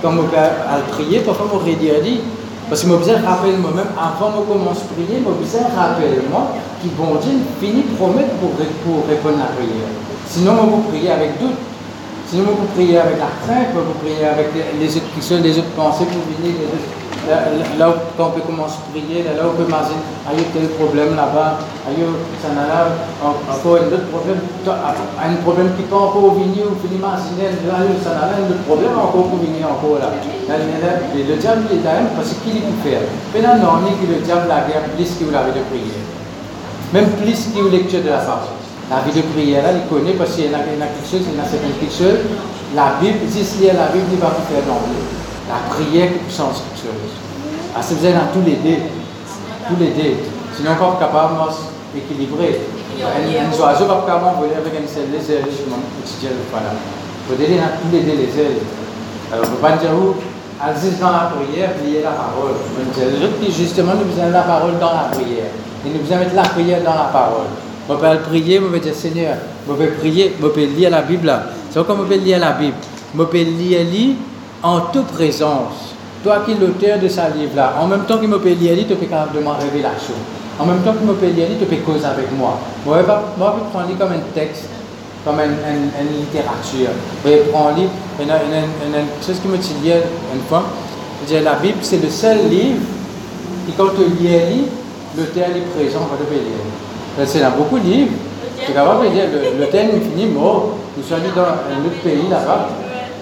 Quand 0.00 0.12
on 0.14 0.24
a 0.36 0.78
prier, 0.92 1.20
parfois, 1.20 1.46
on 1.52 1.64
dire 1.64 2.00
dit. 2.02 2.20
Parce 2.68 2.84
que 2.84 2.88
je 2.88 2.94
besoin 2.94 3.20
rappeler 3.26 3.52
moi-même, 3.56 3.92
avant 3.98 4.40
de 4.40 4.46
commencer 4.46 4.80
à 4.88 4.94
prier, 4.94 5.20
je 5.20 5.28
besoin 5.28 5.68
rappeler 5.76 6.22
moi 6.30 6.52
que 6.80 6.88
bon 6.96 7.20
Dieu 7.20 7.32
finit 7.60 7.82
promettre 7.98 8.30
pour, 8.40 8.50
pour 8.50 9.06
répondre 9.06 9.36
à 9.36 9.50
la 9.50 9.54
prière. 9.56 9.92
Sinon, 10.26 10.52
on 10.62 10.76
va 10.76 10.88
prier 10.88 11.10
avec 11.10 11.38
doute. 11.38 11.50
Sinon, 12.32 12.56
on 12.56 12.64
peut 12.64 12.72
prier 12.80 12.96
avec 12.96 13.20
la 13.20 13.28
crainte, 13.44 13.76
on 13.76 13.92
peut 13.92 14.08
prier 14.08 14.24
avec 14.24 14.48
les, 14.56 14.88
autres, 14.96 15.04
les 15.44 15.58
autres 15.58 15.76
pensées 15.76 16.08
pour 16.08 16.24
venir, 16.32 16.56
les 16.56 16.64
autres 16.64 16.88
là, 17.28 17.92
où 17.92 17.92
on 17.92 18.30
peut 18.32 18.40
commencer 18.40 18.80
à 18.80 18.88
prier, 18.88 19.20
là, 19.20 19.36
où 19.44 19.52
on 19.52 19.56
peut 19.60 19.68
imaginer, 19.68 20.00
il 20.32 20.40
y 20.40 20.40
a 20.40 20.48
tel 20.48 20.72
problème 20.80 21.12
là-bas, 21.12 21.60
il 21.92 22.00
y 22.00 22.08
a 22.08 22.08
là, 22.08 22.88
encore 23.20 23.76
un 23.76 23.92
autre 23.92 24.08
problème, 24.08 24.40
un 24.64 25.36
problème 25.44 25.76
qui 25.76 25.84
peut 25.84 25.92
encore 25.92 26.32
venir, 26.40 26.72
ou 26.72 26.80
finir 26.80 27.04
imaginer, 27.04 27.52
là, 27.68 27.84
ça 28.00 28.16
n'a 28.16 28.32
un 28.32 28.48
autre 28.48 28.64
problème 28.64 28.96
encore 28.96 29.28
pour 29.28 29.36
venir 29.36 29.68
encore 29.68 30.00
là. 30.00 30.08
Le 30.16 31.36
diable 31.36 31.68
est 31.68 31.84
là, 31.84 32.00
parce 32.16 32.32
qu'il 32.40 32.64
peut 32.64 32.80
faire. 32.80 33.04
Maintenant, 33.36 33.76
non, 33.76 33.92
que 33.92 34.08
le 34.08 34.24
diable 34.24 34.48
la 34.48 34.64
guerre 34.64 34.88
plus 34.96 35.20
qu'il 35.20 35.28
vie 35.28 35.52
de 35.52 35.64
prière. 35.68 36.00
Même 36.96 37.12
plus 37.20 37.52
qu'il 37.52 37.68
lecture 37.68 38.00
de 38.00 38.08
la 38.08 38.24
parole. 38.24 38.61
La 38.92 39.00
vie 39.00 39.16
de 39.16 39.24
prière, 39.32 39.64
il 39.72 39.88
connaît 39.88 40.12
parce 40.12 40.36
qu'il 40.36 40.52
y 40.52 40.54
a 40.54 40.60
quelque 40.60 41.00
chose, 41.00 41.24
il 41.24 41.32
y 41.32 41.40
a 41.40 41.48
quelque 41.48 41.88
chose. 41.88 42.28
La 42.76 43.00
Bible, 43.00 43.24
si 43.24 43.40
y 43.64 43.70
a 43.70 43.72
la 43.72 43.88
Bible, 43.88 44.04
il 44.12 44.20
va 44.20 44.28
faire 44.28 44.68
l'anglais. 44.68 45.08
La 45.48 45.64
prière 45.72 46.12
qui 46.12 46.18
puissance 46.28 46.60
scriptureuse. 46.60 47.16
Ah, 47.72 47.80
c'est 47.80 47.96
besoin 47.96 48.20
dans 48.20 48.36
tous 48.36 48.44
les 48.44 48.60
dés. 48.60 48.84
Tous 49.64 49.80
les 49.80 49.96
dés. 49.96 50.20
Sinon, 50.52 50.76
pas 50.76 51.00
capable 51.00 51.40
d'équilibrer. 51.96 52.68
Un 53.00 53.48
oiseau 53.48 53.88
pas 53.88 54.04
capable 54.04 54.44
voler 54.44 54.60
avec 54.60 54.76
une 54.76 54.84
seule 54.84 55.08
les 55.08 55.24
ailes, 55.24 55.48
je 55.48 55.64
m'en 55.72 55.80
gel 56.20 56.36
voilà. 56.52 56.76
Il 56.76 57.24
faut 57.24 57.40
donner 57.40 57.56
dans 57.64 57.72
tous 57.80 57.88
les 57.96 58.04
dés 58.04 58.28
les 58.28 58.32
ailes. 58.44 58.60
Alors, 59.32 59.48
on 59.56 59.62
va 59.62 59.72
dire 59.72 59.88
où 59.96 60.20
Aziz 60.60 61.00
dans 61.00 61.16
la 61.16 61.32
prière, 61.32 61.72
plier 61.80 62.02
la 62.04 62.12
parole. 62.12 62.60
Justement, 63.48 63.94
nous 63.96 64.04
de 64.04 64.32
la 64.32 64.42
parole 64.42 64.78
dans 64.78 64.92
la 64.92 65.08
prière. 65.08 65.48
Et 65.80 65.88
nous 65.88 66.04
mettre 66.04 66.34
la 66.36 66.42
prière 66.42 66.84
dans 66.84 66.92
la 66.92 67.08
parole. 67.08 67.48
On 67.88 67.96
peut 67.96 68.06
prier, 68.28 68.60
on 68.60 68.70
peut 68.70 68.78
dire 68.78 68.94
Seigneur, 68.94 69.36
on 69.68 69.74
peut 69.74 69.88
prier, 69.98 70.34
on 70.42 70.48
peut 70.48 70.64
lire 70.64 70.90
la 70.90 71.02
Bible. 71.02 71.32
C'est 71.70 71.84
comme 71.84 72.00
on 72.00 72.04
peut 72.04 72.16
lire 72.16 72.38
la 72.38 72.52
Bible. 72.52 72.76
On 73.18 73.24
peut 73.24 73.38
lire, 73.38 73.80
en 74.62 74.80
toute 74.92 75.08
présence. 75.08 75.94
Toi 76.22 76.42
qui 76.46 76.52
es 76.52 76.54
l'auteur 76.54 77.00
de 77.00 77.08
ce 77.08 77.20
livre-là, 77.36 77.74
en 77.80 77.88
même 77.88 78.04
temps 78.04 78.18
qu'il 78.18 78.28
me 78.28 78.38
peut 78.38 78.52
lire, 78.52 78.76
tu 78.88 78.94
peux 78.94 79.06
capable 79.06 79.38
de 79.38 79.44
ma 79.44 79.54
révélation. 79.54 80.14
En 80.58 80.66
même 80.66 80.80
temps 80.82 80.92
qu'il 80.92 81.06
me 81.06 81.14
peut 81.14 81.26
lire, 81.26 81.48
tu 81.58 81.66
peux 81.66 81.76
causer 81.82 82.04
avec 82.04 82.30
moi. 82.38 82.58
Moi, 82.86 82.98
je 82.98 83.02
vais 83.02 83.12
prendre 83.72 83.98
comme 83.98 84.12
un 84.12 84.22
texte, 84.32 84.68
comme 85.24 85.40
une, 85.40 85.50
une, 85.50 86.20
littérature. 86.20 86.94
Je 87.24 87.28
vais 87.28 87.36
prendre 87.50 87.76
une, 87.76 88.24
une, 88.24 89.06
chose 89.26 89.40
qui 89.40 89.48
me 89.48 89.56
dit 89.56 89.90
une 90.32 90.42
fois. 90.48 90.62
la 91.28 91.54
Bible, 91.54 91.78
c'est 91.82 92.00
le 92.00 92.08
seul 92.08 92.48
livre 92.48 92.78
qui, 93.66 93.72
quand 93.76 93.88
tu 93.96 94.04
lis, 94.22 94.66
l'auteur 95.16 95.48
est 95.48 95.76
présent 95.76 96.06
quand 96.08 96.24
tu 96.24 96.34
lire. 96.34 96.71
C'est 97.26 97.40
dans 97.40 97.50
beaucoup 97.50 97.78
de 97.78 97.84
livres. 97.84 98.12
Tu 98.64 98.70
es 98.70 98.74
capable 98.74 99.06
de 99.06 99.10
dire, 99.10 99.24
l'auteur 99.58 99.82
est 99.82 100.00
fini, 100.00 100.26
mort. 100.26 100.70
Nous 100.96 101.02
sommes 101.02 101.20
dans 101.34 101.42
un 101.42 101.84
autre 101.86 102.00
pays 102.02 102.28
là-bas 102.30 102.68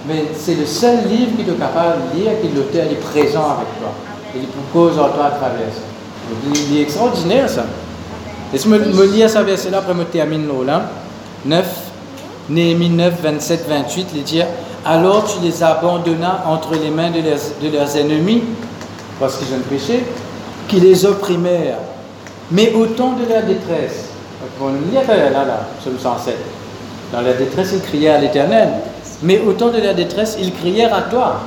mais 0.06 0.24
c'est 0.36 0.54
le 0.54 0.66
seul 0.66 1.06
livre 1.08 1.32
qui 1.36 1.42
est 1.42 1.54
capable 1.54 1.98
de 2.12 2.20
lire, 2.20 2.32
que 2.42 2.56
l'auteur 2.56 2.84
est 2.84 3.00
présent 3.00 3.44
avec 3.44 3.68
toi. 3.80 3.92
Il 4.34 4.42
cause 4.72 4.98
en 4.98 5.08
toi 5.08 5.26
à 5.26 5.30
travers 5.30 5.68
ça. 5.72 6.52
Il 6.70 6.78
est 6.78 6.82
extraordinaire 6.82 7.48
ça. 7.48 7.64
Laisse-moi 8.52 8.78
me 8.78 9.06
lire 9.06 9.28
ça 9.28 9.42
verset 9.42 9.70
là, 9.70 9.78
après 9.78 9.94
me 9.94 10.04
termine 10.04 10.46
là. 10.66 10.90
9, 11.44 11.66
Néhémie 12.50 12.90
9, 12.90 13.14
27, 13.22 13.66
28, 13.68 14.08
il 14.14 14.22
dit 14.22 14.42
Alors 14.84 15.24
tu 15.24 15.44
les 15.44 15.62
abandonnas 15.62 16.44
entre 16.46 16.74
les 16.74 16.90
mains 16.90 17.10
de 17.10 17.20
leurs, 17.20 17.38
de 17.62 17.76
leurs 17.76 17.96
ennemis, 17.96 18.42
parce 19.18 19.36
qu'ils 19.36 19.54
ont 19.54 19.60
péché, 19.68 20.04
qui 20.68 20.80
les 20.80 21.04
opprimèrent. 21.04 21.78
Mais 22.52 22.72
au 22.72 22.86
temps 22.86 23.12
de 23.12 23.28
leur 23.32 23.42
détresse, 23.44 24.10
le 25.86 25.98
107. 25.98 26.36
Dans 27.12 27.20
la 27.20 27.32
détresse, 27.34 27.70
ils 27.72 27.82
criaient 27.82 28.10
à 28.10 28.18
l'éternel. 28.18 28.68
Mais 29.22 29.40
au 29.40 29.52
temps 29.52 29.70
de 29.70 29.78
leur 29.78 29.94
détresse, 29.94 30.36
ils 30.40 30.52
crièrent 30.52 30.94
à 30.94 31.02
toi. 31.02 31.40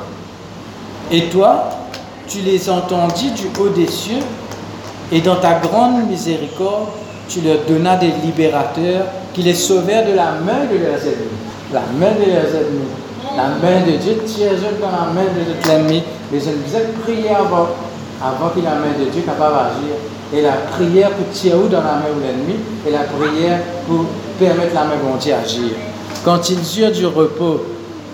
Et 1.11 1.25
toi, 1.29 1.69
tu 2.27 2.39
les 2.39 2.69
entendis 2.69 3.31
du 3.31 3.47
haut 3.59 3.69
des 3.69 3.87
cieux, 3.87 4.21
et 5.11 5.21
dans 5.21 5.35
ta 5.35 5.55
grande 5.55 6.07
miséricorde, 6.07 6.87
tu 7.27 7.41
leur 7.41 7.59
donnas 7.67 7.97
des 7.97 8.11
libérateurs 8.23 9.05
qui 9.33 9.41
les 9.41 9.53
sauvèrent 9.53 10.07
de 10.07 10.13
la 10.13 10.31
main 10.31 10.65
de 10.71 10.77
leurs 10.77 11.01
ennemis. 11.01 11.41
La 11.73 11.81
main 11.81 12.13
de 12.13 12.31
leurs 12.31 12.55
ennemis. 12.55 12.89
La 13.35 13.47
main 13.47 13.85
de 13.85 13.97
Dieu, 13.97 14.21
tiens 14.25 14.49
dans 14.79 14.91
la 14.91 15.11
main 15.13 15.25
de 15.25 15.67
l'ennemi. 15.67 16.03
Mais 16.31 16.39
je 16.39 16.45
vous 16.45 16.75
ai 16.75 16.83
prié 17.03 17.29
avant, 17.29 17.69
avant 18.21 18.49
que 18.53 18.59
la 18.59 18.75
main 18.75 18.93
de 18.99 19.09
Dieu 19.09 19.21
capable 19.21 19.55
d'agir. 19.55 19.95
Et 20.35 20.41
la 20.41 20.53
prière 20.53 21.11
pour 21.11 21.29
tirer 21.31 21.57
dans 21.69 21.77
la 21.77 21.93
main 21.93 22.13
de 22.15 22.21
l'ennemi, 22.25 22.55
et 22.87 22.91
la 22.91 23.03
prière 23.03 23.59
pour 23.87 24.05
permettre 24.39 24.73
la 24.73 24.83
main 24.85 24.95
de 25.15 25.19
Dieu 25.19 25.31
d'agir. 25.31 25.71
Quand 26.25 26.49
ils 26.49 26.79
eurent 26.79 26.91
du 26.91 27.05
repos, 27.05 27.61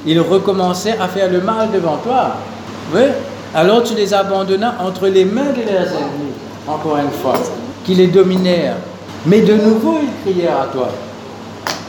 ils 0.06 0.20
recommençaient 0.20 0.98
à 1.00 1.08
faire 1.08 1.32
le 1.32 1.42
mal 1.42 1.70
devant 1.72 1.98
toi. 1.98 2.36
Oui. 2.94 3.04
Alors 3.54 3.84
tu 3.84 3.96
les 3.96 4.14
abandonnas 4.14 4.76
entre 4.80 5.08
les 5.08 5.26
mains 5.26 5.52
de 5.52 5.62
leurs 5.62 5.88
ennemis, 5.88 6.34
encore 6.68 6.98
une 6.98 7.12
fois, 7.12 7.40
qui 7.86 7.96
les 7.96 8.08
dominèrent. 8.08 8.78
Mais 9.26 9.42
de 9.42 9.56
nouveau 9.56 9.98
ils 10.02 10.32
crièrent 10.32 10.62
à 10.62 10.68
toi. 10.68 10.90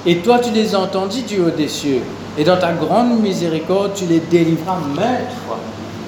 Et 0.07 0.17
toi 0.19 0.39
tu 0.39 0.51
les 0.53 0.75
entendis 0.75 1.23
du 1.23 1.41
haut 1.41 1.51
des 1.51 1.69
cieux. 1.69 2.01
Et 2.39 2.45
dans 2.45 2.57
ta 2.57 2.73
grande 2.73 3.21
miséricorde, 3.21 3.93
tu 3.95 4.05
les 4.07 4.21
délivras 4.21 4.79
maintes 4.95 5.35
fois. 5.47 5.59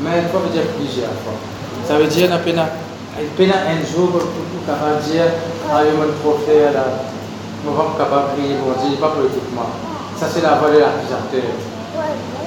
Maintes 0.01 0.31
fois 0.31 0.41
veut 0.47 0.53
dire 0.53 0.67
plusieurs 0.79 1.11
fois. 1.25 1.35
Ça 1.87 1.99
veut 1.99 2.07
dire, 2.07 2.29
il 2.31 2.63
y 3.19 3.51
a 3.51 3.57
un 3.69 3.83
jour 3.85 4.09
pour 4.11 4.67
capable 4.67 5.03
dire, 5.03 5.25
ah, 5.71 5.83
il 5.85 5.99
mon 5.99 6.13
prophète, 6.23 6.73
je 6.73 7.69
ne 7.69 7.75
suis 7.75 7.83
pas 7.83 8.05
capable 8.05 8.31
de 8.31 8.41
prier 8.41 8.57
pour 8.57 8.73
Dieu, 8.83 8.97
pas 8.97 9.09
pour 9.09 9.23
tout 9.25 9.55
moi. 9.55 9.67
Ça, 10.19 10.27
c'est 10.33 10.43
la 10.43 10.55
voix 10.55 10.71
de 10.71 10.79
l'accusateur. 10.79 11.53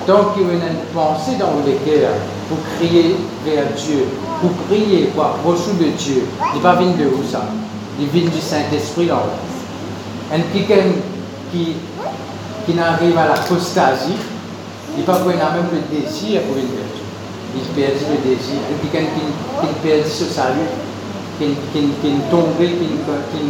Donc, 0.07 0.34
il 0.38 0.47
y 0.47 0.49
a 0.49 0.53
une 0.53 0.78
pensée 0.93 1.38
dans 1.38 1.53
le 1.66 1.72
cœur 1.86 2.11
pour 2.49 2.57
crier 2.78 3.16
vers 3.45 3.66
Dieu, 3.76 4.05
pour 4.41 4.51
prier, 4.68 5.11
pour 5.13 5.26
approcher 5.26 5.74
de 5.80 5.86
Dieu. 5.97 6.24
Il 6.55 6.61
va 6.61 6.74
venir 6.74 6.97
de 6.97 7.05
où 7.05 7.24
ça? 7.30 7.45
Il 7.99 8.07
vient 8.07 8.30
du 8.30 8.41
Saint-Esprit 8.41 9.05
là. 9.05 9.24
Un 10.34 10.41
quelqu'un 10.51 10.84
qui, 11.51 11.76
qui 12.66 12.74
n'arrive 12.74 13.18
à 13.18 13.28
l'apostasie, 13.28 14.18
il 14.97 15.03
va 15.03 15.13
avoir 15.13 15.36
même 15.36 15.70
le 15.72 15.95
désir 15.95 16.41
pour 16.41 16.57
une 16.57 16.63
vertu. 16.63 17.05
Il 17.56 17.66
perd 17.74 17.95
le 18.12 18.18
désir. 18.24 18.60
Un 18.68 18.78
quelqu'un 18.84 19.08
qui, 19.16 19.26
qui 19.62 19.74
perd 19.82 20.06
ce 20.06 20.26
salut, 20.26 20.70
qui, 21.39 21.56
qui, 21.72 21.80
qui 22.01 22.08
est 22.08 22.30
tombé, 22.30 22.68
qui, 22.76 22.88
qui 22.99 23.41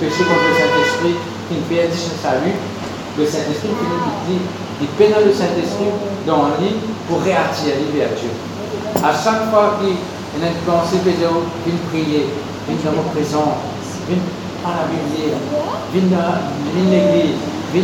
péché 0.00 0.22
contre 0.24 0.44
le 0.44 0.54
Saint-Esprit, 0.54 1.16
qui 1.48 1.56
perd 1.68 1.92
ce 1.92 2.12
salut, 2.20 2.56
le 3.18 3.24
Saint-Esprit 3.24 3.72
finit 3.72 4.38
dit 4.38 4.44
il 4.80 4.88
peine 4.98 5.14
le 5.24 5.32
Saint-Esprit 5.32 5.94
dans 6.26 6.50
lui 6.58 6.74
pour 7.08 7.22
réattirer 7.22 7.86
vers 7.94 8.08
Dieu. 8.18 8.30
À 9.02 9.12
chaque 9.12 9.50
fois 9.50 9.78
qu'il 9.78 10.42
a 10.42 10.48
une 10.48 10.54
pensée, 10.66 10.98
il 11.06 11.12
vient 11.12 11.30
prier, 11.90 12.26
vient 12.68 12.90
dans 12.90 12.96
mon 12.96 13.08
présent, 13.10 13.58
vient 14.08 14.18
à 14.66 14.82
la 14.82 14.84
Bible, 14.90 15.36
vient 15.92 16.18
dans 16.18 16.90
l'église, 16.90 17.38
vient 17.72 17.82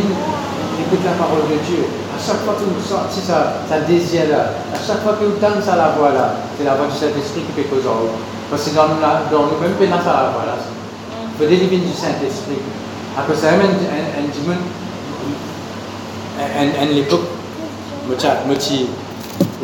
écouter 0.81 1.05
la 1.05 1.17
parole 1.17 1.45
de 1.49 1.57
Dieu. 1.65 1.85
À 2.11 2.19
chaque 2.19 2.41
fois 2.43 2.53
que 2.57 2.65
vous 2.65 2.81
sentez 2.81 3.21
ça, 3.21 3.63
ça 3.69 3.79
désir 3.81 4.29
là, 4.29 4.53
à 4.73 4.79
chaque 4.81 5.01
fois 5.01 5.13
que 5.19 5.25
vous 5.25 5.37
tendez 5.39 5.63
à 5.67 5.75
la 5.75 5.89
voix 5.97 6.11
là, 6.11 6.35
c'est 6.57 6.65
la 6.65 6.75
voix 6.75 6.87
du 6.87 6.97
Saint-Esprit 6.97 7.41
qui 7.45 7.53
fait 7.55 7.69
cause 7.69 7.85
en 7.87 8.05
vous. 8.05 8.17
Parce 8.49 8.65
que 8.67 8.75
dans 8.75 8.87
nous-mêmes, 8.89 9.77
nous 9.79 9.93
à 9.93 9.97
la 9.97 10.29
voix 10.33 10.45
là. 10.45 10.57
Il 10.59 11.35
faut 11.39 11.49
délivrer 11.49 11.77
du 11.77 11.93
Saint-Esprit. 11.93 12.59
Après 13.17 13.35
ça, 13.35 13.49
un, 13.49 13.59
un, 13.59 13.65
un, 16.61 16.81
à 16.81 16.85
l'époque, 16.85 17.21
je 18.09 18.15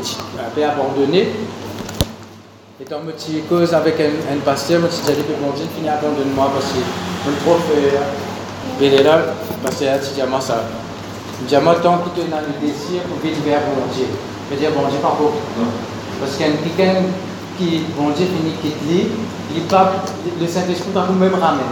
suis 0.04 0.18
un 0.40 0.70
abandonné. 0.70 1.30
Étant 2.80 2.98
je 3.06 3.40
cause 3.50 3.74
avec 3.74 4.00
un, 4.00 4.34
un 4.34 4.40
pasteur, 4.46 4.80
je 4.82 4.86
me 4.86 4.92
suis 4.92 5.04
dit, 5.04 5.24
bon 5.42 5.52
Dieu, 5.56 5.66
fini 5.76 5.90
abandonne-moi 5.90 6.52
parce 6.54 6.66
que 6.72 6.80
je 6.80 7.32
suis 7.32 7.40
trop 7.42 7.56
fait. 7.56 7.98
Il 8.80 8.94
est 8.94 9.04
là, 9.04 9.18
le 9.18 9.68
pasteur 9.68 9.96
a 9.96 9.98
dit, 9.98 10.22
moi 10.30 10.40
ça. 10.40 10.62
As 11.46 12.42
le 12.42 12.56
désir 12.66 13.04
pour 13.08 13.20
vivre 13.22 13.42
vers 13.46 13.62
bon 13.62 13.86
Dieu. 13.94 14.08
Je 14.50 14.56
dis, 14.58 14.66
bon 14.74 14.88
Dieu, 14.90 15.00
pas 15.00 15.16
pour 15.18 15.34
Parce 16.20 16.36
qu'il 16.36 16.48
y 16.48 16.50
a 16.50 16.54
quelqu'un 16.54 17.02
qui, 17.58 17.84
bon 17.98 18.10
Dieu, 18.10 18.26
finit 18.26 18.56
quitte 18.62 18.82
lui, 18.88 19.08
il 19.56 19.62
pas, 19.64 19.94
le 20.40 20.48
Saint-Esprit 20.48 20.92
va 20.94 21.06
vous-même 21.10 21.36
ramener. 21.36 21.64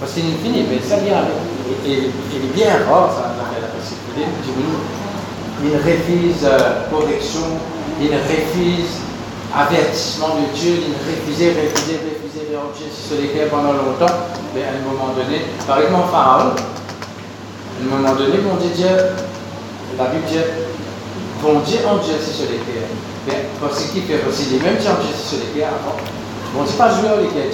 Parce 0.00 0.12
qu'il 0.12 0.26
est 0.26 0.38
fini, 0.42 0.64
mais 0.68 0.78
ça 0.80 0.98
vient 1.02 1.18
avec. 1.18 1.34
Et, 1.86 2.10
il 2.34 2.44
est 2.44 2.54
bien 2.54 2.86
rare, 2.88 3.10
ça, 3.10 3.34
il 5.64 5.76
refuse 5.76 6.44
euh, 6.44 6.90
correction, 6.90 7.40
il 8.00 8.10
refuse 8.10 9.00
avertissement 9.54 10.36
de 10.36 10.58
Dieu, 10.58 10.74
il 10.86 10.94
refusait, 10.94 11.50
refusait, 11.50 12.00
refusait 12.04 12.46
Dieu 12.50 12.86
sur 12.90 13.20
lesquels 13.20 13.48
pendant 13.48 13.72
longtemps, 13.72 14.14
mais 14.54 14.62
à 14.62 14.76
un 14.76 14.82
moment 14.84 15.14
donné, 15.14 15.42
par 15.66 15.78
exemple 15.80 16.10
Pharaon, 16.10 16.50
à 17.74 17.82
un 17.82 17.96
moment 17.96 18.14
donné, 18.14 18.38
mon 18.38 18.56
Dieu, 18.56 18.86
la 19.98 20.04
Bible 20.06 20.26
dit, 20.30 20.38
bon 21.42 21.60
Dieu 21.60 21.78
en 21.86 21.98
Dieu 21.98 22.14
sur 22.22 22.46
les 22.50 22.62
cœurs. 22.62 22.90
Mais 23.26 23.48
parce 23.60 23.82
qu'il 23.88 24.02
fait 24.04 24.20
aussi 24.28 24.52
les 24.52 24.60
mêmes 24.60 24.80
gens 24.80 25.00
sur 25.00 25.38
les 25.38 25.58
cœurs 25.58 25.74
avant. 25.80 25.98
Bon 26.54 26.62
Dieu 26.64 26.76
pas 26.76 26.90
jouer 26.90 27.10
les 27.22 27.32
cœurs, 27.34 27.50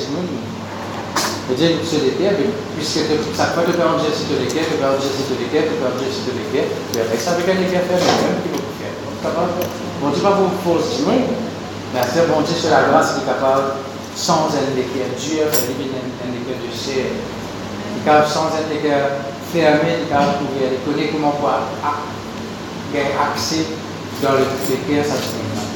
Dieu 1.56 1.82
sur 1.82 1.98
les 2.06 2.14
terres, 2.14 2.38
puisque 2.76 3.10
chaque 3.34 3.54
fois 3.54 3.64
que 3.66 3.72
tu 3.72 3.78
peux 3.78 3.82
sur 3.82 4.38
les 4.38 4.46
quais, 4.46 4.62
tu 4.62 4.78
peux 4.78 4.86
enregistrer 4.86 5.24
sur 5.26 5.38
les 5.40 5.50
tu 5.66 5.74
peux 5.74 5.88
enregistrer 5.88 6.30
sur 6.30 6.36
les 6.38 6.46
quais, 6.54 6.68
tu 6.70 7.00
avec 7.00 7.18
ça 7.18 7.34
avec 7.34 7.46
un 7.50 7.58
effet 7.58 7.82
faire 7.82 7.98
même 7.98 8.38
qui 8.44 8.54
va 8.54 8.62
faire. 8.78 8.94
Bon 9.98 10.08
Dieu 10.14 10.22
pas 10.22 10.38
pour 10.38 10.52
force 10.62 10.96
du 10.96 11.02
monde, 11.10 11.34
mais 11.90 12.06
c'est 12.06 12.30
bon 12.30 12.40
Dieu 12.46 12.54
sur 12.54 12.70
la 12.70 12.86
grâce 12.86 13.18
qui 13.18 13.26
est 13.26 13.28
capable, 13.28 13.82
sans 14.14 14.46
un 14.54 14.70
équerre 14.78 15.10
dur, 15.18 15.50
d'éliminer 15.50 16.06
un 16.22 16.30
équerre 16.30 16.62
de 16.62 16.70
chair. 16.70 17.18
Il 17.18 18.02
capable, 18.06 18.30
sans 18.30 18.54
un 18.54 18.70
équerre 18.70 19.26
fermé, 19.52 19.98
il 19.98 20.06
est 20.06 20.08
capable 20.08 20.44
de 20.44 20.90
connaître 20.90 21.12
comment 21.12 21.32
pouvoir 21.32 21.60
gagner 22.92 23.10
accès 23.20 23.66
dans 24.22 24.32
le 24.32 24.74
équerre, 24.74 25.04
ça 25.04 25.14
se 25.14 25.20
fait. 25.20 25.69